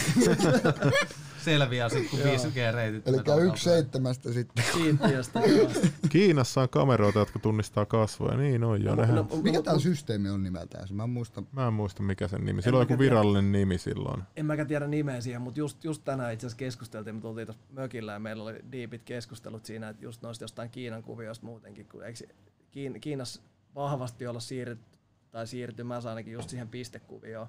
[1.45, 2.37] selviää sitten, kun Joo.
[2.37, 3.09] 5G-reitit.
[3.09, 4.65] Eli yksi seitsemästä sitten.
[4.73, 5.41] Kiintiöstä.
[6.09, 8.37] Kiinassa on kameroita, jotka tunnistaa kasvoja.
[8.37, 8.95] Niin on jo.
[8.95, 10.89] No, Nehän, no, Mikä tää systeemi on nimeltään?
[10.93, 11.43] Mä en muista.
[11.53, 12.63] Mä en muista mikä sen nimi.
[12.63, 13.01] Sillä on joku tiedä.
[13.11, 14.23] virallinen nimi silloin.
[14.37, 17.63] en mäkään tiedä nimeä siihen, mutta just, just tänään itse asiassa keskusteltiin, me tultiin tuossa
[17.73, 22.05] mökillä ja meillä oli diipit keskustelut siinä, että just noista jostain Kiinan kuvioista muutenkin, kun
[22.05, 22.27] eikö
[22.71, 23.43] Kiin, Kiinassa
[23.75, 24.90] vahvasti olla siirryt,
[25.31, 27.47] tai siirtymässä ainakin just siihen pistekuvioon.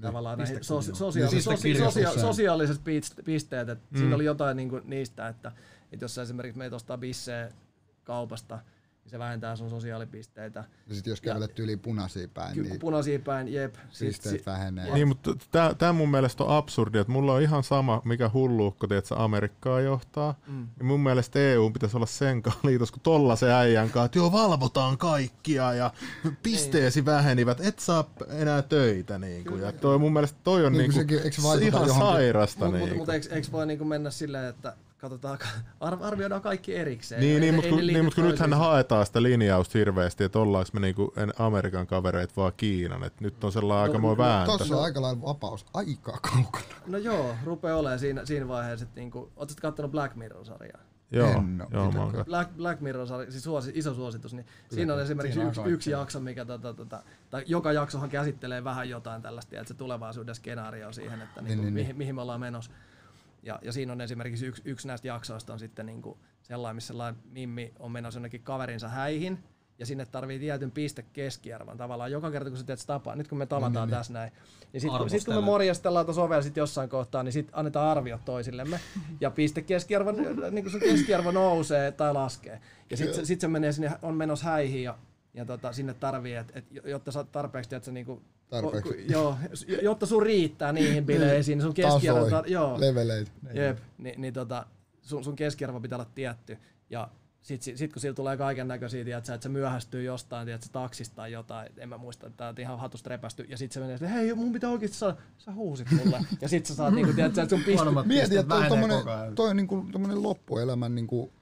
[0.00, 2.06] Tavallaan näihin sosia- Niin, sosia- pistekirjoitukseen.
[2.06, 3.98] sosia- sosiaaliset pist- pisteet, että Mm.
[3.98, 5.52] siinä oli jotain niinku niistä, että,
[5.92, 7.52] että jos sä esimerkiksi meitä ostaa bisseä
[8.04, 8.58] kaupasta,
[9.10, 10.64] niin se vähentää sun sosiaalipisteitä.
[10.88, 13.74] Ja sit jos kävelet yli punaisia päin, Ky- niin punaisia päin, jep.
[13.90, 14.94] Sit, pisteet vähenee.
[14.94, 15.30] Niin, mutta
[15.78, 20.34] tämä mun mielestä on absurdi, että mulla on ihan sama, mikä hulluukko, tiedätkö, Amerikkaa johtaa.
[20.46, 20.68] Mm.
[20.78, 24.32] Ja mun mielestä EU pitäisi olla sen kanssa liitos, kun tollasen äijän kanssa, että joo,
[24.32, 25.92] valvotaan kaikkia ja
[26.42, 29.18] pisteesi vähenivät, et saa enää töitä.
[29.18, 29.62] Niin kuin.
[29.62, 31.98] Ja toi mun mielestä toi on Niin niin kuin kuin, sekin- eikö se ihan johonkin-
[32.12, 32.64] sairasta.
[32.64, 32.98] Mutta niin mut, kuin.
[32.98, 35.38] mut eikö, eikö voi niinku mennä silleen, että katsotaan,
[35.80, 37.20] ar- arvioidaan kaikki erikseen.
[37.20, 40.70] Niin, Ei- niin, mutta kun, niin, mut kun nythän haetaan sitä linjausta hirveästi, että ollaanko
[40.72, 43.04] me niinku en Amerikan kavereita vaan Kiinan.
[43.04, 44.58] Et nyt on sellainen No, aikamoinen no, vääntö.
[44.58, 46.64] Tossa on aika lailla vapaus aika kaukana.
[46.86, 50.80] No joo, rupeaa olemaan siinä, siinä vaiheessa, että niinku, ootko kattonut Black Mirror-sarjaa?
[51.12, 52.24] Joo, En oo joo mä.
[52.24, 55.90] Black, Black Mirror-sarja, siis suosi, iso suositus, niin siinä on esimerkiksi Siinä on yksi, yksi
[55.90, 60.92] jakso, mikä tota, tota, tai joka jaksohan käsittelee vähän jotain tällaista, että se tulevaisuuden skenaario
[60.92, 62.70] siihen, että niinku, niin, mihin, mihin me ollaan menossa.
[63.42, 67.22] Ja, ja siinä on esimerkiksi yksi, yksi näistä jaksoista on sitten niinku sellainen, missä sellainen
[67.24, 69.38] Mimmi on menossa jonnekin kaverinsa häihin,
[69.80, 71.76] ja sinne tarvii tietyn piste keskiarvon.
[71.76, 73.98] Tavallaan joka kerta, kun sä teet tapaa, nyt kun me tavataan niin, niin.
[73.98, 74.32] tässä näin,
[74.72, 78.24] niin sitten sit, kun me morjastellaan tuossa ovella sit jossain kohtaa, niin sitten annetaan arviot
[78.24, 78.80] toisillemme.
[79.20, 80.12] Ja piste keskiarvo,
[80.50, 82.60] niin kun sun keskiarvo nousee tai laskee.
[82.90, 84.98] Ja sitten sit se menee sinne, on menossa häihin ja,
[85.34, 88.92] ja tota, sinne tarvii, että et, jotta sä tarpeeksi, että sä niinku, Tarpeeksi.
[88.92, 89.36] Ku, joo,
[89.82, 93.30] jotta sun riittää niihin bileisiin, niin sun keskiarvo, Tasoihin, tar- joo, leveleitä.
[93.54, 94.66] jep, niin, niin tota,
[95.02, 96.58] sun, sun keskiarvo pitää olla tietty.
[96.90, 97.08] Ja
[97.42, 101.32] sit, sit, sit kun sillä tulee kaiken näköisiä, että se myöhästyy jostain, tiedätkö, taksista tai
[101.32, 104.08] jotain, en mä muista, että tää on ihan hatusta repästy, ja sit se menee, että
[104.08, 107.56] hei, mun pitää oikeesti saada, sä huusit mulle, ja sit sä saat niinku, tiedätkö, että
[107.56, 109.34] sun Huonommat Mieti, että toi tommonen, koko ajan.
[109.34, 111.32] toi on niinku, tommonen loppuelämän, niinku,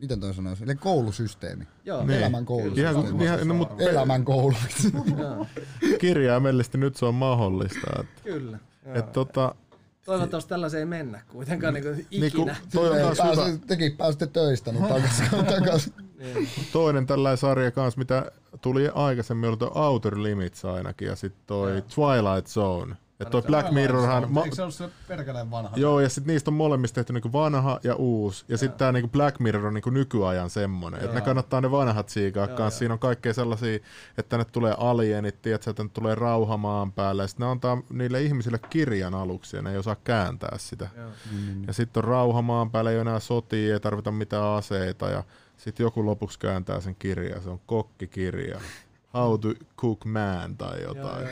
[0.00, 1.64] miten toi sanoisi, eli koulusysteemi.
[1.84, 2.18] joo, Niin.
[2.18, 3.24] Elämän koulusysteemi.
[3.24, 4.56] ihan, no, mut Elämän koulu.
[5.98, 8.00] kirjaimellisesti nyt se on mahdollista.
[8.00, 8.58] Et, kyllä.
[8.86, 8.94] joo.
[8.94, 9.54] et tota,
[10.04, 12.56] Toivottavasti tällaiseen ei mennä kuitenkaan niin kuin Niinku, ikinä.
[12.72, 13.58] toi on kans pääse, hyvä.
[13.66, 15.22] tekin pääsitte töistä, niin takas,
[15.58, 15.90] takas.
[16.72, 21.82] Toinen tällainen sarja kanssa, mitä tuli aikaisemmin, oli tuo Outer Limits ainakin, ja sitten toi
[21.94, 22.96] Twilight Zone.
[23.20, 24.32] Että toi Black Mirrorhan...
[24.32, 25.76] Ma- Eikö se ollut se perkeleen vanha?
[25.76, 28.44] Joo, ja sitten niistä on molemmista tehty niinku vanha ja uusi.
[28.48, 31.00] Ja sitten tämä niinku Black Mirror on niinku nykyajan semmonen.
[31.00, 32.78] Että ne kannattaa ne vanhat siikaa kanssa.
[32.78, 33.76] Siinä on kaikkea sellaisia,
[34.18, 37.22] että tänne tulee alienit, tiedätkö, että tänne tulee rauha maan päälle.
[37.22, 40.88] Ja sitten ne antaa niille ihmisille kirjan aluksi ja ne ei osaa kääntää sitä.
[41.66, 45.08] Ja sitten on rauha maan päällä, ei ole enää sotia, ei tarvita mitään aseita.
[45.08, 45.24] Ja
[45.56, 48.60] sitten joku lopuksi kääntää sen kirjan, se on kokkikirja.
[49.14, 51.28] How to cook man tai jotain.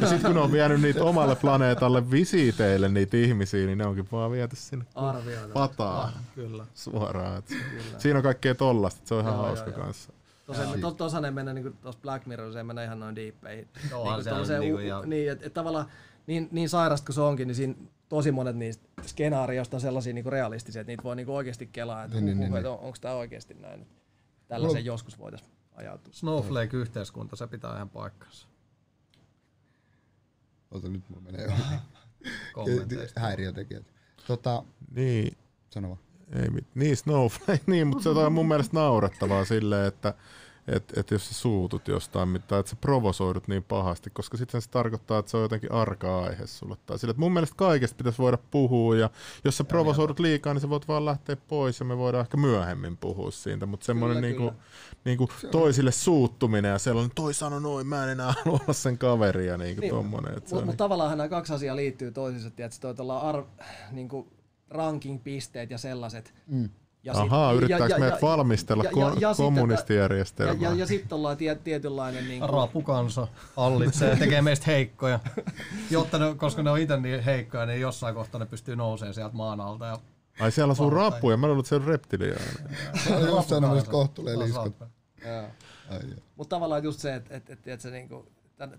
[0.00, 4.08] Ja sitten kun ne on vienyt niitä omalle planeetalle visiteille niitä ihmisiä, niin ne onkin
[4.12, 5.52] vaan viety sinne Arvioida.
[5.54, 6.66] pataan Kyllä.
[6.74, 7.38] suoraan.
[7.38, 7.52] Et
[7.98, 9.84] Siinä on kaikkea tollasta, se on ihan Joo, hauska joo, joo.
[9.86, 10.12] kanssa.
[10.46, 13.68] Tosiaan, to, tuossa ne mennä niin tuossa Black Mirrorissa ei mennä ihan noin diippeihin.
[13.82, 15.86] Niinku tollaiseen niinku u- ihan- niin, että et tavallaan
[16.26, 17.74] niin, niin sairasta kuin se onkin, niin siinä
[18.08, 22.16] tosi monet niistä skenaarioista on sellaisia niinku realistisia, että niitä voi niinku oikeasti kelaa, että
[22.16, 23.86] Niin, niin, niin, niin, niin, on, onko tämä oikeasti näin.
[24.48, 26.12] Tällaisen joskus voitaisiin ajautua.
[26.12, 28.48] Snowflake-yhteiskunta, se pitää ihan paikkansa.
[30.70, 31.52] Ota nyt mulla menee jo.
[32.52, 33.20] Kommenteista.
[33.20, 33.84] Häiriötekijät.
[34.26, 34.62] Tota,
[34.94, 35.36] Niin,
[35.70, 36.00] sano vaan.
[36.42, 40.14] ei mit, niin Snowflake, niin, mutta se on mun mielestä naurettavaa silleen, että
[40.68, 44.70] et, et jos sä suutut jostain mitään, että sä provosoidut niin pahasti, koska sitten se
[44.70, 46.76] tarkoittaa, että se on jotenkin arka aihe sulle.
[46.86, 49.10] Tai sille, että mun mielestä kaikesta pitäisi voida puhua, ja
[49.44, 52.96] jos sä provosoidut liikaa, niin sä voit vaan lähteä pois, ja me voidaan ehkä myöhemmin
[52.96, 54.52] puhua siitä, mutta semmoinen niinku,
[55.04, 59.46] niinku toisille suuttuminen, ja sellainen, toi sano noin, mä en enää halua olla sen kaveri,
[59.46, 60.38] ja niinku Niin, tommonen.
[60.38, 63.44] Että se Mutta on mut tavallaan nämä kaksi asiaa liittyy toisiinsa, tiedätkö, toi ar,
[63.90, 64.28] niinku
[64.70, 66.34] ranking-pisteet ja sellaiset.
[66.46, 66.68] Mm.
[67.08, 70.54] Ja Ahaa, yrittääkö meidät valmistella ko- kommunistijärjestelmää?
[70.60, 72.28] Ja, ja, ja sitten ollaan tie, tietynlainen...
[72.28, 75.20] Niin Rapukansa hallitsee ja tekee meistä heikkoja.
[75.90, 79.36] Jotta ne, koska ne on itse niin heikkoja, niin jossain kohtaa ne pystyy nousemaan sieltä
[79.36, 79.86] maan alta.
[79.86, 79.98] Ja
[80.40, 82.76] Ai siellä asuu rappuja, mä luulen, että se on reptiliainen.
[83.04, 83.90] Se on just sanoa, että
[84.38, 84.74] liskot.
[86.36, 88.28] Mutta tavallaan just se, että et, et, et se niinku,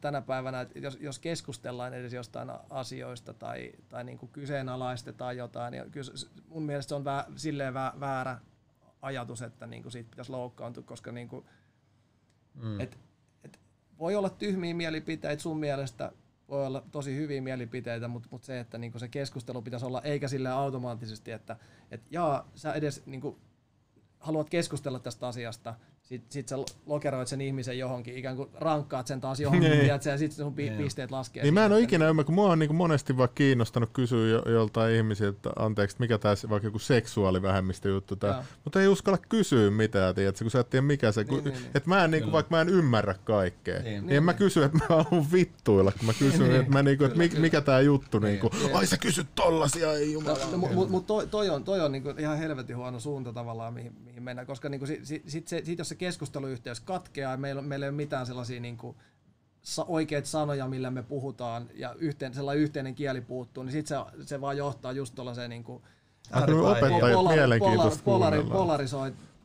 [0.01, 5.91] tänä päivänä, että jos, jos keskustellaan edes jostain asioista tai, tai niinku kyseenalaistetaan jotain, niin
[5.91, 6.11] kyllä
[6.47, 8.39] mun mielestä se on vä, silleen vä, väärä
[9.01, 11.45] ajatus, että niinku siitä pitäisi loukkaantua, koska niinku,
[12.53, 12.79] mm.
[12.79, 12.97] et,
[13.43, 13.59] et
[13.99, 16.11] voi olla tyhmiä mielipiteitä sun mielestä,
[16.49, 20.27] voi olla tosi hyviä mielipiteitä, mutta mut se, että niinku se keskustelu pitäisi olla, eikä
[20.27, 21.57] sille automaattisesti, että
[21.91, 23.39] et jaa, sä edes niinku,
[24.19, 25.75] haluat keskustella tästä asiasta,
[26.09, 26.55] sit, sit sä
[26.85, 29.81] lokeroit sen ihmisen johonkin, ikään kuin rankkaat sen taas johonkin, Niin.
[29.81, 31.43] tiedätkö, ja sitten sun pi- pisteet laskee.
[31.43, 34.41] Niin mä en ole ikinä ymmärtänyt, kun mua on niin monesti vaan kiinnostanut kysyä jo,
[34.51, 38.43] joltain ihmisiltä, että anteeksi, mikä tämä vaikka joku seksuaalivähemmistöjuttu tää, Joo.
[38.63, 41.53] mutta ei uskalla kysyä mitään, tiedätkö, kun sä et tiedä mikä se, kun, Niin, niin,
[41.61, 41.71] niin.
[41.75, 44.05] että mä en, niin kuin, vaikka mä en ymmärrä kaikkea, niin, Niin.
[44.05, 46.97] niin en mä kysy, että mä haluan vittuilla, kun mä kysyn, Niin, että, mä, niin
[46.97, 48.75] kuin, että Kyllä, mikä, mikä tää juttu, niin kuin, Niin.
[48.75, 50.37] ai sä kysyt tollasia, ei No, jumala.
[50.51, 53.73] no, mutta mut, mut toi, toi on, toi on niinku ihan helvetin huono suunta tavallaan,
[53.73, 57.37] mihin, mihin mennään, koska niinku sit, sit, sit, se, sit jos se keskusteluyhteys katkeaa ja
[57.37, 58.95] meillä, on- meillä ei ole mitään sellaisia niinku,
[59.61, 64.25] sa, oikeita sanoja, millä me puhutaan ja yhteen, sellainen yhteinen kieli puuttuu, niin sitten se,
[64.27, 65.81] se vaan johtaa just tuollaiseen niinku,
[66.31, 68.43] Ah, kyllä opettajat polar- mielenkiintoista polari.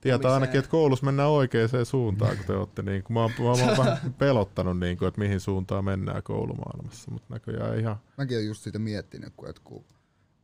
[0.00, 3.44] Tietää ainakin, että koulussa mennään oikeaan suuntaan, kun te olette niin kuin, mä, oon, mä
[3.44, 8.46] oon vähän pelottanut, niin kuin, että mihin suuntaan mennään koulumaailmassa, mutta näköjään ihan Mäkin olen
[8.46, 9.84] just siitä miettinyt, kun, että kun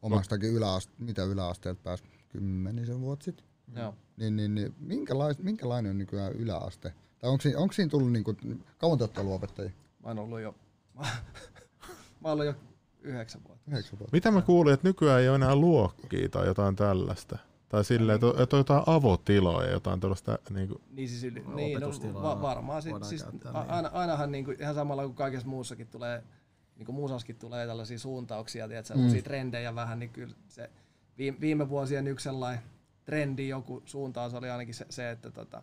[0.03, 3.95] omastakin yläaste, mitä yläasteelta pääsi kymmenisen vuotta sitten, Joo.
[4.17, 6.93] niin, niin, niin minkälais, minkälainen on nykyään yläaste?
[7.19, 9.71] Tai onko siinä, onko siinä tullut, niin kuin, kauan te olette ollut opettajia?
[10.03, 10.55] Mä oon ollut jo,
[10.99, 11.07] mä,
[12.21, 12.55] mä ollut jo
[13.03, 13.71] yhdeksän vuotta.
[13.71, 14.17] Yhdeksän vuotta.
[14.17, 17.39] Mitä mä kuulin, että nykyään ei ole enää luokkia tai jotain tällaista?
[17.69, 21.45] Tai silleen, että on, että on jotain avotiloja, jotain tällaista, niin kuin, Niin siis yli,
[21.55, 22.83] niin, no, va, varmaan.
[22.83, 23.71] Siis, voidaan siis, a, niin.
[23.71, 26.23] aina, ainahan niin kuin, ihan samalla kuin kaikessa muussakin tulee,
[26.77, 29.05] niin kuin muusaskin tulee tällaisia suuntauksia, tiedätkö, mm.
[29.05, 30.71] uusia trendejä vähän, niin kyllä se
[31.19, 32.63] viime, viime vuosien yksi sellainen
[33.05, 35.63] trendi, joku suuntaus oli ainakin se, se että tota,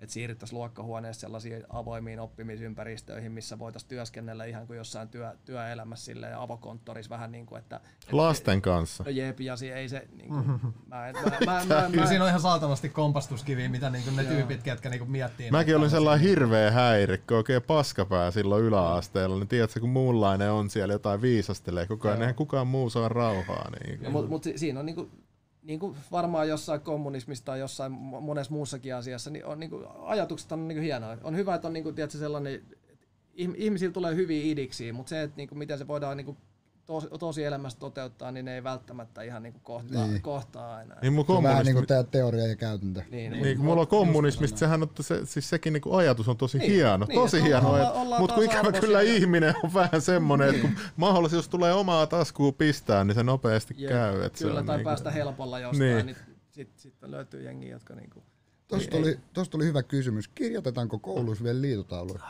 [0.00, 6.30] että siirryttäisiin luokkahuoneesta sellaisiin avoimiin oppimisympäristöihin, missä voitaisiin työskennellä ihan kuin jossain työ, työelämässä silleen,
[6.30, 7.76] ja avokonttorissa vähän niin kuin, että...
[7.76, 9.04] että lasten kanssa.
[9.04, 12.06] No jep, ja si- ei se, niin kuin, mä en, mä, mä, mä, mä, Kyllä
[12.06, 15.50] siinä on ihan saatanasti kompastuskiviä, mitä niinku ne tyypit, ketkä niinku miettii.
[15.50, 20.94] Mäkin olin sellainen hirveä häirikkö, oikein paskapää silloin yläasteella, niin tiedätkö, kun muunlainen on siellä
[20.94, 23.70] jotain viisastelee koko ajan, eihän kukaan muu saa rauhaa.
[23.70, 24.02] Niin.
[24.02, 24.86] Ja, mutta mut si- siinä on
[25.62, 30.52] niinku, niinku varmaan jossain kommunismissa tai jossain mo- monessa muussakin asiassa, niin on niinku, ajatukset
[30.52, 31.18] on niinku hienoja.
[31.24, 32.62] On hyvä, että on niinku, tiedätkö, sellainen,
[33.34, 36.36] ihmisillä tulee hyviä idiksiä, mutta se, että niinku, miten se voidaan niinku,
[36.90, 40.22] tos, tosi elämässä toteuttaa, niin ne ei välttämättä ihan niinku kohtaa, Niin.
[40.22, 40.94] kohtaa aina.
[41.02, 43.02] Niin mun Se on vähän niin kommunismi, kuin tämä teoria ja käytäntö.
[43.10, 46.58] Niin, niin, kun mulla on kommunismista, sehän on, se, siis sekin niinku ajatus on tosi
[46.58, 50.48] Niin, hieno, niin, tosi että hieno, mutta kun ikävä kyllä ja- ihminen on vähän semmonen,
[50.48, 54.22] että kun mahdollisuus tulee omaa taskuun pistää, niin se nopeasti Jep, käy.
[54.22, 56.06] Et se Kyllä, on tai niinku- päästä helpolla jostain, Niin.
[56.06, 58.22] niin, niin sitten sit löytyy jengi, jotka niinku...
[58.68, 60.28] Tuosta ei- oli, tosta oli hyvä kysymys.
[60.28, 62.20] Kirjoitetaanko koulussa vielä liitotauluja?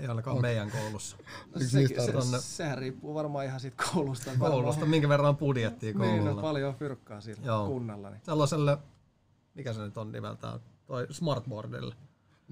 [0.00, 1.16] Ei ainakaan meidän koulussa.
[1.54, 4.30] No, se, se, on- sehän riippuu varmaan ihan siitä koulusta.
[4.38, 6.42] Koulusta, minkä verran budjettia Niin, no, koululla.
[6.42, 7.66] paljon fyrkkaa sillä Joo.
[7.66, 8.10] kunnalla.
[8.10, 8.20] Niin.
[8.24, 8.78] Sellaiselle,
[9.54, 11.94] mikä se nyt on nimeltään, toi smartboardille.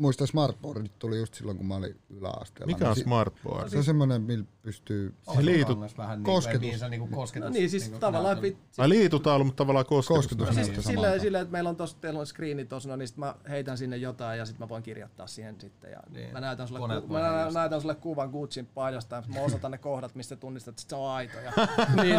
[0.01, 2.67] Muista smartboardit tuli just silloin, kun mä olin yläasteella.
[2.75, 3.69] Mikä on Niin smartboard?
[3.69, 5.15] Se on semmoinen, millä pystyy...
[5.35, 6.61] Se liitut- Langas vähän niin, kosketus.
[6.61, 7.49] Niin, se niinku kosketus.
[7.49, 8.39] No niin, siis niinku tavallaan...
[8.39, 10.17] Pit, Ai liitutaulu, mutta tavallaan kosketus.
[10.19, 10.57] Kosketus.
[10.57, 11.19] No siis samalta.
[11.21, 13.97] silleen, että meillä on tossa, teillä on screeni tossa, no niin sit mä heitän sinne
[13.97, 15.91] jotain ja sitten mä voin kirjoittaa siihen sitten.
[15.91, 16.33] Ja Niin.
[16.33, 19.79] mä näytän sulle, Koneet ku, mä näytän sulle kuvan Gucciin paidasta ja mä osoitan ne
[19.79, 21.39] kohdat, mistä tunnistat, että se on aito.
[21.41, 21.53] Ja,
[22.03, 22.17] niin,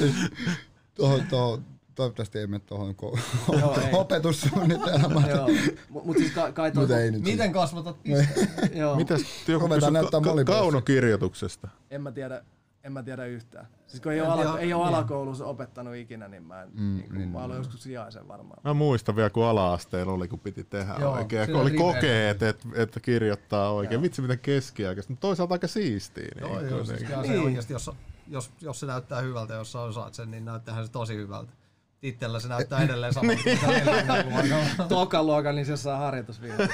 [0.00, 0.14] niin,
[0.94, 1.64] Tuohon, tuohon,
[1.94, 3.18] toivottavasti ei mene tuohon ko-
[3.60, 3.88] Joo, ei.
[3.92, 5.30] opetussuunnitelmaan.
[5.30, 5.48] joo.
[5.88, 7.22] Mut, mut siis kai, kai toi, Mutta ei nyt.
[7.22, 8.48] Miten kasvatat pisteen?
[8.80, 10.60] joo, Mitäs joku Ruvetaan kysyi näyttää ka- monipuolisesti.
[10.62, 11.68] kaunokirjoituksesta?
[11.90, 12.42] en mä tiedä,
[12.84, 13.66] en mä tiedä yhtään.
[13.86, 14.94] Siis kun ei ole, ala, ei ole niin.
[14.94, 17.58] alakoulussa opettanut ikinä, niin mä en, Mm, niin, niin, mä olen niin.
[17.58, 18.60] joskus sijaisen varmaan.
[18.64, 21.46] Mä muistan vielä, kun ala-asteella oli, kun piti tehdä Joo, oikein.
[21.50, 21.94] Kun oli riveillä.
[21.94, 23.92] kokeet, että, että kirjoittaa oikein.
[23.98, 24.02] Joo.
[24.02, 25.12] Vitsi, miten keskiaikaista.
[25.12, 26.24] Mutta toisaalta aika siistiä.
[26.34, 27.06] Niin Joo, joo, siis kuitenkin.
[27.06, 27.44] kyllä se Niin.
[27.44, 27.90] oikeasti, jos,
[28.28, 31.52] jos, jos se näyttää hyvältä, jos sä osaat sen, niin näyttäähän se tosi hyvältä.
[32.04, 33.58] Itsellä se näyttää edelleen samalta, Niin.
[34.32, 34.88] luokalla.
[34.88, 36.66] Tokan luokan, niin se saa harjoitusviivaa.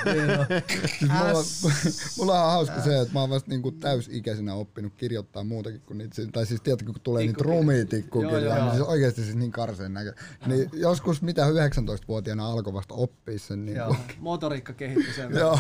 [0.99, 1.45] Siis mulla, on,
[2.19, 6.23] mulla on hauska se, että mä oon vasta niinku täysikäisenä oppinut kirjoittaa muutakin kuin niitä,
[6.33, 7.61] tai siis tiedätkö, kun tulee niitä Tikkukirjoja.
[7.61, 10.15] rumitikkukirjoja, niin se on oikeasti siis niin karseen näkö.
[10.47, 13.67] Niin joskus mitä 19-vuotiaana alkoi vasta oppia sen.
[13.67, 13.97] Niin Joo.
[14.19, 15.59] Motoriikka kehittyi sen Joo.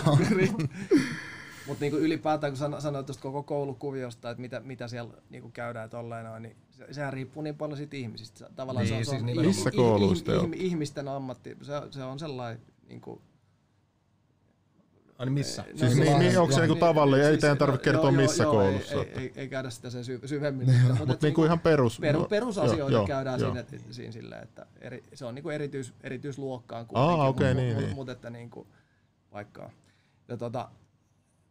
[1.70, 5.90] Mutta niinku ylipäätään, kun san- sanoit tuosta koko koulukuviosta, että mitä, mitä siellä niinku käydään
[5.90, 8.50] tolleen noin, niin se, sehän riippuu niin paljon siitä ihmisistä.
[8.56, 9.56] Tavallaan Niin, se on, se siis on nimenomaan.
[9.56, 10.56] Missä kouluissa te olette?
[10.56, 12.60] ihmisten ammatti, se, se on sellainen...
[12.88, 13.22] Niinku,
[15.18, 15.62] Ai niin missä?
[15.72, 17.26] No, Siis se niin, niin, onko se niinku tavallinen?
[17.30, 18.94] Ei teidän tarvitse kertoa joo, missä joo, koulussa.
[18.94, 20.66] Ei, ei, ei, käydä sitä sen sy- syvemmin.
[20.70, 21.98] mutta, mutta Mutta niinku ihan perus.
[22.00, 23.54] peru, no, perusasioita joo, käydään joo.
[23.54, 27.84] siinä, siinä silleen, että eri, se on niinku erityis, erityisluokkaan Aa, okei, mut, niin, mut,
[27.84, 27.94] niin.
[27.94, 28.66] mut, että niinku,
[29.32, 29.70] vaikka,
[30.28, 30.68] ja tota,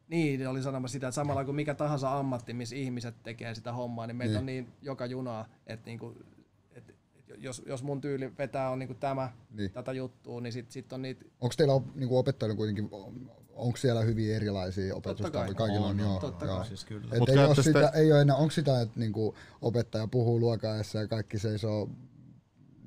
[0.09, 4.07] niin, oli sanomassa sitä, että samalla kuin mikä tahansa ammatti, missä ihmiset tekee sitä hommaa,
[4.07, 4.39] niin meitä Niin.
[4.39, 6.15] on niin joka junaa, että niinku,
[6.71, 6.95] et, et
[7.37, 9.71] jos, jos mun tyyli vetää on niinku tämä, Niin.
[9.71, 12.89] tätä juttua, niin sit, sit on niitä Onko teillä op, niinku opettajilla kuitenkin,
[13.53, 15.31] onko siellä hyvin erilaisia opetusta?
[15.31, 15.53] kai.
[15.53, 16.19] Kaikilla on, On, joo.
[16.19, 16.57] totta joo.
[16.57, 16.67] kai.
[16.67, 17.07] Siis kyllä.
[17.11, 20.39] Et Mut ei, ole sitä, sitä- ei ole enää, onko sitä, että niinku opettaja puhuu
[20.39, 21.89] luokaessa ja kaikki seisoo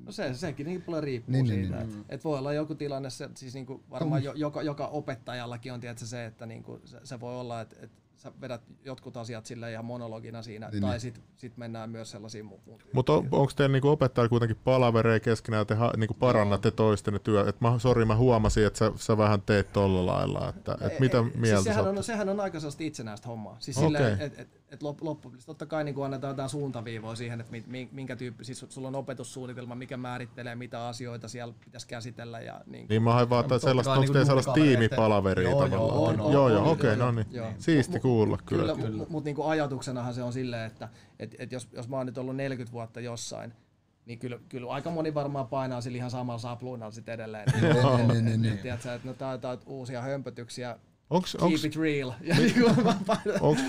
[0.05, 1.89] No se, sekin niin paljon riippuu Niin, niin, niin, siitä, niin.
[1.89, 5.73] niin, että et voi olla joku tilanne, se, siis niinku varmaan jo, joka, joka opettajallakin
[5.73, 9.45] on tietysti se, että niinku se, se voi olla, että et sä vedät jotkut asiat
[9.45, 10.99] sille ihan monologina siinä, Niin, niin, tai niin.
[10.99, 15.19] sitten sit mennään myös sellaisiin mu- muun Mutta on, onko teillä niinku opettajalla kuitenkin palavereja
[15.19, 17.49] keskenään, että te niinku parannatte toistenne työ?
[17.49, 20.49] Et mä, sori, mä huomasin, että sä, sä vähän teet tolla lailla.
[20.49, 21.97] Että, et mitä Ei, mieltä siis sä sehän, oot?
[21.97, 23.57] on, sehän on aika sellaista itsenäistä hommaa.
[23.59, 23.87] Siis okay.
[23.87, 27.63] silleen, että et, et lop, loppu, totta kai niin annetaan jotain suuntaviivoja siihen, että mi-
[27.67, 32.39] mi- minkä tyyppi, siis sulla on opetussuunnitelma, mikä määrittelee, mitä asioita siellä pitäisi käsitellä.
[32.41, 35.69] Ja, niin, Niin mä hain vaan, että sellaista, onko niinku teillä sellaista tiimipalaveria Joo, joo,
[35.69, 35.99] tavallaan?
[36.19, 37.27] on, on, joo, on, joo, on, okei, joo, no niin.
[37.31, 37.47] joo.
[37.57, 38.75] Siisti kuulla kyllä.
[38.75, 42.05] Kyllä, mutta mut niinku ajatuksenahan se on silleen, että et, et jos, jos mä oon
[42.05, 43.53] nyt ollut 40 vuotta jossain,
[44.05, 47.47] niin kyllä, kyllä aika moni varmaan painaa sillä ihan samalla sapluunalla sit edelleen.
[47.61, 48.57] Niin, niin, niin, niin.
[48.57, 50.77] Tiedätkö, että no tää uusia hömpötyksiä,
[51.09, 52.11] Onks, keep onks, it real.
[52.21, 52.71] Ja niinku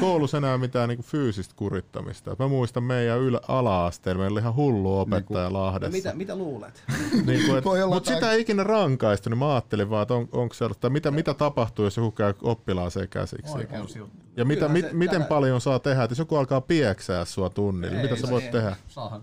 [0.01, 2.37] koulussa enää mitään niinku fyysistä kurittamista?
[2.39, 5.91] Mä muistan meidän ylä, ala-asteella, meillä oli ihan hullu opettaja no Lahdessa.
[5.97, 6.83] mitä, mitä luulet?
[7.27, 10.65] Niin olla mutta sitä ei ikinä rankaistu, niin mä ajattelin vaan, että on, onko se,
[10.65, 13.55] että mitä, mitä tapahtuu, jos joku käy oppilaaseen käsiksi.
[13.55, 14.25] Oikeusjuttu.
[14.37, 17.25] Ja mitä, Kyllähän mit, se miten tällä- paljon saa tehdä, että jos joku alkaa pieksää
[17.25, 18.53] sua tunnilla, Ei, mitä sä no voit ei.
[18.53, 18.77] tehdä?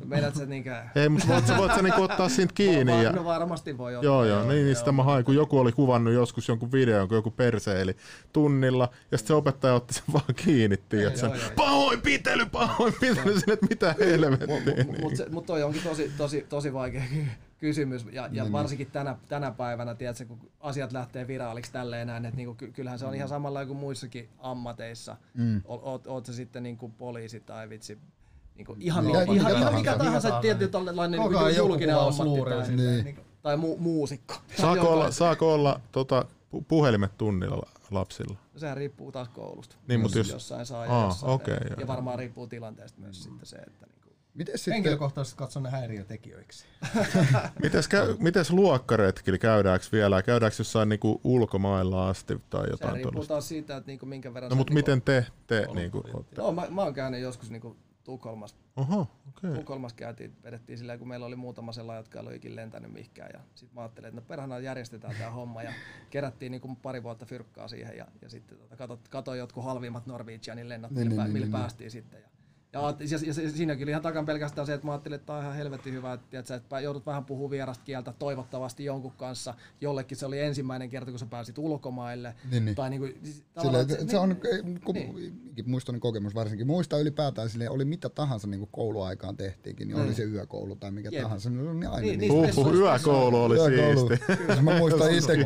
[0.06, 0.48] Meidät se.
[1.02, 3.04] Ei, mutta voit, sä voit sä niinku ottaa siitä kiinni.
[3.04, 4.06] Ja, No varmasti voi ottaa.
[4.06, 7.18] joo, joo, niin, niin sitä mä hain, kun joku oli kuvannut joskus jonkun videon, kun
[7.18, 7.96] joku perseili
[8.34, 13.66] tunnilla, ja sitten se opettaja otti sen vaan kiinni, että sen, pahoinpitely, pahoinpitely, sinne, että
[13.70, 14.48] mitä helvettiä.
[14.88, 17.26] Mutta mut, se- mut toi onkin tosi, tosi, tosi vaikea ky-
[17.62, 22.26] kysymys, ja, Niin, ja varsinkin tänä, tänä päivänä, tiedätkö, kun asiat lähtee viraaliksi tälleen näin,
[22.26, 25.16] että niinku, ky- kyllähän se on ihan samalla kuin muissakin ammateissa.
[25.34, 25.62] Mm.
[25.66, 27.98] Oot, oot se sitten niinku poliisi tai vitsi,
[28.56, 30.40] niinku ihan, Mikä- ihan, mikä ihan, ihan mikä tahansa.
[30.40, 30.70] tietty
[31.10, 33.18] niinku joku julkinen ammatti tai, Niin.
[33.42, 34.36] tai mu, muusikko.
[34.58, 36.26] Saako olla, saako olla tota,
[36.56, 38.38] pu- puhelimet tunnilla la- lapsilla?
[38.58, 39.76] Sehän riippuu taas koulusta.
[39.88, 41.80] Niin, mut jos- Jossain saa ja Aa, jossain joo.
[41.80, 44.02] Ja varmaan riippuu tilanteesta myös sitten se, että niinku,
[44.34, 46.66] Miten sitten, Henkilökohtaisesti katson ne häiriötekijöiksi.
[47.64, 50.22] Mites, käy, mites luokkaretkillä käydäänkö vielä?
[50.22, 53.34] Käydäänkö jossain niinku ulkomailla asti tai jotain riippuu tuollaista?
[53.34, 56.42] taas siitä, että niinku minkä verran No mutta niinku- miten te, te niinku, ootte?
[56.42, 59.50] No, mä, mä oon käynyt joskus niinku Tukholmassa Oho, okei.
[59.50, 59.54] Okay.
[59.60, 63.30] Tukholmassa käytiin, vedettiin silleen, kun meillä oli muutama sellainen, jotka ei ollut ikinä lentänyt mihinkään.
[63.34, 65.64] Ja sitten mä ajattelin, että no perhana järjestetään tämä homma.
[65.64, 65.74] Ja
[66.10, 67.98] kerättiin niin kuin pari vuotta fyrkkaa siihen.
[67.98, 71.34] Ja, ja sitten tota, katot, katoin jotkut halvimmat Norwegianin lennot, Niin, niin, niin, millä, niin,
[71.34, 71.62] millä niin, niin.
[71.62, 72.22] päästiin sitten.
[72.22, 72.30] Ja,
[72.74, 75.38] ja, ja, ja, ja siinäkin oli ihan takan pelkästään se, että mä ajattelin, että tämä
[75.38, 79.54] on ihan helvetin hyvä, että, tiedätkö, että joudut vähän puhua vierasta kieltä toivottavasti jonkun kanssa.
[79.82, 82.36] Jollekin se oli ensimmäinen kerta, kun sä pääsit ulkomaille.
[82.52, 82.76] Niin, niin.
[82.76, 84.36] Tai niin kuin, siis Sille, tavallaan, että se on,
[84.86, 85.34] kun niin.
[85.66, 90.14] muistoinen kokemus varsinkin, muista ylipäätään sille oli mitä tahansa niin kuin kouluaikaan tehtiinkin, niin oli
[90.14, 91.24] se yökoulu tai mikä Jep.
[91.24, 94.08] tahansa, niin aina Niin, niin, niin, Huhhuh, yökoulu oli Yökoulu.
[94.08, 94.26] siisti.
[94.48, 95.46] Siis mä muistan itsekin,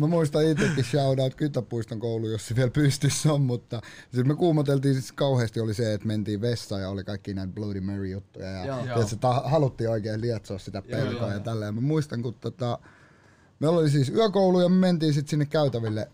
[0.00, 3.80] mä muistan itsekin shoutout Kytäpuiston koulu, jos se vielä pystyssä on, mutta
[4.12, 7.80] siis me kuumoteltiin siis kauheasti oli se, että mentiin vessaan ja oli kaikki näitä Bloody
[7.80, 8.82] Mary juttuja ja Joo.
[8.82, 11.74] tiedätkö, ta- haluttiin oikein lietsoa sitä pelkoa ja tälleen.
[11.74, 12.78] Mä muistan, kun tota,
[13.58, 16.10] meillä oli siis yökoulu ja me mentiin sitten sinne käytäville,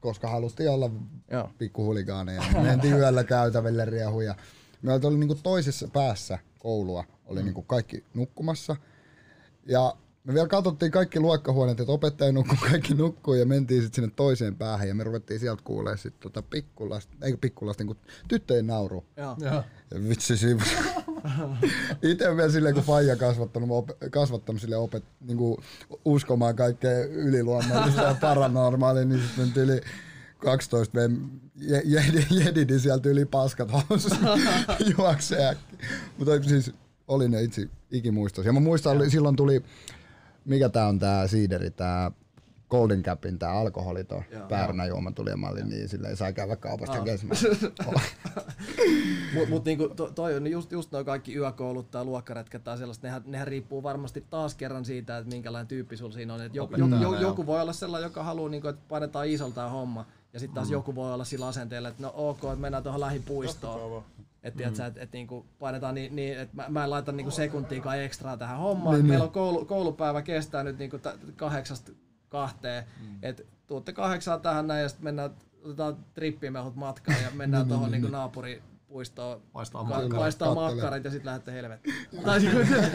[0.00, 0.90] koska haluttiin olla
[1.58, 2.42] pikkuhuligaaneja.
[2.62, 4.34] Mentiin yöllä käytäville riehuja.
[4.82, 8.76] Meillä oli niinku toisessa päässä koulua, oli niinku kaikki nukkumassa.
[9.66, 14.14] Ja me vielä katsottiin kaikki luokkahuoneet, että opettaja nukkuu, kaikki nukkuu ja mentiin sitten sinne
[14.16, 17.96] toiseen päähän ja me ruvettiin sieltä kuulee sitten tota pikkulasta, ei pikkulasta, niin
[18.28, 19.04] tyttöjen nauru.
[19.16, 19.36] Joo.
[19.90, 20.64] Ja vitsi siinä.
[22.02, 25.56] Itse vielä silleen, kun faija kasvattanut, op- kasvattanut sille opet, niin kuin
[26.04, 29.80] uskomaan kaikkea yliluonnollista ja paranormaalia, niin sitten mentiin yli
[30.38, 31.08] 12 vei
[31.56, 34.16] je- jedi, jedi, niin sieltä yli paskat housussa
[34.98, 35.78] juoksee äkkiä.
[36.18, 36.72] Mutta siis
[37.08, 38.48] oli ne itse ikimuistoisia.
[38.48, 39.62] Ja mä muistan, oli, silloin tuli,
[40.44, 42.10] mikä tää on tää siideri, tää
[42.72, 44.48] Golden Capin tää alkoholito Joo.
[44.48, 47.40] päärynäjuoma tuli ja mä olin niin silleen, saa käydä kaupasta kesimään.
[49.34, 53.06] Mutta mut niinku to, toi on just, just noin kaikki yökoulut tai luokkaretket tai sellaista,
[53.06, 56.42] nehän, nehän riippuu varmasti taas kerran siitä, että minkälainen tyyppi sulla siinä on.
[56.42, 59.68] Et joku, joku, Opettajana, joku, voi olla sellainen, joka haluaa, niinku, että painetaan isolta tämä
[59.68, 60.06] homma.
[60.32, 64.04] Ja sitten taas joku voi olla sillä asenteella, että no ok, että mennään tuohon lähipuistoon.
[64.42, 64.86] Että mm.
[64.86, 68.58] et, et, niinku painetaan niin, niin että mä, mä en laita niinku sekuntiikaan ekstraa tähän
[68.58, 68.96] hommaan.
[68.96, 71.92] Niin, Meillä on koulu, koulupäivä kestää nyt niinku ta- kahdeksasta
[72.28, 72.84] kahteen.
[73.00, 73.18] Mm.
[73.22, 75.30] Että tuutte kahdeksaan tähän näin ja sitten mennään,
[75.64, 79.42] otetaan trippimehut matkaan ja mennään tuohon niinku naapuripuistoon.
[79.52, 80.16] Paistaa Ka- makkarit.
[80.18, 80.74] paistaa Kattelee.
[80.74, 81.94] makkarit ja sitten lähdette helvettiin.
[82.40, 82.92] Siis-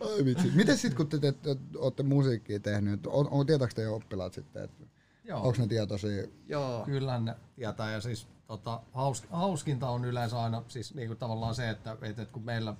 [0.00, 0.50] Ai vitsi.
[0.54, 4.64] Miten sitten kun te, te, te olette musiikkia tehnyt, on, on, tietääkö teidän oppilaat sitten,
[4.64, 4.84] että
[5.24, 5.38] Joo.
[5.38, 6.26] onko ne tietoisia?
[6.48, 6.82] Joo.
[6.84, 11.70] Kyllä ne tietää ja siis tota, haus, hauskinta on yleensä aina siis niinku tavallaan se,
[11.70, 12.74] että, että, että kun meillä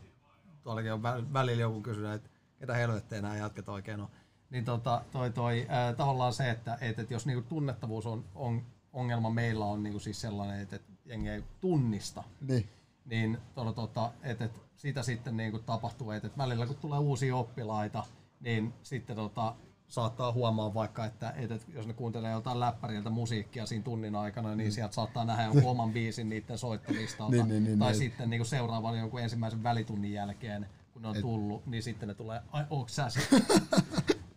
[0.63, 4.09] tuollakin on vä- välillä joku kysyy, että ketä helvettiä nämä jatket oikein on,
[4.51, 8.63] niin tota, toi, toi, ää, tavallaan se, että, että, että jos niinku tunnettavuus on, on
[8.93, 12.69] ongelma meillä on niinku siis sellainen, että, että jengi ei tunnista, Niin.
[13.05, 16.99] niin tota, tota, että, että sitä sitten niin kuin tapahtuu, että, että välillä kun tulee
[16.99, 18.05] uusia oppilaita,
[18.41, 19.55] niin sitten tota,
[19.93, 24.73] saattaa huomaa vaikka, että, että, jos ne kuuntelee jotain läppäriltä musiikkia siinä tunnin aikana, niin
[24.73, 27.37] sieltä saattaa nähdä jonkun oman biisin niiden soittolistalta.
[27.37, 27.99] Niin, niin, niin, tai niin.
[27.99, 32.15] sitten niin kuin seuraavalla jonkun ensimmäisen välitunnin jälkeen, kun ne on tullut, niin sitten ne
[32.15, 33.21] tulee, ai onko sä se?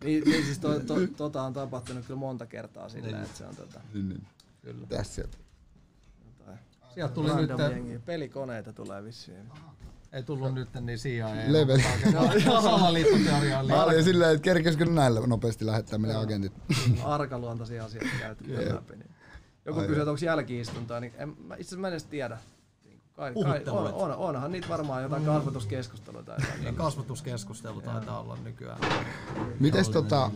[0.04, 3.56] Niin, niin siis to, to, tota on tapahtunut kyllä monta kertaa silleen, että se on
[3.56, 4.26] tota, niin, niin.
[4.62, 4.86] kyllä.
[4.86, 5.36] Tässä sieltä.
[6.94, 7.98] Sieltä tuli nyt, random jengiä.
[7.98, 9.52] Pelikoneita tulee vissiin.
[10.16, 11.28] Ei tullut nyt niin CIA.
[11.46, 11.82] Leveli.
[12.62, 16.52] Salaliittoteoria Mä olin silleen, että kerkesikö näillä nopeasti lähettää meille agentit.
[17.04, 18.96] Arkaluontoisia asioita käyty läpi.
[18.96, 19.10] Niin.
[19.64, 22.38] Joku kysyy, että onko jälkiistuntoa, niin en, mä, itse asiassa mä en edes tiedä.
[22.84, 26.60] Niin Kai, kai, on, on, onhan niitä varmaan jotain kasvatuskeskustelua tai jotain.
[26.60, 28.78] Niin kasvatuskeskustelu taitaa olla nykyään.
[29.60, 30.30] Mites tota,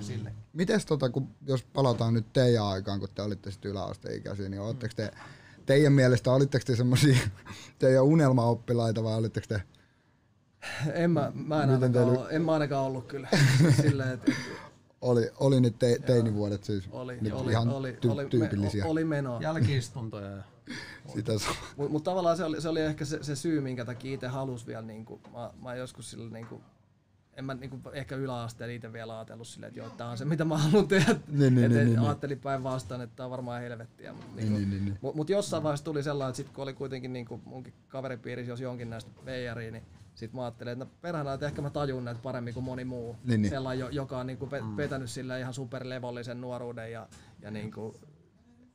[0.53, 4.95] mites tota, kun jos palataan nyt teidän aikaan, kun te olitte sitten yläasteikäisiä, niin ootteko
[4.97, 5.11] te,
[5.71, 7.17] teidän mielestä, olitteko te semmosia
[7.79, 9.63] teidän unelmaoppilaita vai olitteko te,
[10.93, 13.29] En mä, mä en, ainakaan, teillä- ollut, en mä ainakaan ollut kyllä.
[13.83, 14.33] Silleen, että
[15.01, 18.85] oli, oli nyt te, teinivuodet siis oli, nyt oli, ihan oli, ty, oli, tyypillisiä?
[18.85, 19.41] Me, oli menoa.
[19.41, 20.43] Jälkiistuntoja.
[21.15, 21.33] Sitä.
[21.77, 24.67] Mutta mut tavallaan se oli, se oli ehkä se, se syy, minkä takia itse halusi
[24.67, 26.61] vielä, niinku, mä, mä joskus sillä niinku,
[27.41, 30.45] en mä niinku, ehkä yläasteella itse vielä ajatellut silleen, että joo, tää on se mitä
[30.45, 31.13] mä haluan tehdä.
[31.13, 34.13] Niin, niin, niin, et, niin, ajattelin päinvastoin, että tää on varmaan helvettiä.
[34.13, 34.99] Mutta Niin, niinku, niin, niin, niin.
[35.01, 38.61] mut, mut jossain vaiheessa tuli sellainen, että sit kun oli kuitenkin niinku, munkin kaveripiirissä jos
[38.61, 39.83] jonkin näistä veijaria, niin
[40.15, 43.17] sit mä ajattelin, että no perhana, että ehkä mä tajun näitä paremmin kuin moni muu.
[43.25, 43.51] Niin, niin.
[43.51, 47.09] Sellainen, jo- joka on niinku ve- vetänyt sillä ihan superlevollisen nuoruuden ja,
[47.43, 48.01] ja niinku,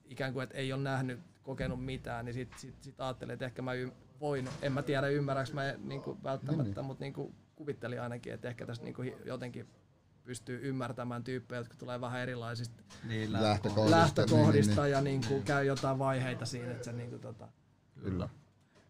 [0.06, 3.62] ikään kuin, että ei ole nähnyt, kokenut mitään, niin sitten sit, sit ajattelin, että ehkä
[3.62, 8.02] mä y- voin, en mä tiedä ymmärräks mä niin kuin välttämättä, mutta niin kuin kuvittelin
[8.02, 9.68] ainakin, että ehkä tässä niin kuin jotenkin
[10.24, 13.92] pystyy ymmärtämään tyyppejä, jotka tulee vähän erilaisista Niin, Lähtökohdista.
[13.98, 17.48] lähtökohdista Niin, ja niin kuin käy jotain vaiheita siinä, että se niin kuin tota,
[18.04, 18.30] Kyllä.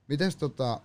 [0.07, 0.81] Mites tota,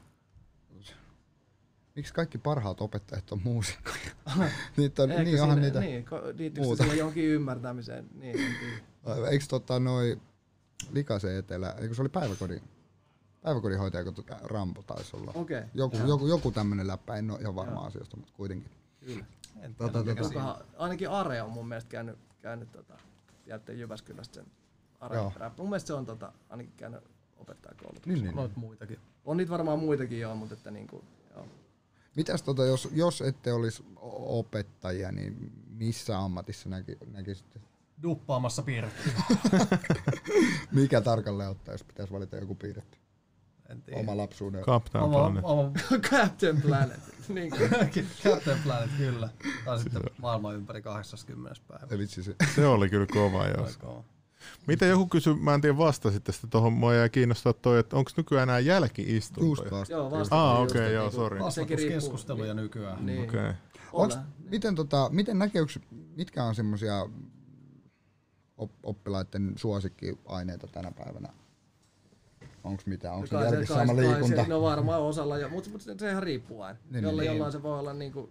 [1.95, 3.97] miksi kaikki parhaat opettajat on muusikkoja?
[4.77, 5.81] niitä on, Eikö niin onhan niitä.
[5.81, 6.05] Niin,
[6.59, 6.83] muuta.
[6.83, 8.07] siihen johonkin ymmärtämiseen?
[8.15, 9.29] Niin, tiedä.
[9.31, 10.21] Eikö tota noi
[10.93, 12.63] Likasen etelä, eikö se oli päiväkodin?
[13.43, 15.33] Päiväkodinhoitaja, kun Rampo taisi olla.
[15.35, 15.63] Okei.
[15.75, 18.71] Joku, joku, joku tämmöinen läppä, en ole ihan varma asiasta, mutta kuitenkin.
[19.01, 19.25] Kyllä.
[19.61, 20.23] En Tota, tota.
[20.23, 22.99] Kukahan, ainakin Are on mun mielestä käynyt, käynyt tota,
[23.45, 24.47] tiedätte Jyväskylästä sen
[25.01, 25.19] Are.
[25.59, 27.01] Mun mielestä se on tota, ainakin käynyt
[27.37, 28.07] opettajakoulutus.
[28.07, 28.37] Niin, niin.
[28.37, 28.99] Noit muitakin.
[29.25, 31.05] On niitä varmaan muitakin joo, mutta että niinku,
[31.35, 31.47] joo.
[32.17, 37.61] Mitäs tota, jos, jos ette olisi opettajia, niin missä ammatissa näki, näkisitte?
[38.03, 39.11] Duppaamassa piirretty.
[40.73, 42.99] Mikä tarkalleen ottaa, jos pitäisi valita joku piirretty?
[43.71, 44.01] En tiedä.
[44.01, 44.65] Oma lapsuuden.
[44.65, 45.45] Captain Oma, Planet.
[45.45, 45.73] oma
[46.11, 47.01] Captain Planet.
[47.29, 47.53] niin.
[48.25, 49.29] Captain Planet, kyllä.
[49.65, 51.61] Tai sitten maailman ympäri 80.
[51.69, 51.87] päivä.
[51.91, 52.35] Ei vitsi se.
[52.55, 53.43] Se oli kyllä kova.
[53.43, 54.05] Aika
[54.67, 58.11] Mitä joku kysyi, mä en tiedä vastasitte sitten tuohon, mua jäi kiinnostaa toi, että onko
[58.17, 59.71] nykyään enää Just jälki-istuntoja?
[59.71, 59.95] vasta.
[59.95, 60.37] Joo, vasta.
[60.37, 61.35] Aa, just, okei, että joo, niinku- sori.
[61.39, 63.07] riippuu- Kasvatuskeskusteluja nykyään.
[63.07, 63.23] Niin.
[63.23, 63.41] Okei.
[63.41, 63.55] Okay.
[63.93, 64.19] Onks,
[64.51, 65.79] miten, tota, miten näkeyks,
[66.17, 67.07] mitkä on semmosia
[68.57, 71.29] op, oppilaiden suosikkiaineita tänä päivänä?
[72.65, 73.15] Onko mitään?
[73.15, 74.43] Onko se jälkeen kai- sama liikunta?
[74.43, 76.79] Se, no varmaan osalla, jo, mutta, mutta se ihan riippuu aina.
[76.91, 77.33] Niin, Jolla, niin.
[77.33, 78.31] jollain se voi olla niin kuin,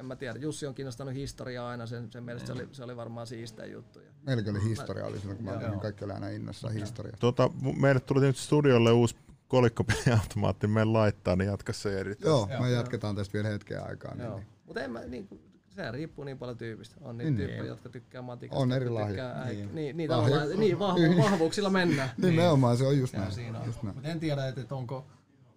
[0.00, 2.96] en mä tiedä, Jussi on kiinnostanut historiaa aina, sen, sen mielestä se oli, se oli
[2.96, 3.98] varmaan siistä juttu.
[4.00, 5.80] Ja Meilläkin oli historiallisena, kun mä olin, Joo.
[5.80, 7.20] kaikki oli aina innossaan historiasta.
[7.20, 7.50] Tota,
[7.80, 9.16] meille tuli nyt studiolle uusi
[9.48, 12.14] kolikkopeliautomaatti, me laittaa, niin jatka se eri.
[12.24, 12.60] Joo, Joo.
[12.62, 14.14] me jatketaan tästä vielä hetken aikaa.
[14.14, 14.36] Niin, Joo.
[14.36, 14.46] niin.
[14.66, 15.28] Mutta en mä, niin,
[15.74, 16.96] kuin, sehän riippuu niin paljon tyypistä.
[17.00, 17.68] On niitä Niin, tyyppejä, niin.
[17.68, 18.62] jotka tykkää matikasta.
[18.62, 19.06] On eri lahja.
[19.08, 19.74] tykkää äik- Niin.
[19.74, 21.16] Niin, niin, Lahja- tavallaan, niin vahvu, Niin.
[21.18, 22.10] vahvuuksilla mennään.
[22.22, 23.32] Nimenomaan se on just Ja näin.
[23.32, 23.66] siinä on.
[23.66, 23.96] Just näin.
[23.96, 25.06] Mutta en tiedä, että, että onko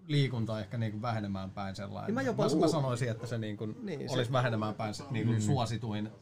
[0.07, 2.07] liikunta ehkä niinku vähenemään päin sellainen.
[2.07, 4.93] Niin mä jopa mä, luul- mä sanoisin, että se niinku Niin, se- olisi vähenemään päin
[4.93, 6.07] se niinku suosituin.
[6.07, 6.13] Et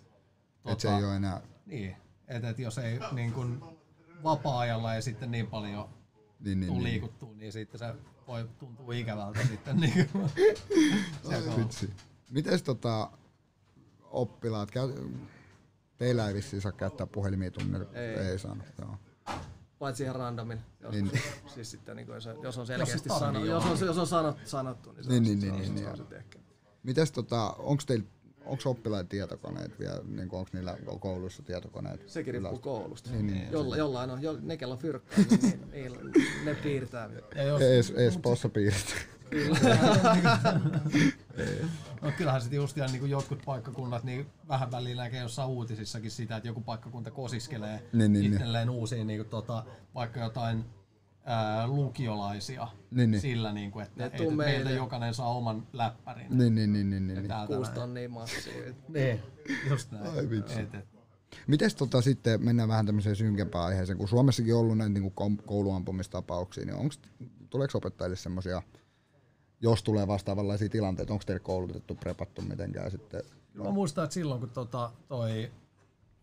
[0.66, 1.42] Niin, se ei ole enää.
[1.66, 1.96] Niin,
[2.28, 3.42] että et jos ei niinku
[4.24, 5.90] vapaa-ajalla ei sitten niin paljon
[6.40, 6.84] Niin, niin, tuu niin.
[6.84, 7.86] liikuttua, niin sitten se
[8.28, 9.78] voi tuntua ikävältä sitten.
[9.78, 10.30] Niinku.
[11.30, 11.90] Se on- Vitsi.
[12.32, 13.10] Mites tota,
[14.12, 14.94] oppilaat, käy,
[15.98, 17.86] teillä ei vissiin saa käyttää puhelimia tunnilla?
[17.94, 18.16] Ei.
[18.16, 18.66] ei saanut.
[18.82, 18.98] Joo.
[19.80, 20.62] Paitsi ihan randomilla.
[20.80, 21.12] Jos, Niin.
[21.56, 24.42] siis sitten, niin kuin, jos, jos on selkeästi tarvii sanottu, jos on, jos on sanottu,
[24.46, 26.40] sanottu niin se Niin, on, niin, se niin, on, niin, se niin, on sitten ehkä.
[26.84, 28.06] Mites tota, onks teillä
[28.46, 32.10] onko oppilailla tietokoneet vielä, niin onko niillä kouluissa tietokoneet?
[32.10, 33.12] Sekin riippuu koulusta.
[33.12, 33.52] Niin, niin.
[33.52, 37.10] Jolla, jollain on, jo, ne kello on fyrkkaa, niin, niin, niin, ne piirtää.
[37.36, 38.50] Ja jos, Ees, Espoossa
[42.02, 46.36] no kyllähän sitten just ihan niin jotkut paikkakunnat, niin vähän välillä näkee jossain uutisissakin sitä,
[46.36, 49.64] että joku paikkakunta kosiskelee Niin, niin, itselleen uusiin niin kuin, tota,
[49.96, 50.66] vaikka jotain
[51.26, 53.22] ää, lukiolaisia Niin, niin.
[53.22, 56.38] sillä, niin kuin, että, että meiltä jokainen saa oman läppärin.
[56.38, 57.24] Niin, niin, niin, niin, niin.
[57.24, 57.48] niin.
[57.48, 57.84] Kuusta näin.
[57.84, 58.12] on niin.
[58.88, 59.20] Niin,
[59.70, 60.08] just näin.
[60.08, 60.60] Ai vitsi.
[60.60, 60.96] Et, et,
[61.48, 65.38] Mites tota sitten, mennään vähän tämmöiseen synkempään aiheeseen, kun Suomessakin on ollut näitä niin kuin
[65.38, 67.00] kouluampumistapauksia, niin onks,
[67.50, 68.62] tuleeko opettajille semmoisia,
[69.62, 73.24] jos tulee vastaavanlaisia tilanteita, onko teille koulutettu, prepattu mitenkään sitten
[73.54, 75.52] Mä muistan, että silloin kun tota, toi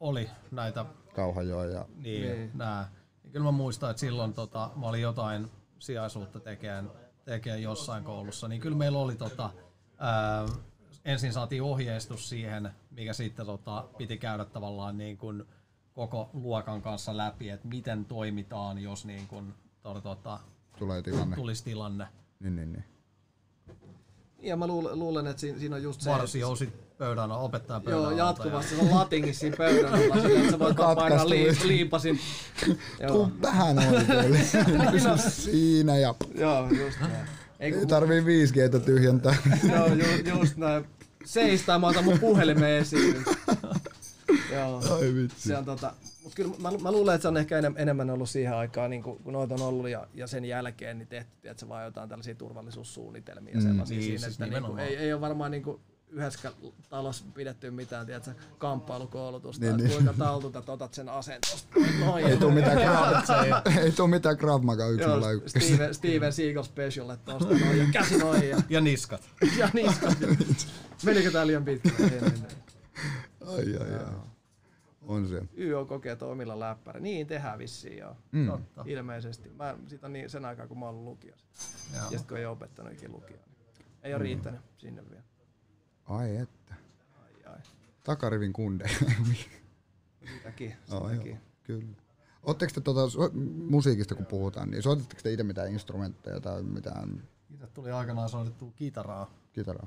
[0.00, 2.50] oli näitä Kauhajoa ja niin, Niin.
[2.54, 2.92] Nää,
[3.22, 6.90] niin kyllä mä muistan, että silloin tota, mä olin jotain sijaisuutta tekemään,
[7.24, 9.50] tekemään jossain koulussa, niin kyllä meillä oli tota,
[9.98, 10.46] ää,
[11.04, 15.44] ensin saatiin ohjeistus siihen, mikä sitten tota, piti käydä tavallaan niin kuin
[15.92, 20.40] koko luokan kanssa läpi, että miten toimitaan, jos niin kuin, to, tota,
[20.78, 21.36] tulee tilanne.
[21.36, 22.08] tulisi tilanne.
[22.40, 22.84] Niin, niin, niin.
[24.42, 28.10] Ja mä luulen, luulen että siinä, siinä on just se, Varsiousit pöydän, opettaja pöydän Joo,
[28.10, 28.74] jatkuvasti.
[28.74, 32.20] Se on latingissa siinä pöydän alla, sillä, että sä voit vaan painaa liip, liipasin.
[33.00, 34.38] Joo, Tuu vähän oikealle.
[34.92, 37.12] Pysy siinä ja joo, just näin.
[37.12, 37.26] Ei,
[37.60, 39.36] ei kun, tarvii 5Gtä tyhjentää.
[39.72, 40.84] joo, ju, just näin.
[41.24, 43.16] Seistää, mä otan mun puhelimen esiin.
[44.52, 44.82] Joo.
[44.94, 45.48] Ai vitsi.
[45.48, 45.92] Se on tota,
[46.32, 49.02] mut kyllä mä, mä, luulen, että se on ehkä enem, enemmän ollut siihen aikaan, niin
[49.02, 52.08] kun, kun noita on ollut ja, ja sen jälkeen niin tehty, että se vaan jotain
[52.08, 55.62] tällaisia turvallisuussuunnitelmia mm, sellaisia niin, siinä, siis että niin kuin, ei, ei ole varmaan niin
[55.62, 56.52] kuin yhdessä
[56.88, 59.98] talossa pidetty mitään, tiedätkö, kamppailukoulutusta, Niin, niin, niin.
[59.98, 61.68] että kuinka taltutat, otat sen asentosta.
[62.00, 65.60] Noin, Ei tuu mitään Krav, ei tuu mitään Krav Maga Joo, 101.
[65.60, 69.28] Steven, Steven Seagal special, että tosta noin ja käsi noin ja, Ja niskat.
[69.58, 70.18] ja niskat.
[71.04, 72.12] Menikö tää liian pitkälle?
[72.12, 72.20] Ei.
[73.46, 74.31] Ai, ai, ai.
[75.02, 75.42] On se.
[75.58, 77.00] YO kokeet omilla läppäri.
[77.00, 78.16] Niin tehdään vissiin joo.
[78.32, 78.46] Mm.
[78.46, 78.84] Totta.
[78.86, 79.48] Ilmeisesti.
[79.50, 81.46] Mä, siitä on niin sen aikaa, kun mä oon ollut lukiossa.
[81.94, 82.02] Joo.
[82.04, 83.42] Ja sitten kun ei ole opettanut ikinä lukioon.
[83.68, 85.22] Niin ei ole riittänyt sinne vielä.
[86.04, 86.74] Ai että.
[87.22, 87.58] Ai ai.
[88.04, 88.88] Takarivin kunde.
[90.36, 90.74] Sitäkin.
[90.92, 91.30] oh, sitäkin.
[91.32, 91.96] joo, kyllä.
[92.42, 93.00] Oletteko te tuota,
[93.68, 97.22] musiikista kun puhutaan, niin soitatteko te itse mitään instrumentteja tai mitään
[97.54, 99.86] Itse tuli aikanaan soitettua kitaraa, kitaraa?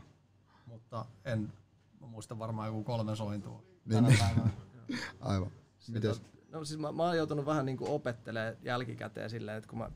[0.65, 1.53] mutta en
[1.99, 4.19] muista varmaan joku kolme sointua Niin, tänä niin.
[4.19, 4.49] päivänä.
[5.19, 5.51] Aivan.
[5.91, 6.21] Mites?
[6.51, 9.91] No siis mä, mä oon joutunut vähän niinku opettelemaan jälkikäteen silleen, että kun mä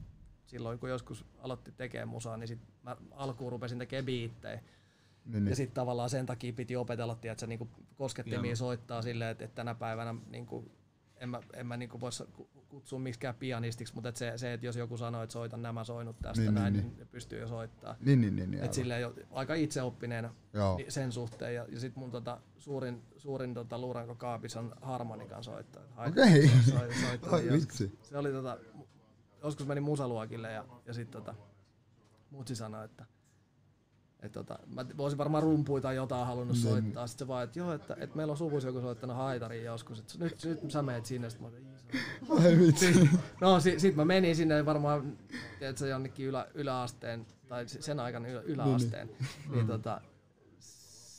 [0.45, 4.61] silloin kun joskus aloitti tekemään musaa, niin sit mä alkuun rupesin tekemään biittejä.
[5.25, 5.55] Niin, Ja niin.
[5.55, 9.75] sitten tavallaan sen takia piti opetella, että se niinku koskettimia soittaa silleen, että, että tänä
[9.75, 10.71] päivänä niinku,
[11.19, 14.65] en mä, en mä niinku voi ku- kutsua miksikään pianistiksi, mutta et se, se, että
[14.65, 17.47] jos joku sanoo, että soitan nämä soinut tästä Niin, niin, näin, niin, niin, pystyy jo
[17.47, 17.95] soittaa.
[17.99, 18.51] Niin, niin, niin.
[18.51, 20.79] niin Et silleen jo, aika itseoppineena Joo.
[20.87, 21.55] sen suhteen.
[21.55, 25.85] Ja, ja sit mun tota, suurin, suurin tota, luuranko kaapis on harmonikan soittaja.
[26.07, 26.47] Okei.
[26.69, 26.87] Soi,
[27.45, 27.51] joskus.
[27.51, 27.99] vitsi.
[28.01, 28.57] Se oli tota,
[29.43, 31.35] joskus meni musaluokille ja, ja sit tota,
[32.29, 33.05] mutsi sanoi, että
[34.23, 36.63] et tota, mä voisin varmaan rumpuita tai jotain halunnut Niin.
[36.63, 37.07] soittaa.
[37.07, 39.99] Sitten se vaan, että joo, että, että meillä on suvussa joku soittanut haitarin joskus.
[39.99, 41.29] Että nyt, nyt sä meet sinne.
[41.29, 41.51] Sitten
[42.29, 42.35] mä.
[42.43, 43.09] Ai vitsi.
[43.41, 45.17] No si, sit mä menin sinne varmaan,
[45.59, 49.07] tiedätkö, jonnekin ylä, yläasteen, tai sen aikana ylä, yläasteen.
[49.07, 50.01] Niin, niin tota,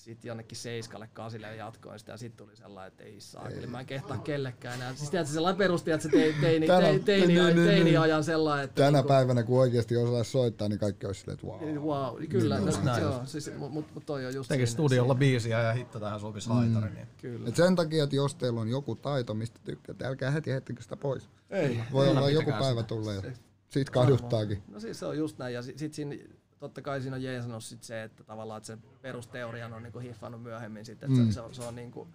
[0.05, 3.81] sit jonnekin seiskalle, kasille jatkoin sitä, ja sit tuli sellainen, että ei saa, eli mä
[3.81, 4.95] en kehtaa kellekään enää.
[4.95, 8.01] Siis tiedätkö, sellainen perusti, että se teini, teini, Tänä- teini, teini, niin, niin, teini niin.
[8.01, 11.47] ajan sellainen, että Tänä niinku- päivänä, kun oikeasti osaisi soittaa, niin kaikki olisi silleen, että
[11.47, 11.85] wow.
[11.87, 13.03] Wow, kyllä, Niin, no, näin.
[13.03, 16.49] joo, siis, mutta mut, toi on just Teki siinä, studiolla biisiä ja hitto tähän sopisi
[16.49, 16.91] haitari.
[16.95, 17.07] Niin.
[17.21, 17.49] Kyllä.
[17.49, 20.97] Et sen takia, että jos teillä on joku taito, mistä tykkäätte, älkää heti heittäkö sitä
[20.97, 21.29] pois.
[21.51, 21.81] Ei.
[21.93, 23.33] Voi Älä olla joku päivä ja
[23.69, 24.63] siitä kahduttaakin.
[24.69, 26.15] No siis se on just näin, ja sit, sit siinä,
[26.61, 30.43] totta kai siinä on jeesannut sit se, että tavallaan että se perusteorian on niinku hiffannut
[30.43, 31.27] myöhemmin sitten, että Mm.
[31.27, 32.09] se, se, on, se on niinku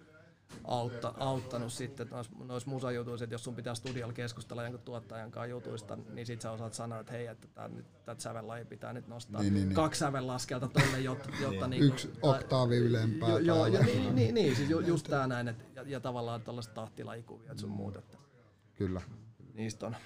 [0.64, 5.46] autta, auttanut sitten noissa nois musajutuissa, että jos sun pitää studiolla keskustella jonkun tuottajan kanssa
[5.46, 9.08] jutuista, niin sit sä osaat sanoa, että hei, että tää, nyt, tätä sävellaji pitää nyt
[9.08, 9.76] nostaa Niin, niin, niin.
[9.76, 13.78] kaksi sävellaskelta tonne, jotta, jotta niinku, Yksi oktaavi ylempää Joo, joo, alla.
[13.78, 17.60] niin, niin, niin, siis ju, just tää näin, että, ja, ja tavallaan tällaiset tahtilajikuvia, että
[17.60, 18.18] sun muut, että
[18.74, 19.00] Kyllä.
[19.54, 19.96] niistä on.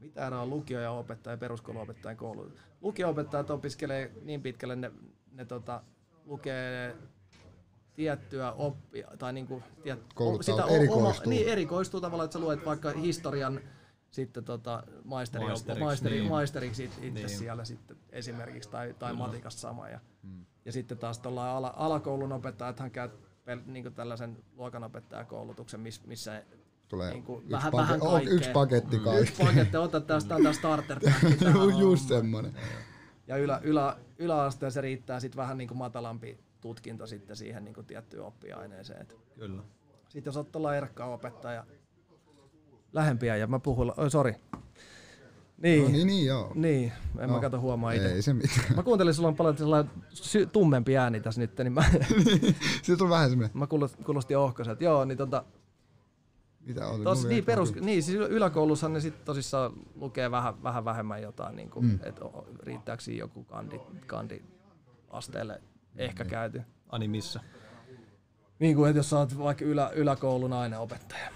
[0.00, 2.52] Mitä on lukio- ja opettaja ja peruskouluopettajan koulu?
[2.80, 4.92] Lukio-opettajat opiskelee niin pitkälle, ne,
[5.32, 5.82] ne tota,
[6.24, 6.96] lukee
[7.94, 11.30] tiettyä oppia, tai niinku, tiet, Kouluttautuu, o- erikoistuu.
[11.30, 13.60] niin, erikoistuu tavallaan, että sä luet vaikka historian
[14.10, 16.28] sitten tota, maisteri, Maisteriksi, maisteri, niin.
[16.28, 17.28] maisteriksi it, itse Niin.
[17.28, 19.88] siellä sitten esimerkiksi, tai, tai matikassa sama.
[19.88, 20.00] Ja,
[20.64, 23.08] ja sitten taas tuolla ala, alakoulun opettajathan käy
[23.44, 26.44] pel, niin tällaisen luokanopettajakoulutuksen, miss, missä
[26.90, 28.32] Tulee Niinku yksi, vähän- pake- vähän oh, kaikkea.
[28.34, 29.44] yksi paketti Yksi kaikki.
[29.44, 30.98] paketti, ota tästä tää starter
[31.80, 32.54] Just semmonen.
[33.26, 38.22] Ja ylä, ylä, yläasteen se riittää sitten vähän niinku matalampi tutkinto sitten siihen niinku tiettyyn
[38.24, 39.02] oppiaineeseen.
[39.02, 39.62] Et Kyllä.
[40.08, 41.64] Sitten jos olet tuolla erkkaa opettaja,
[42.92, 44.34] lähempiä ja mä puhun, oi sori.
[45.62, 46.52] Niin, No niin, niin joo.
[46.54, 48.12] niin, en No, mä kato huomaa itse.
[48.12, 48.76] Ei se mitään.
[48.76, 51.84] Mä kuuntelin, sulla on paljon sellainen sy- tummempi ääni tässä nyt, niin mä,
[52.82, 54.84] Siitä on vähän semmoinen, mä kuulost- kuulostin ohkaiselta.
[54.84, 55.44] Joo, niin tota,
[56.60, 57.02] mitä on.
[57.04, 61.70] Tos, niin, perus, niin, siis yläkoulussahan ne sitten tosissaan lukee vähän, vähän vähemmän jotain, niin
[61.70, 61.90] kuin, Mm.
[61.92, 61.98] mm.
[62.02, 62.20] että
[62.62, 64.42] riittääkö siinä joku kandi, kandi
[65.10, 65.62] asteelle
[65.96, 66.30] ehkä Niin.
[66.30, 66.62] käyty.
[66.88, 67.40] Ani missä?
[68.58, 71.30] Niin kuin, että jos sä oot vaikka ylä, yläkoulun aineopettaja.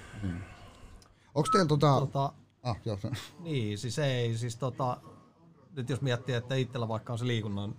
[1.35, 2.01] Onko teillä tota...
[2.01, 2.33] Tota,
[2.63, 2.99] Ah, joo.
[3.41, 5.01] Niin, siis ei, siis tota,
[5.77, 7.75] nyt jos miettii, että itsellä vaikka on se liikunnan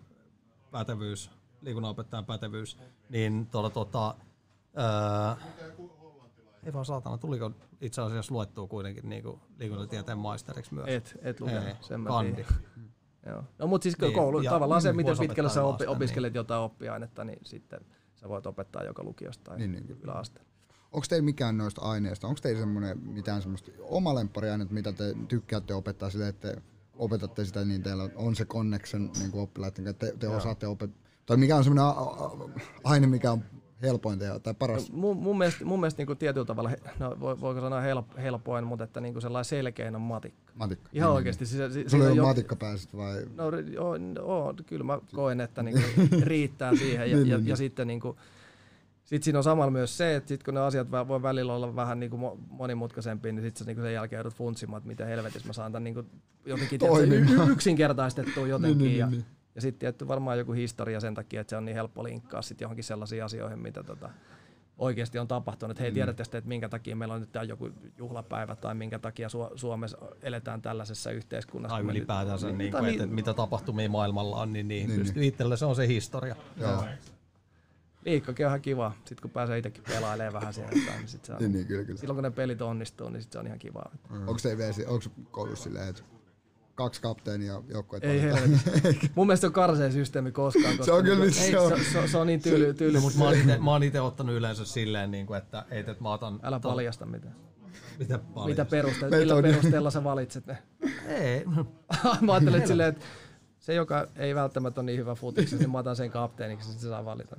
[0.72, 1.32] pätevyys,
[1.62, 2.78] liikunnanopettajan pätevyys,
[3.10, 4.16] niin tuolla tota,
[4.76, 5.38] ää,
[6.66, 7.52] ei vaan saatana, tuliko
[7.82, 10.88] itse asiassa luettua kuitenkin niinku liikuntatieteen maisteriksi myös?
[10.88, 12.34] Et, et lukee, Ei, sen mä kandi.
[12.34, 12.54] tiedän.
[13.30, 13.44] Joo.
[13.58, 16.62] No mutta siis Niin, koulu, ja tavallaan se, miten voisi pitkälle sä opi, opiskelet jotain
[16.62, 17.80] oppiainetta, niin sitten
[18.16, 20.50] sä voit opettaa joka lukiosta tai Niin, niin, yläasteella.
[20.92, 25.74] Onko teillä mikään noista aineista, onko teillä semmoinen mitään semmoista oma lemppariainetta, mitä te tykkäätte
[25.74, 26.62] opettaa sille, että te
[26.96, 31.02] opetatte sitä, niin teillä on se connection niin kuin oppilaiden kanssa, te, te osaatte opettaa,
[31.26, 31.96] tai mikä on semmoinen
[32.84, 33.44] aine, mikä on
[33.86, 34.92] helpointa ja- tai paras?
[34.92, 38.68] No, mun, mun mielestä, mun mielestä niin tietyllä tavalla, no, voi- voiko sanoa help, helpoin,
[38.68, 40.54] mutta että niin sellainen selkein on matikka.
[40.56, 40.90] Matikka.
[40.94, 41.46] Ihan Niin, oikeasti.
[41.46, 43.26] Siis, Sulla ei ole jo- matikka pääsit vai?
[43.36, 45.82] No, joo, joo, kyllä mä koen, että niinku
[46.22, 47.12] riittää siihen.
[47.12, 47.58] Ja, Niin, ja, niin, ja niin.
[47.58, 48.18] sitten niinku,
[49.04, 52.00] sit siinä on samalla myös se, että sit kun ne asiat voi välillä olla vähän
[52.00, 55.72] niinku mo- monimutkaisempia, niin sitten niinku sen jälkeen joudut funtsimaan, että miten helvetissä mä saan
[55.72, 56.04] tämän niinku
[56.46, 57.50] jotenkin tiedätkö, Toimimaan.
[57.50, 58.78] y- yksinkertaistettua jotenkin.
[58.78, 59.26] Niin, niin, ja, niin,
[59.56, 62.62] ja sitten tietty varmaan joku historia sen takia, että se on niin helppo linkkaa sit
[62.62, 64.10] johonkin sellaisiin asioihin, mitä tota,
[64.78, 65.80] oikeasti on tapahtunut.
[65.80, 65.94] Hei, Mm.
[65.94, 69.52] tiedätte sitten, että minkä takia meillä on nyt tää joku juhlapäivä tai minkä takia Su-
[69.58, 71.74] Suomessa eletään tällaisessa yhteiskunnassa.
[71.76, 74.54] Tai kun me nyt- ylipäätänsä, niin, niin, tai kuin, niin- että mitä tapahtumia maailmalla on,
[74.54, 76.36] niin, niin, Niin, niin pystyy itselle, se on se historia.
[76.58, 76.84] Joo.
[78.06, 78.92] Liikkakin on ihan kiva.
[78.98, 82.00] Sitten kun pääsee itsekin pelailemaan vähän siellä niin, sit se on, Niin, niin, kyllä, kyllä.
[82.00, 83.84] silloin kun ne pelit onnistuu, niin sit se on ihan kiva.
[84.12, 86.02] Vielä, onko koulussa silleen, että
[86.76, 88.22] kaksi kapteenia joukkueet Ei.
[89.16, 90.78] Mun mielestä se on karsein systeemi koskaan.
[90.78, 91.78] Koska on kyllä ei, se on.
[91.78, 94.02] se, se, se, on niin tyyli, tyyli No, mutta mä oon ite- mä oon itse
[94.02, 96.40] ottanut yleensä silleen, niin kuin, että, ei, että mä otan...
[96.44, 97.36] Älä paljasta mitään.
[98.00, 98.66] Mitä, Mitä paljasta?
[98.66, 99.54] perusteella, millä Metodi.
[99.54, 100.58] perusteella sä valitset ne?
[101.08, 101.46] Ei,
[102.22, 103.06] mä ajattelin että silleen, että
[103.60, 106.88] se, joka ei välttämättä ole niin hyvä futiksessa, niin mä otan sen kapteeniksi, sitten se
[106.90, 107.38] saa valita.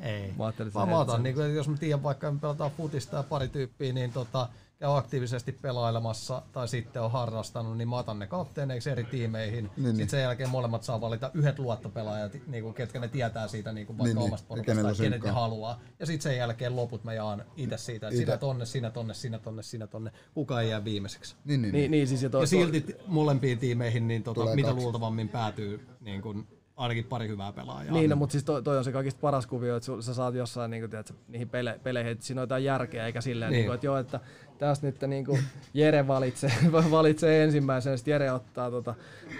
[0.00, 0.32] ei.
[0.38, 2.70] Mä että se- mä että otan, se- niin kuin, jos mä tiedän vaikka me pelataan
[2.76, 4.48] futista ja pari tyyppiä, niin tota,
[4.84, 9.64] ja aktiivisesti pelailemassa tai sitten on harrastanut, niin mä otan ne kapteeneiksi eri tiimeihin.
[9.64, 10.08] Niin, sitten niin.
[10.08, 13.98] sen jälkeen molemmat saa valita yhdet luottopelaajat, niin kuin, ketkä ne tietää siitä niin kuin
[13.98, 14.24] vaikka Niin, niin.
[14.26, 15.32] omasta porukasta, kenet ne synkkaa.
[15.32, 15.80] haluaa.
[16.00, 19.38] Ja sitten sen jälkeen loput mä jaan itse siitä, että sinä tonne, sinä tonne, sinä
[19.38, 20.10] tonne, sinä tonne.
[20.34, 21.36] Kuka ei jää viimeiseksi.
[21.44, 21.90] Niin, niin, Niin, niin.
[21.90, 24.82] niin siis ja, to, Ja silti molempiin tiimeihin, niin tota, mitä kaksi.
[24.82, 27.94] luultavammin päätyy niin kuin, ainakin pari hyvää pelaajaa.
[27.94, 30.70] Niin, no, mutta siis toi, toi, on se kaikista paras kuvio, että sä saat jossain
[30.70, 33.56] niin kuin, tiedät, niihin pele, peleihin, että siinä on jotain järkeä, eikä silleen, niin.
[33.56, 33.60] Niin.
[33.60, 34.20] Niin kuin, että joo, että
[34.58, 35.42] tästä nyt niin kuin
[35.74, 36.52] Jere valitsee,
[36.90, 38.94] valitsee ensimmäisen, sitten Jere ottaa, tota,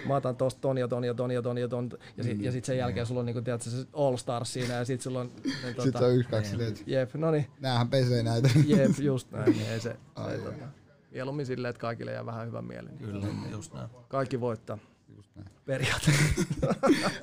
[0.07, 2.51] mä otan tosta ton ja ton ja ton ja ton ja ton, ja, sit, ja
[2.51, 5.19] sit sen jälkeen sulla on niin kuin, tiedät, se All Stars siinä, ja sit sulla
[5.19, 8.23] on, niin, Sitten tota, se on yksi, kaksi silleen, että jep, no niin, näähän pesee
[8.23, 8.49] näitä.
[8.65, 10.65] jep, just näin, niin ei se, se Ai, tota,
[11.11, 12.87] mieluummin silleen, että kaikille jää vähän hyvä mieli.
[12.87, 13.89] Niin Kyllä, just näin.
[14.07, 14.77] kaikki voittaa.
[15.35, 15.49] Just.
[15.65, 16.41] Periaatteessa.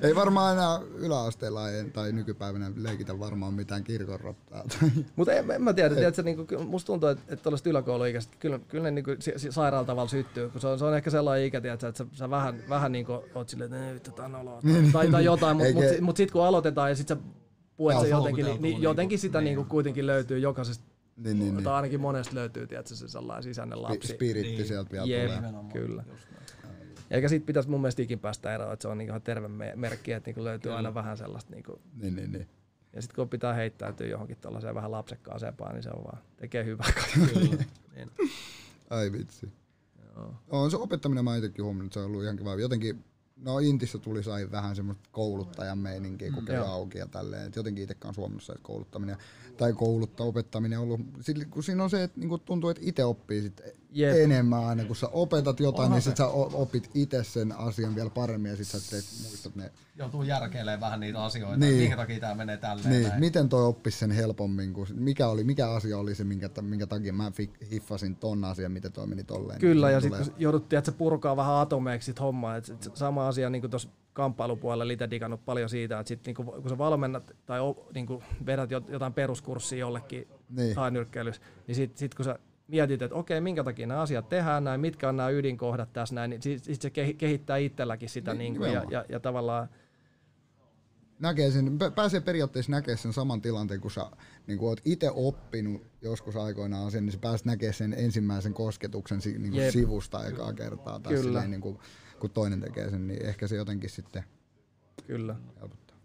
[0.07, 4.63] Ei varmaan enää yläasteella ei, tai nykypäivänä leikitä varmaan mitään kirkonrottaa.
[4.63, 4.89] Tai...
[5.15, 8.59] Mutta en, en mä tiedä, tiedätkö, niinku, kyllä musta tuntuu, että, että tuollaiset yläkouluikäiset, kyllä,
[8.67, 11.47] kyllä ne niinku, si, si, sairaalla tavalla syttyy, kun se on, se on ehkä sellainen
[11.47, 14.61] ikä, tiedätkö, että sä, sä vähän, vähän niinku, oot silleen, että vittu, tää on oloa,
[14.61, 17.23] tai, tai, tai jotain, mutta mut, mut, mut sitten kun aloitetaan ja sitten sä
[17.77, 19.45] puet Tää se on jotenkin, niin, niin, jotenkin sitä niin.
[19.45, 20.83] niinku kuitenkin löytyy jokaisesta,
[21.17, 21.63] niin, niin, niin.
[21.63, 24.13] tai ainakin monesta löytyy, tiedätkö, se sellainen sisäinen lapsi.
[24.13, 24.67] Spiritti Niin.
[24.67, 25.51] sieltä vielä Jep, tulee.
[25.73, 26.03] kyllä.
[27.13, 29.73] Eikä siitä pitäisi mun mielestä ikin päästä eroon, että se on niinku ihan terve me-
[29.75, 32.47] merkki, että niinku löytyy aina vähän sellaista niinku, Niin, niin, niin.
[32.93, 36.87] ja sitten kun pitää heittäytyä johonkin tuollaiseen vähän lapsekkaasempaan, niin se on vaan, tekee hyvää
[37.33, 37.63] Kyllä.
[37.95, 38.11] Niin.
[38.89, 39.51] Ai vitsi.
[40.15, 40.33] Joo.
[40.49, 42.55] On se opettaminen mä itsekin huomannut, että se on ollut ihan kiva.
[42.55, 43.03] Jotenkin,
[43.35, 46.65] no Intissä tuli sai vähän semmoista kouluttajan meininkiä, kun Joo.
[46.65, 47.47] auki ja tälleen.
[47.47, 49.17] Et jotenkin itsekään Suomessa kouluttaminen
[49.57, 51.01] tai kouluttaa opettaminen on ollut,
[51.49, 53.61] kun siinä on se, että niinku tuntuu, että itse oppii sit
[53.93, 54.15] Jep.
[54.17, 58.09] enemmän aina, kun sä opetat jotain, Onhan niin sit sä opit itse sen asian vielä
[58.09, 59.71] paremmin ja sit sä teet, muistat ne.
[59.95, 61.69] Joutuu järkeilemään vähän niitä asioita, Niin.
[61.69, 61.81] niin.
[61.81, 62.89] minkä takia tämä menee tälleen.
[62.89, 63.19] Niin, näin.
[63.19, 67.13] miten toi oppisi sen helpommin, kun, mikä, oli, mikä asia oli se, minkä, minkä takia
[67.13, 67.31] mä
[67.71, 69.59] hiffasin ton asian, miten toi meni tolleen.
[69.59, 72.55] Kyllä, niin ja sitten kun jouduttiin, että se purkaa vähän atomeiksi sit hommaa.
[72.57, 76.35] Et sit sama asia niin kuin tuossa kamppailupuolella itse digannut paljon siitä, että sit, niin
[76.35, 78.07] kuin, kun sä valmennat tai o, niin
[78.45, 80.75] vedät jot- jotain peruskurssia jollekin Niin.
[80.75, 82.39] hainyrkkeilyssä, niin sitten sit, kun sä
[82.73, 86.29] mietit, että okei, minkä takia nämä asiat tehdään näin, mitkä on nämä ydinkohdat tässä näin,
[86.29, 89.69] niin sitten sit se kehi- kehittää itselläkin sitä Niin, niin, kuin, ja, ja, ja, tavallaan
[91.19, 94.05] näkee sen, pä- pääsee periaatteessa näkemään sen saman tilanteen, kun sä
[94.47, 99.19] niin kun oot itse oppinut joskus aikoinaan sen, niin sä pääset näkemään sen ensimmäisen kosketuksen
[99.25, 99.71] niin kuin Jep.
[99.71, 100.99] sivusta ekaa kertaa.
[100.99, 101.23] Tai Kyllä.
[101.23, 101.79] silleen, niin kuin,
[102.19, 104.23] kun toinen tekee sen, niin ehkä se jotenkin sitten
[105.07, 105.35] kyllä.
[105.61, 105.97] helpottaa.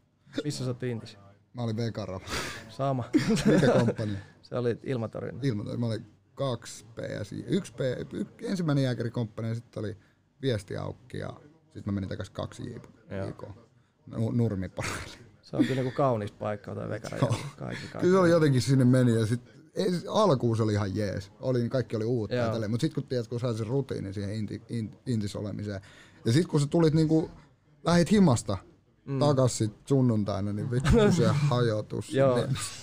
[0.44, 1.18] Missä sä oot?
[1.52, 2.26] Mä olin Vekaralla.
[2.68, 3.04] Sama.
[3.46, 4.18] Mikä komppani?
[4.42, 5.46] se oli ilmatorjunta.
[5.46, 5.80] Ilmoitoin.
[5.80, 7.44] Mä olin kaksi PSI.
[7.48, 7.80] Yksi P,
[8.12, 9.96] y, ensimmäinen jääkärikomppani ja sitten oli
[10.42, 11.32] viestiaukki ja
[11.64, 12.62] sitten mä menin takaisin kaksi.
[12.72, 13.42] JK.
[14.06, 15.18] Nu- Nurmiporille.
[15.42, 17.18] Se on kyllä niinku kaunis paikka toi vekara.
[17.18, 17.86] Kaikki, kaikki.
[18.00, 19.40] Kyllä se oli jotenkin sinne meni ja sit
[19.74, 21.32] ei, siis alkuun se oli ihan jees.
[21.40, 22.52] Oli, kaikki oli uutta ja Joo.
[22.52, 22.70] tälleen.
[22.70, 25.80] Mutta sitten kun tiedät, kun sait sen rutiinin siihen inti, in, intis olemiseen.
[26.24, 27.30] Ja sitten kun sä tulit niinku,
[27.84, 28.58] lähit himasta
[29.08, 29.18] mm.
[29.18, 32.14] takas sit sunnuntaina, niin vittu se hajotus.
[32.14, 32.38] Joo,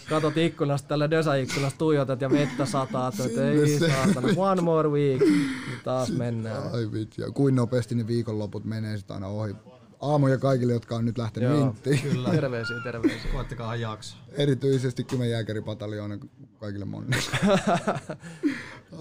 [0.10, 5.80] katot ikkunasta, tällä Dösa-ikkunasta tuijotat ja vettä sataa, että ei saatana, one more week, niin
[5.84, 6.74] taas mennään.
[6.74, 7.22] Ai vittu.
[7.22, 9.56] Ja kuin nopeasti ne viikonloput menee sit aina ohi.
[10.12, 11.66] Aamuja kaikille, jotka on nyt lähtenyt Joo.
[11.66, 12.02] minttiin.
[12.02, 12.30] Kyllä.
[12.30, 13.32] Terveisiä, terveisiä.
[13.32, 14.20] Koettakaa jaksaa.
[14.32, 16.18] Erityisesti Kymenjääkäripataljoona
[16.60, 17.16] kaikille monille.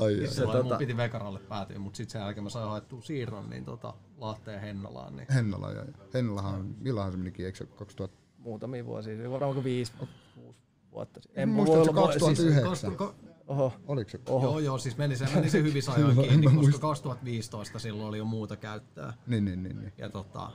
[0.01, 0.27] Ai.
[0.27, 0.63] Se tota...
[0.63, 4.61] Mun piti Vekaralle päätyä, mutta sitten sen jälkeen mä sain haettua siirron niin tota, Lahteen
[4.61, 5.17] Hennalaan.
[5.17, 8.19] Niin Hennala ja Hennallahan, milloinhan se menikin, eikö se 2000?
[8.39, 9.93] Muutamia vuosia, varmaan kuin viisi,
[10.37, 10.59] kuusi
[10.93, 11.43] vuotta sitten.
[11.43, 12.91] En Muistatko voi olla- 2009?
[12.91, 13.15] Koska, ko,
[13.47, 14.21] Oho, Oliko se?
[14.27, 14.47] oho.
[14.47, 18.25] joo, joo, siis meni se, meni se hyvissä ajoin kiinni, koska 2015 silloin oli jo
[18.25, 19.13] muuta käyttää.
[19.27, 19.79] Niin, niin, niin.
[19.81, 19.93] niin.
[19.99, 20.51] Ja tota,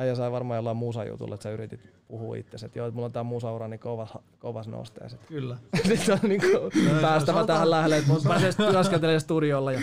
[0.00, 3.12] Äijä sai varmaan jollain musajutulla, että sä yritit puhua itsesi, että joo, että mulla on
[3.12, 5.16] tää musaura niin kovas, kovas nosteessa.
[5.28, 5.56] kyllä.
[5.88, 6.46] Sitten on niinku
[7.00, 9.72] päästävä sanotaan- tähän lähelle, että pääsee työskentelemään studiolla.
[9.72, 9.80] Ja...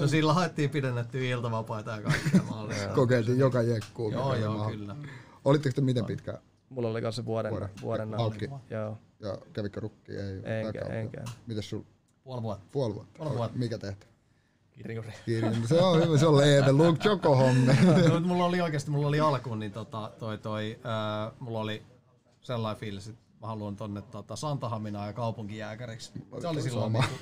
[0.00, 2.88] No sillä haettiin pidennettyä iltavapaita ja kaikkea mahdollista.
[2.94, 4.10] Kokeiltiin joka jekkuu.
[4.12, 4.96] Joo, joo, kyllä.
[5.44, 6.38] Olitteko te miten pitkään?
[6.68, 7.68] Mulla oli kanssa vuoden, Vuoden.
[7.82, 8.50] vuoden, Aukki.
[8.70, 10.12] Joo, Ja kävikö rukki?
[10.12, 10.60] Ei.
[10.66, 11.24] enkä, enkä.
[11.46, 11.82] Mites sul?
[12.24, 12.66] Puoli vuotta.
[12.72, 13.18] Puoli vuotta.
[13.18, 13.58] Puoli vuotta.
[13.58, 14.06] Mikä tehtä?
[14.78, 15.12] Kirjuri.
[15.24, 15.52] Kirja.
[15.66, 16.72] Se on hyvä, se on leeve.
[16.72, 17.76] Luke Joko homme.
[18.12, 21.82] No, mulla oli oikeasti, mulla oli alkuun, niin tota, toi, toi, ää, mulla oli
[22.40, 26.12] sellainen fiilis, että mä haluan tonne tota, Santahaminaan ja kaupunkijääkäriksi.
[26.40, 26.98] Se oli silloin sama.
[27.06, 27.16] niinku,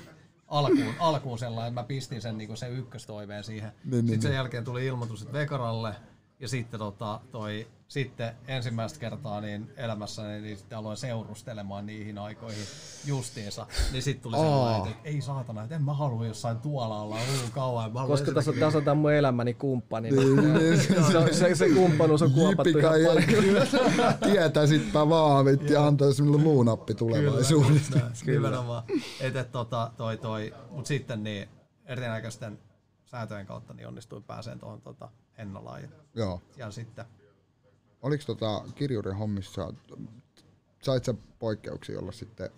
[0.47, 3.69] alkuun, alkuun sellainen, että mä pistin sen niinku, sen ykköstoiveen siihen.
[3.69, 4.35] Niin, Niin, niin, sitten sen niin.
[4.37, 5.95] jälkeen tuli ilmoitus, että Vekaralle
[6.39, 12.63] ja sitten, tota, toi, sitten ensimmäistä kertaa niin elämässäni niin sitten aloin seurustelemaan niihin aikoihin
[13.05, 13.67] justiinsa.
[13.91, 17.49] Niin sitten tuli sellainen, että ei saatana, että en mä halua jossain tuolla olla ollut
[17.51, 17.93] kauan.
[17.93, 20.11] Mä Koska tässä on, tässä on mun elämäni kumppani.
[20.11, 20.79] Niin, Niin,
[21.11, 23.23] se, se, se kumppanuus on kuopattu ihan paljon.
[24.23, 27.99] Tietäisitpä vaan, vitti, ja antaisi minulle luunappi tulevaisuudessa.
[28.25, 28.83] Nimenomaan.
[29.19, 30.53] Et, et, tota, toi, toi.
[30.69, 31.49] Mut sitten niin,
[31.85, 32.59] erinäköisten
[33.05, 35.81] säätöjen kautta niin onnistuin pääseen tuohon tota, Hennolaan.
[35.81, 36.41] Ja Joo.
[36.51, 37.05] siellä sitten
[38.01, 39.73] Oliko tota kirjurin hommissa,
[40.83, 42.49] sait sä poikkeuksia olla sitten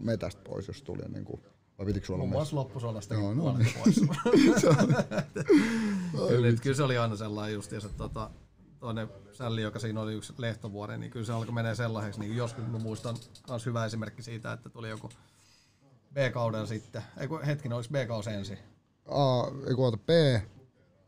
[0.00, 1.42] metästä pois, jos tuli niin kuin,
[1.78, 3.72] vai pitikö sulla olla muun muassa loppusodasta Joo, no niin.
[3.78, 3.96] pois.
[6.28, 8.30] kyllä, että kyllä se oli aina sellainen just, että tota,
[8.80, 12.66] toinen sälli, joka siinä oli yksi lehtovuori, niin kyllä se alkoi menee sellaiseksi, niin joskus
[12.66, 13.16] mä muistan
[13.48, 15.08] myös hyvä esimerkki siitä, että tuli joku
[16.14, 18.58] B-kauden sitten, ei kun hetkinen, oliko B-kaus ensin?
[19.06, 20.10] A, ei kun oota, P,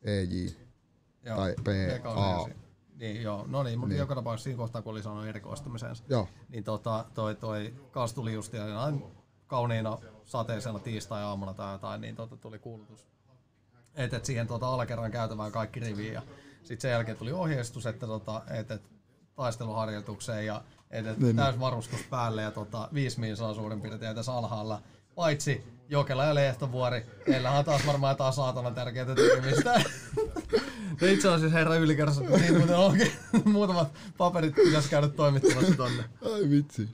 [0.03, 0.66] E, J.
[1.27, 2.41] Joo, Tai B, B-kaus A.
[2.41, 2.67] ensin.
[2.99, 6.29] Niin, joo, no niin, mutta joka tapauksessa siinä kohtaa, kun oli saanut erikoistumisensa, Joo.
[6.49, 9.05] niin tota, toi, toi kas tuli just jonain
[9.47, 13.07] kauniina sateisena tiistai-aamuna tai jotain, niin tota, tuli kuulutus,
[13.95, 16.23] että et siihen tota, alakerran käytävään kaikki riviin ja
[16.59, 18.83] sitten sen jälkeen tuli ohjeistus, että tota, et, et,
[19.35, 24.33] taisteluharjoitukseen ja et, et, Niin, täys varustus päälle ja tota, viisi miinsaa suurin piirtein tässä
[24.33, 24.83] alhaalla.
[25.15, 29.75] Paitsi Jokela ja Lehtovuori, heillä on taas varmaan jotain saatana tärkeää tekemistä.
[31.01, 33.11] No itse asiassa herra ylikerrassa, niin muuten onkin.
[33.45, 36.05] Muutamat paperit pitäisi käydä toimittamassa tonne.
[36.35, 36.89] Ai vitsi.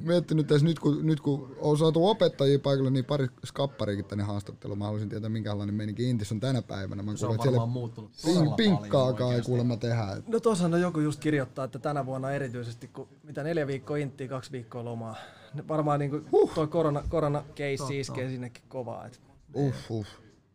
[0.00, 4.78] Miettinyt tässä nyt kun, nyt kun on saatu opettajia paikalle, niin pari skappariakin tänne haastatteluun.
[4.78, 7.02] Mä haluaisin tietää, minkälainen meininki Intis on tänä päivänä.
[7.02, 10.22] Mä Se on kuulen, että varmaan muuttunut pink- pinkkaakaan ei kuulemma tehdä.
[10.26, 14.28] No tuossa on joku just kirjoittaa, että tänä vuonna erityisesti, kun mitä neljä viikkoa inttiä,
[14.28, 15.16] kaksi viikkoa lomaa.
[15.54, 16.54] Ne Varmaan niinku huh.
[16.54, 19.06] toi korona, korona case iskee sinnekin kovaa.
[19.06, 19.20] Et.
[19.54, 20.08] Uff, uff.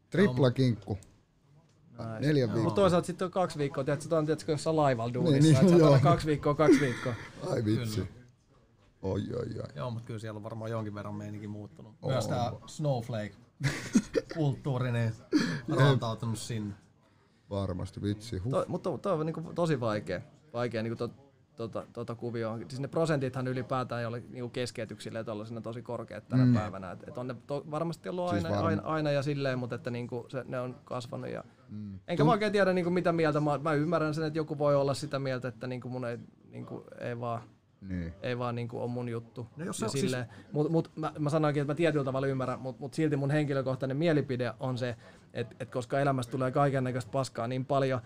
[0.10, 0.98] Tripla kinkku.
[2.20, 2.76] Neljä Mutta viikkoa.
[2.76, 6.04] toisaalta sitten on kaksi viikkoa, tiedätkö, on tiedätkö, jossain laivalla duunissa, Niin, niin, niin, että
[6.04, 7.14] kaksi viikkoa, kaksi viikkoa.
[7.50, 8.08] Ai vitsi.
[9.02, 9.66] Oi, oi, oi.
[9.76, 11.96] Joo, mutta kyllä siellä on varmaan jonkin verran meininki muuttunut.
[12.06, 15.14] Myös tää snowflake-kulttuuri, niin
[15.78, 16.74] rantautunut sinne.
[17.50, 18.38] Varmasti, vitsi.
[18.38, 18.52] Huh.
[18.52, 20.22] To, mutta toi on niinku tosi vaikea,
[20.54, 21.14] vaikea niinku to,
[21.56, 22.58] tota, tota kuvioa.
[22.58, 26.54] Siis ne prosentithan ylipäätään ei ole niinku keskeytyksille tuollaisena tosi korkeat tänä mm.
[26.54, 26.92] päivänä.
[26.92, 29.76] Et, et on ne to, varmasti ollut Siis aina, varma- aina, aina, ja silleen, mutta
[29.76, 31.30] että niinku se, ne on kasvanut.
[31.30, 32.00] Ja, mm.
[32.08, 33.40] Enkä mä oikein tiedä niinku mitä mieltä.
[33.40, 36.18] Mä, mä ymmärrän sen, että joku voi olla sitä mieltä, että niinku mun ei,
[36.52, 37.42] niinku, ei vaan
[37.82, 38.14] Niin.
[38.22, 39.48] ei vaan niinku on mun juttu.
[39.58, 42.80] No jos ja silleen, mut, mut, mä, mä sanoinkin, että mä tietyllä tavalla ymmärrän, mutta
[42.80, 44.96] mut silti mun henkilökohtainen mielipide on se,
[45.34, 48.02] että et koska elämästä tulee kaiken näköistä paskaa niin paljon,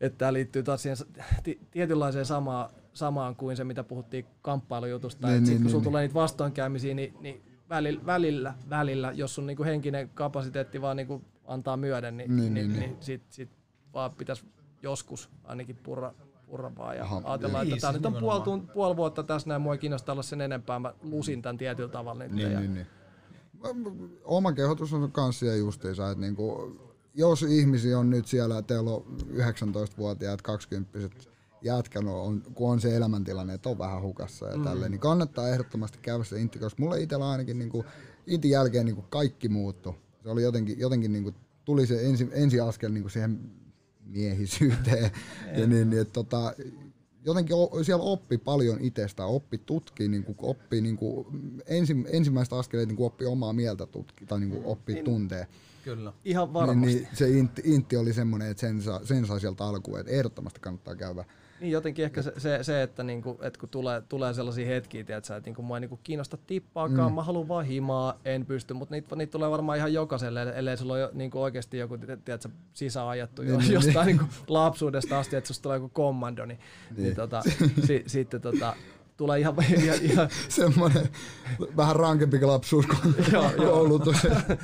[0.00, 0.96] että tämä liittyy taas siihen
[1.42, 5.26] ti- tietynlaiseen samaan, samaan kuin se, mitä puhuttiin kamppailujutusta.
[5.26, 5.84] Niin, Niin, niin, niin, kun niin, sulla niin.
[5.90, 11.22] tulee niitä vastoinkäymisiä, niin, niin välillä, välillä, välillä, jos sun niinku henkinen kapasiteetti vaan niinku
[11.50, 13.50] antaa myöden, niin, Niin, niin, niin, niin, niin sit, sit
[13.94, 14.44] vaan pitäisi
[14.82, 16.14] joskus ainakin purra,
[16.46, 19.48] purra vaan ja Aha, ajatellaan, niin, että tämä nyt on puoli, tunt- puoli vuotta tässä
[19.48, 22.32] näin, mua ei kiinnosta olla sen enempää, mä lusin tämän tietyllä tavalla nyt.
[22.32, 22.86] Niin, ja, niin, niin.
[24.24, 26.76] Oma kehotus on kans siellä justiinsa, että niinku,
[27.14, 30.98] jos ihmisiä on nyt siellä, teillä on 19-vuotiaat, 20
[31.62, 34.64] jätkän on, kun on se elämäntilanne, että on vähän hukassa ja mm.
[34.64, 37.84] tälleen, niin kannattaa ehdottomasti käydä se intti, koska mulla itsellä ainakin niinku,
[38.26, 39.94] intin jälkeen niinku kaikki muuttu.
[40.22, 41.34] Se oli jotenkin, jotenkin niinku,
[41.64, 43.40] tuli se ensi, ensiaskel niinku siihen
[44.06, 45.10] miehisyyteen.
[45.58, 46.54] ja niin, niin, että tota,
[47.24, 51.26] jotenkin o- siellä oppi paljon itsestä, oppi tutkii, niin kuin, oppi niin kuin,
[51.66, 55.46] ensi, ensimmäistä askeleita niin kuin oppi omaa mieltä tutki, tai niin kuin, oppi niin, tuntee.
[55.84, 56.12] Kyllä.
[56.24, 56.86] Ihan varmasti.
[56.86, 60.12] Niin, niin, se intti, intti oli semmoinen, että sen, saa, sen sai sieltä alkuun, että
[60.12, 61.24] ehdottomasti kannattaa käydä.
[61.60, 65.36] Niin jotenkin ehkä se, se, se että, niinku, että kun tulee, tulee sellaisia hetkiä, tiedätkö,
[65.36, 67.14] että niinku, mua ei niinku kiinnosta tippaakaan, mm.
[67.14, 70.94] mä haluan vaan himaa, en pysty, mutta niitä, niitä tulee varmaan ihan jokaiselle, ellei sulla
[70.94, 75.62] ole niinku oikeasti joku tiedätkö, sisäänajattu jo, Niin, niin, jostain niinku, lapsuudesta asti, että susta
[75.62, 76.58] tulee joku kommando, niin,
[76.90, 77.02] niin.
[77.02, 77.42] niin tota,
[77.86, 78.76] si, sitten tota,
[79.20, 81.08] tulee ihan, ihan, ihan Semmoinen
[81.76, 83.72] vähän rankempi lapsuus kuin Joo, joo.
[83.72, 84.16] koulutus.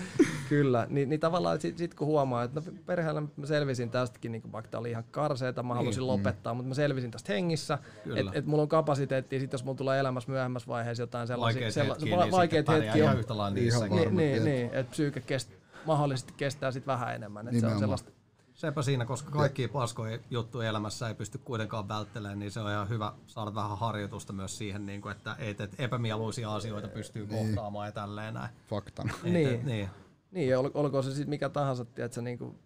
[0.48, 4.52] Kyllä, niin, niin tavallaan sit, sit kun huomaa, että no perheellä mä selvisin tästäkin, niin
[4.52, 7.78] vaikka tämä oli ihan karseeta, mä halusin lopettaa, mutta mä selvisin tästä hengissä,
[8.16, 11.74] että et mulla on kapasiteettia, sit jos mulla tulee elämässä myöhemmässä vaiheessa jotain sellaisia Vaikeat
[11.74, 13.96] sella, hetkiä, niin vaikeat sitten hetkiä ihan on, yhtä lailla Ihan niissäkin.
[13.96, 15.50] niin, niin, niin että psyyke kest,
[15.86, 18.10] mahdollisesti kestää sit vähän enemmän, että se on sellaista,
[18.56, 22.88] Sepä siinä, koska kaikki paskoja juttuja elämässä ei pysty kuitenkaan välttelemään, niin se on ihan
[22.88, 27.88] hyvä saada vähän harjoitusta myös siihen, niin kuin, että, et, et epämieluisia asioita pystyy kohtaamaan
[27.88, 28.48] ja tälleen näin.
[28.68, 29.14] Faktana.
[29.24, 29.48] Et, Niin.
[29.54, 29.88] et, niin.
[30.30, 32.58] niin ja ol- olkoon se sitten mikä tahansa, tiedätkö, niin kuin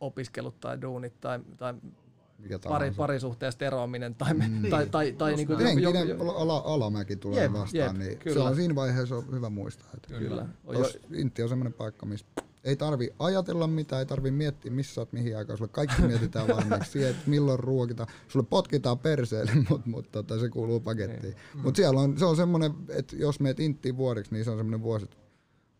[0.00, 1.74] opiskelut tai duunit tai, tai
[2.38, 2.96] Mikä pari, tahansa.
[2.96, 4.70] parisuhteesta eroaminen tai, mm.
[4.70, 8.44] tai, tai, tai niin kuin Henkinen ala, alamäki tulee Jep, vastaan, jep, niin se kyllä.
[8.44, 9.88] on siinä vaiheessa on hyvä muistaa.
[9.94, 10.46] Että Kyllä.
[10.64, 12.26] On jo, Tos, Intti on semmoinen paikka, missä
[12.64, 15.58] ei tarvi ajatella mitään, ei tarvi miettiä missä sä oot mihin aikaan.
[15.58, 18.06] Sulle kaikki mietitään valmiiksi siihen, että milloin ruokita.
[18.28, 21.22] Sulle potkitaan perseelle, mutta mut, tota, se kuuluu pakettiin.
[21.54, 21.62] Niin.
[21.62, 24.82] Mutta siellä on, se on semmoinen, että jos meet Inttiin vuodeksi, niin se on semmoinen
[24.82, 25.16] vuosi, että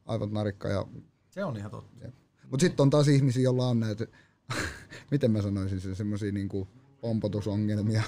[0.07, 0.69] aivot narikka.
[0.69, 0.87] Ja,
[1.31, 2.07] Se on ihan totta.
[2.51, 4.07] mutta sitten on taas ihmisiä, joilla on näitä,
[5.11, 6.69] miten mä sanoisin sen, semmoisia niinku
[7.01, 8.03] pompotusongelmia.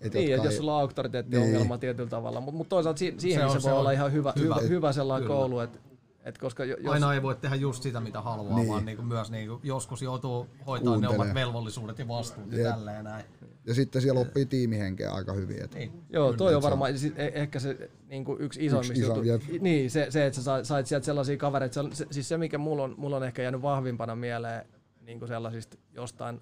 [0.00, 1.80] Et Niin, jotka että jos sulla on auktoriteettiongelma niin.
[1.80, 4.12] tietyllä tavalla, mutta mut toisaalta si- siihen Se on- se voi se on olla ihan
[4.12, 4.68] hyvä, hyvä, hyvä.
[4.68, 5.38] hyvä sellainen Kyllä.
[5.40, 5.78] koulu, että
[6.26, 8.68] Et koska jo- jos, Aina ei voi tehdä just sitä, mitä haluaa, Niin.
[8.68, 12.58] vaan niin kuin myös niin kuin joskus joutuu hoitamaan ne omat velvollisuudet ja vastuut ja
[12.58, 12.68] Jep.
[12.70, 13.24] tälleen näin.
[13.66, 15.62] Ja sitten siellä oppii tiimihenkeä aika hyvin.
[15.64, 15.92] Et Niin.
[16.10, 19.28] Joo, toi on varmaan e- ehkä se niin kuin yksi isoimmista iso, juttu.
[19.52, 19.62] jep.
[19.62, 21.84] Niin, se, se, että sä sait, sieltä sellaisia kavereita.
[21.92, 24.66] Se, siis se, mikä mulla on, mulla on ehkä jäänyt vahvimpana mieleen
[25.00, 26.40] niin kuin sellaisista jostain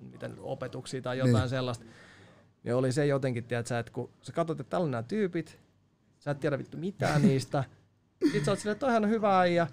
[0.00, 1.48] miten, opetuksia tai jotain niin.
[1.48, 1.84] sellaista,
[2.64, 5.58] niin oli se jotenkin, tiedätkö, että kun sä katsot, että täällä on nämä tyypit,
[6.18, 7.64] sä et tiedä vittu mitään niistä,
[8.32, 9.66] sit sä oot silleen, että toihan on hyvä äijä,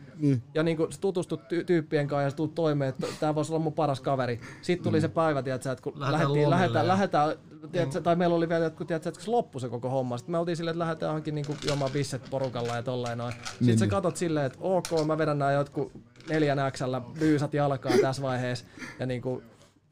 [0.53, 3.52] ja niin kun sä tutustut ty- tyyppien kanssa ja sä tuut toimeen, että tää voisi
[3.53, 4.40] olla mun paras kaveri.
[4.61, 7.36] Sitten tuli se päivä, tiedätkö, että kun lähdettiin, lähdetään, ja- lähdetään
[7.72, 10.18] tiedätkö, tai meillä oli vielä jotkut, tiedätkö, että se loppui se koko homma.
[10.18, 13.34] Sitten me oltiin silleen, että lähdetään johonkin niin kuin juomaan bisset porukalla ja tolleen noin.
[13.34, 13.90] Sitten Niin, sä niin.
[13.91, 15.91] katot silleen, että ok, mä vedän nää jotkut
[16.30, 18.65] neljän äksällä byysat jalkaa tässä vaiheessa.
[18.99, 19.44] Ja niin kuin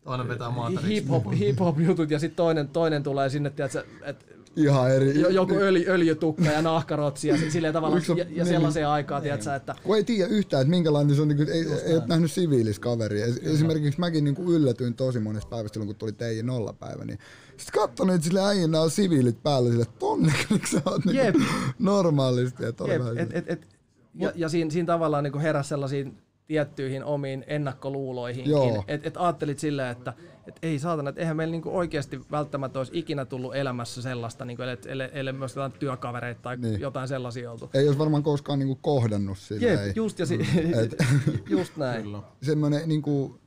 [0.03, 0.49] Toinen vetää
[0.88, 4.26] hip-hop, hip-hop jutut ja sitten toinen, toinen tulee sinne, tiedätkö, että
[4.56, 5.19] Ihan eri.
[5.22, 8.45] jo- joku öljy, öljytukka ja nahkarotsi ja si- silleen tavallaan, Yksi on- ja, ja niin,
[8.45, 11.65] sellaiseen aikaan, tiedätkö, että Kun ei tiedä yhtään, että minkälainen se on, niin kuin, ei,
[11.86, 13.22] ei ole nähnyt siviilis kaveri.
[13.22, 17.06] Esimerkiksi mäkin niin kuin yllätyin tosi monesta päivästä silloin, kun tuli teidän nollapäivä.
[17.06, 17.19] Niin
[17.57, 20.34] sitten katsoin, että sille äijän nämä on siviilit päällä, sille tonne,
[20.72, 21.36] sä oot niin Jep.
[21.80, 22.65] normaalisti.
[22.65, 23.68] Että Jep, et, et, et,
[24.15, 26.18] ja, ja siinä, siinä tavallaan niin heräsi sellaisiin
[26.48, 28.52] tiettyihin omiin ennakkoluuloihinkin.
[28.52, 28.84] Joo.
[28.88, 30.14] Että et ajattelit silleen, että
[30.47, 34.63] et ei saatana, että eihän meillä niinku oikeasti välttämättä olisi ikinä tullut elämässä sellaista, niinku,
[34.63, 36.72] ellei, ellei, ellei myös jotain työkavereita tai Niin.
[36.72, 36.81] niin.
[36.81, 37.69] jotain sellaisia oltu.
[37.73, 39.88] ei olisi varmaan koskaan niin kuin kohdannut silleen.
[39.88, 40.39] Jep, just, ja si-
[41.49, 42.03] just näin.
[42.03, 42.22] Kyllä.
[42.41, 43.39] semmoinen niin kuin,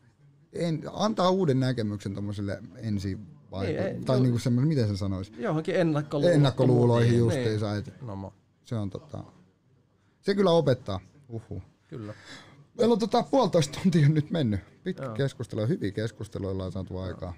[0.53, 3.19] en, antaa uuden näkemyksen tuommoiselle ensi
[3.51, 4.23] vai, Niin, ei, tai joo.
[4.23, 6.37] niin kuin semmoinen, miten sen sanoisi, Johonkin ennakkoluuloihin.
[6.37, 8.33] ennakkoluuloihin Niin, justiinsa, että No, mo.
[8.65, 9.25] se on tota,
[10.21, 11.01] se kyllä opettaa.
[11.29, 11.63] Uhu.
[11.89, 12.15] Kyllä.
[12.79, 14.61] Meillä on tota, puolitoista tuntia nyt mennyt.
[14.85, 17.35] Pitkä keskustelu, hyviä keskusteluja ollaan saatu aikaa.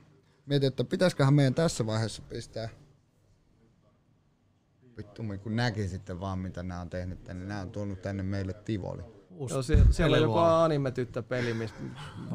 [0.47, 2.69] Mietin, että pitäisiköhän meidän tässä vaiheessa pistää
[4.97, 7.45] Vittu, kun näkisitte vaan mitä nämä on tehnyt tänne.
[7.45, 9.03] Nämä on tuonut tänne meille Tivoli.
[9.31, 10.65] Uusi Joo, siellä, siellä on joku Elevoa.
[10.65, 11.77] anime-tyttöpeli, missä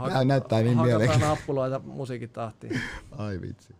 [0.09, 2.81] Tää näyttää niin hakataan nappuloita musiikin tahtiin.
[3.11, 3.75] Ai vitsi.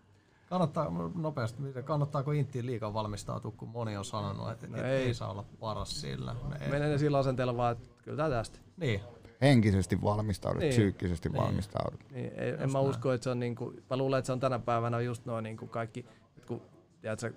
[0.50, 5.04] Kannattaa nopeasti, miten- kannattaako Inttiin liikaa valmistautua, kun moni on sanonut, että No no ei.
[5.04, 5.14] ei.
[5.14, 6.36] saa olla paras sillä.
[6.50, 6.70] Ne ei.
[6.72, 8.60] Menen ne sillä asenteella vaan, että kyllä tää tästä.
[8.78, 9.02] Niin.
[9.42, 10.70] Henkisesti valmistaudut, Niin.
[10.70, 12.00] psyykkisesti valmistaudut.
[12.12, 14.60] Niin, ei, en mä usko, että se on niinku, mä luulen, että se on tänä
[14.60, 16.06] päivänä just noin niinku kaikki,
[16.38, 16.62] et kun,
[17.02, 17.34] tiedätkö,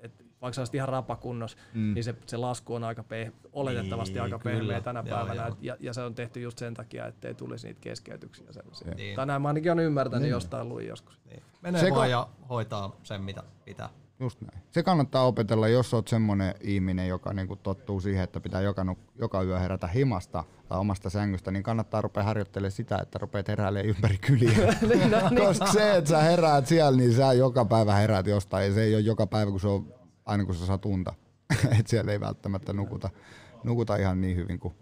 [0.00, 1.94] et vaikka sä olisit ihan rapakunnos, mm.
[1.94, 4.58] niin se, se lasku on aika peh, oletettavasti Niin, aika kyllä.
[4.58, 5.56] pehmeä tänä Joo, päivänä, joo.
[5.60, 8.94] ja, ja, se on tehty just sen takia, ettei tulisi niitä keskeytyksiä sellaisia.
[8.94, 9.16] Niin.
[9.16, 10.30] Tai näin mä ainakin on ymmärtänyt niin.
[10.30, 11.20] jostain luin joskus.
[11.30, 11.42] niin.
[11.62, 13.88] Menee Se vaan ja hoitaa sen, mitä pitää.
[14.20, 14.62] Just näin.
[14.70, 19.42] Se kannattaa opetella, jos oot semmonen ihminen, joka niinku tottuu siihen, että pitää joka, joka
[19.42, 24.18] yö herätä himasta tai omasta sängystä, niin kannattaa rupea harjoittelemaan sitä, että rupeat heräilemään ympäri
[24.18, 24.74] kyliä.
[25.46, 28.66] Koska se, että sä heräät siellä, niin sä joka päivä heräät jostain.
[28.66, 29.94] Ja se ei ole joka päivä, kun se on
[30.26, 31.14] aina kun sä saat unta.
[31.78, 33.10] Et siellä ei välttämättä nukuta,
[33.64, 34.74] nukuta ihan niin hyvin kuin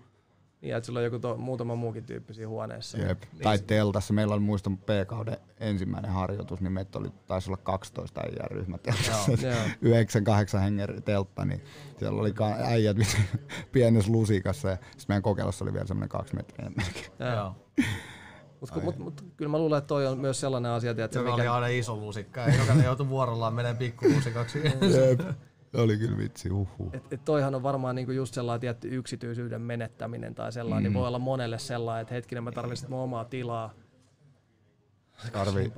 [0.60, 2.98] Niin, että sulla on joku to, muutama muukin tyyppi siinä huoneessa.
[2.98, 3.22] Jep.
[3.42, 4.14] Tai teltassa.
[4.14, 9.32] Meillä oli muistan P-kauden ensimmäinen harjoitus, niin meitä oli, taisi olla 12 äijää ryhmä teltassa.
[9.46, 9.94] Joo.
[10.56, 11.64] 9-8 hengen teltta, niin
[11.98, 12.96] siellä oli ka- äijät
[13.72, 17.06] pienessä lusikassa ja sitten meidän kokeilussa oli vielä semmoinen kaksi metriä melkein.
[17.36, 17.56] Joo.
[18.60, 21.42] Mutta mut, mut, kyllä mä luulen, että toi on myös sellainen asia, että Joka oli
[21.42, 24.62] mikä, aina iso lusikka ja jokainen joutui vuorollaan menee pikkulusikaksi.
[25.74, 26.90] Oli kyllä vitsi, uhu.
[26.92, 30.94] et, et toihan on varmaan niinku just sellainen tietty yksityisyyden menettäminen tai sellainen, mm.
[30.94, 33.74] niin voi olla monelle sellainen, että hetkinen mä tarvitsen mun omaa tilaa.
[35.32, 35.72] Tarvii.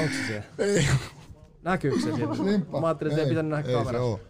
[0.00, 0.44] Onks se siellä?
[0.58, 0.88] Ei,
[1.62, 2.44] Näkyykö se siellä?
[2.44, 2.80] niinpä.
[2.80, 4.02] Mä ajattelin, että ei, pitänyt nähdä ei se kamerasta.
[4.02, 4.20] oo.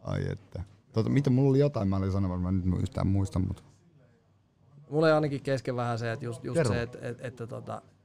[0.00, 0.62] Ai että.
[0.92, 3.62] Tota, mitä mulla oli jotain, mä olin sanomassa, mä en nyt yhtään muista, mutta
[4.90, 6.74] Mulla ei ainakin kesken vähän se, että just, just Kerro.
[6.74, 7.95] se, että, että, että, tota, että, että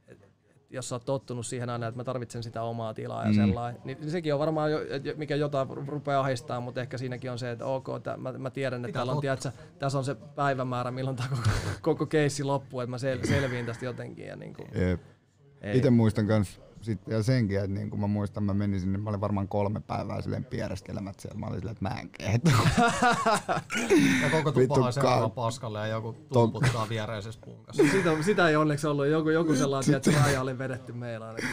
[0.72, 3.34] jos sä oot tottunut siihen aina, että mä tarvitsen sitä omaa tilaa ja mm.
[3.34, 4.78] sellainen, niin, niin sekin on varmaan, jo,
[5.16, 8.80] mikä jotain rupeaa ahdistaa, mutta ehkä siinäkin on se, että ok, että mä, mä tiedän,
[8.80, 11.50] että Pitää täällä on, tiedätkö, tässä on se päivämäärä, milloin tämä koko,
[11.80, 14.26] koko keissi loppuu, että mä sel, selviin tästä jotenkin.
[14.26, 14.68] Ja niin kuin.
[15.74, 19.10] Itse muistan kans sit vielä senkin, että niin kun mä muistan, mä menin sinne, mä
[19.10, 21.40] olin varmaan kolme päivää silleen piereskelemättä siellä.
[21.40, 22.50] Mä olin silleen, että mä en kehto.
[24.22, 27.82] Ja koko Vittu tupa on seuraava ka- paskalle ja joku tumputtaa viereisessä punkassa.
[27.92, 29.06] sitä, sitä ei onneksi ollut.
[29.06, 31.48] Joku, joku sellainen, että se raja oli vedetty meillä ainakin.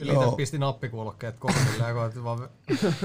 [0.00, 2.38] Itse pisti nappikuulokkeet korville ja koitin vaan...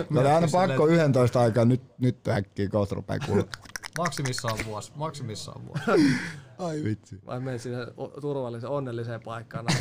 [0.09, 3.43] Mä olin aina pakko 11 aikaa, nyt, nyt äkkiä kohta rupee kuulua.
[3.97, 6.01] Maksimissaan vuosi, maksimissaan vuosi.
[6.57, 7.19] Ai vitsi.
[7.25, 7.87] Vai menen sinne
[8.21, 9.65] turvalliseen, onnelliseen paikkaan.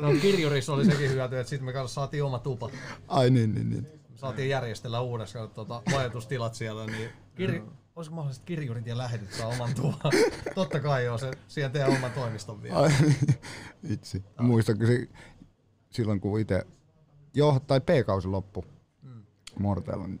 [0.00, 2.70] No kirjurissa oli sekin hyöty, että sitten me kanssa saatiin oma tupa.
[3.08, 3.86] Ai niin, niin, niin.
[4.14, 7.60] Saatiin järjestellä uudestaan tuota, majoitustilat siellä, niin kirj...
[7.96, 9.98] Olisiko mahdollista kirjurit ja lähetyt saa oman tuvan?
[10.54, 12.78] Totta kai joo, se siihen tehdään oman toimiston vielä.
[12.78, 12.90] Ai,
[13.88, 14.24] vitsi.
[14.40, 15.08] Muistatko se,
[15.90, 16.66] silloin kun itse,
[17.34, 18.64] jo, tai P-kausi loppu,
[19.58, 20.20] Mortella, niin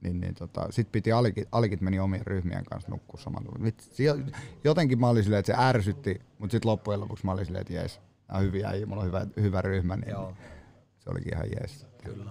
[0.00, 3.20] niin, niin tota, sit piti alikit, alikit meni omien ryhmien kanssa nukkua
[3.98, 4.14] jo-
[4.64, 7.72] Jotenkin mä olin silleen, että se ärsytti, mutta sitten loppujen lopuksi mä olin silleen, että
[7.72, 10.32] jees, nämä on hyviä äijä, mulla on hyvä, hyvä ryhmä, niin Joo,
[10.98, 11.86] se olikin ihan jees.
[12.04, 12.30] kyllä.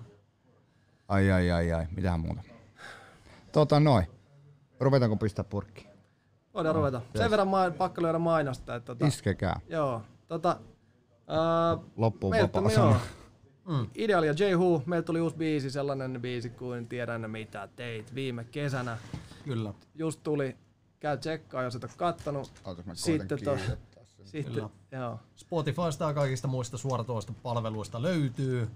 [1.07, 2.41] Ai ai ai ai, mitähän muuta.
[3.51, 4.05] Tota noin.
[4.79, 5.87] Ruvetaanko pistää purkki?
[6.53, 7.01] Voidaan ruveta.
[7.15, 9.59] Sen verran main, pakko lyödä mainosta, että tota, Iskekää.
[9.67, 10.59] joo, tota,
[11.27, 12.95] ää, Loppuun meiltä vapaa joo.
[13.69, 13.87] Mm.
[13.95, 14.55] Ideal ja J.
[14.55, 18.97] Who, meiltä tuli uusi biisi, sellainen biisi kuin Tiedän mitä teit viime kesänä.
[19.45, 19.73] Kyllä.
[19.95, 20.57] Just tuli,
[20.99, 21.91] käy tsekkaa, jos et ole
[22.85, 23.57] mä Sitten to-.
[24.25, 24.69] Sitten, Kyllä.
[24.91, 25.19] joo.
[25.35, 28.67] Spotifysta ja kaikista muista suoratoistopalveluista löytyy.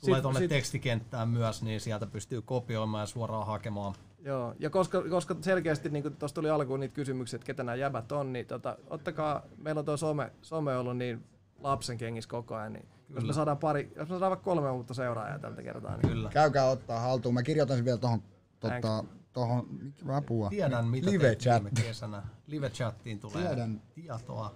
[0.00, 3.94] Tulee Sit- tuonne sit- tekstikenttään myös, niin sieltä pystyy kopioimaan ja suoraan hakemaan.
[4.18, 8.12] Joo, ja koska, koska selkeästi niin tuossa tuli alkuun niitä kysymyksiä, että ketä nämä jäbät
[8.12, 11.24] on, niin tota, ottakaa, meillä on tuo some, some ollut niin
[11.60, 14.94] lapsen kengissä koko ajan, niin jos me saadaan pari, jos me saadaan vaikka kolme uutta
[14.94, 16.28] seuraajaa tältä kertaa, niin Kyllä.
[16.30, 17.34] Käykää ottaa haltuun.
[17.34, 18.22] Mä kirjoitan sen vielä tohon,
[18.60, 20.48] tota, tohon, mikä apua?
[20.48, 21.62] Tiedän, mitä Live chat.
[21.64, 22.22] viime kesänä.
[22.46, 23.82] Live-chattiin tulee Tiedän.
[23.94, 24.54] tietoa.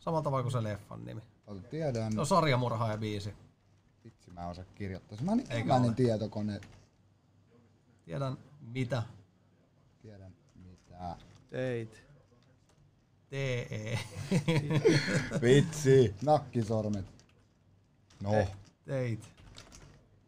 [0.00, 1.20] Samalla tavalla kuin se leffan nimi.
[1.70, 2.12] Tiedän.
[2.12, 3.34] Se on sarjamurhaaja biisi.
[4.04, 5.16] Vitsi, mä osaan kirjoittaa.
[5.16, 5.24] sen.
[5.26, 5.96] Mä oon niin Eikä tällainen ole.
[5.96, 6.60] tietokone.
[8.04, 9.02] Tiedän mitä.
[10.02, 11.16] Tiedän mitä.
[11.50, 12.02] teit.
[13.30, 13.98] TE.
[15.42, 16.14] Vitsi.
[16.22, 17.04] Nakkisormet.
[18.22, 18.32] No.
[18.84, 19.30] Teit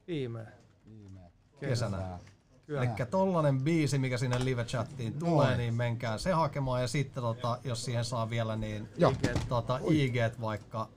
[0.06, 0.46] Viime.
[0.86, 1.20] Viime
[1.60, 2.18] kesänä.
[2.66, 2.82] Kyllä.
[2.82, 5.58] Eli tollanen biisi, mikä sinne live-chattiin tulee, Noin.
[5.58, 6.80] niin menkää se hakemaan.
[6.80, 9.12] Ja sitten tota, jos siihen saa vielä niin Joo.
[9.48, 10.88] tota, IG vaikka,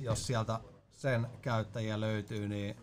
[0.00, 0.60] jos sieltä
[0.92, 2.76] sen käyttäjiä löytyy, niin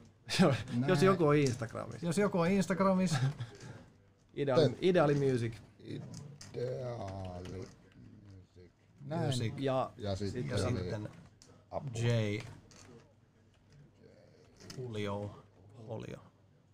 [0.88, 2.06] jos joku on Instagramissa.
[2.06, 3.18] jos joku on Instagramissa,
[4.36, 5.54] Ideali, ideali Music.
[5.80, 7.58] Ideaali.
[7.58, 8.72] Music.
[9.06, 9.26] Näin.
[9.26, 11.10] music, Ja Ja sitten ja sitten.
[11.96, 12.08] J.
[14.78, 15.44] Julio.
[15.88, 16.18] Holio.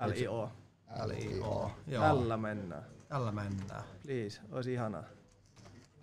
[0.06, 0.52] LIO.
[1.06, 1.72] L-I-O.
[1.88, 2.84] Joo, Tällä mennään.
[3.08, 3.84] tällä mennään.
[4.04, 5.04] Please, olisi ihanaa.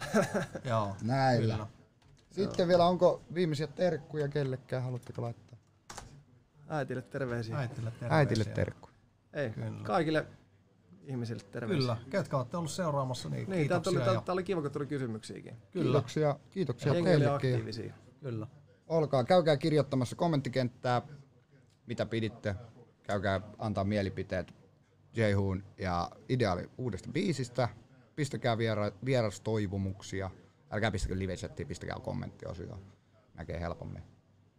[0.65, 1.55] Joo, Näillä.
[1.55, 1.67] kyllä.
[2.31, 4.83] Sitten vielä onko viimeisiä terkkuja kellekään?
[4.83, 5.59] Haluatteko laittaa?
[6.69, 7.59] Äitille terveisiä.
[7.59, 8.17] Äitille terveisiä.
[8.19, 8.95] Äitille terkkuja.
[9.33, 9.83] Ei, Kyllä.
[9.83, 10.27] kaikille
[11.05, 11.79] ihmisille terveisiä.
[11.81, 14.03] Kyllä, ketkä olette ollut seuraamassa, niin, Niin, tää kiitoksia.
[14.05, 15.57] oli, ja, tää oli kiva, kun tuli kysymyksiäkin.
[15.73, 17.31] kyllä, Kiitoksia, kiitoksia teillekin.
[17.33, 17.95] aktiivisia.
[18.21, 18.47] kyllä.
[18.89, 21.03] Olkaa, käykää kirjoittamassa kommenttikenttää,
[21.87, 22.55] mitä piditte.
[23.03, 24.55] Käykää antaa mielipiteet
[25.17, 27.69] Jehun ja ideaali uudesta biisistä.
[28.17, 30.31] Pistäkää viera, vierastoivomuksia.
[30.71, 32.81] Älkää pistäkö live-chattiin, pistäkää kommenttiosioon.
[33.35, 34.03] Näkee helpommin.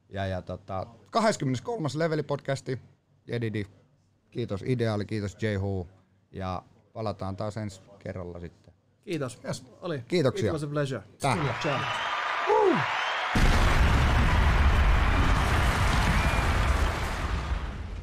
[0.10, 1.90] Ja, ja tota, 23.
[1.96, 2.80] leveli-podcasti.
[3.28, 3.66] Jedidi.
[4.32, 5.88] Kiitos Ideaali, kiitos Jehu.
[6.32, 6.64] Ja
[6.94, 8.74] palataan taas ensi kerralla sitten.
[9.04, 9.40] Kiitos.
[9.46, 9.66] Yes.
[9.82, 10.04] Oli.
[10.08, 10.48] Kiitoksia.
[10.48, 11.04] It was a pleasure.
[11.22, 11.60] Tää.
[11.62, 12.07] Ciao.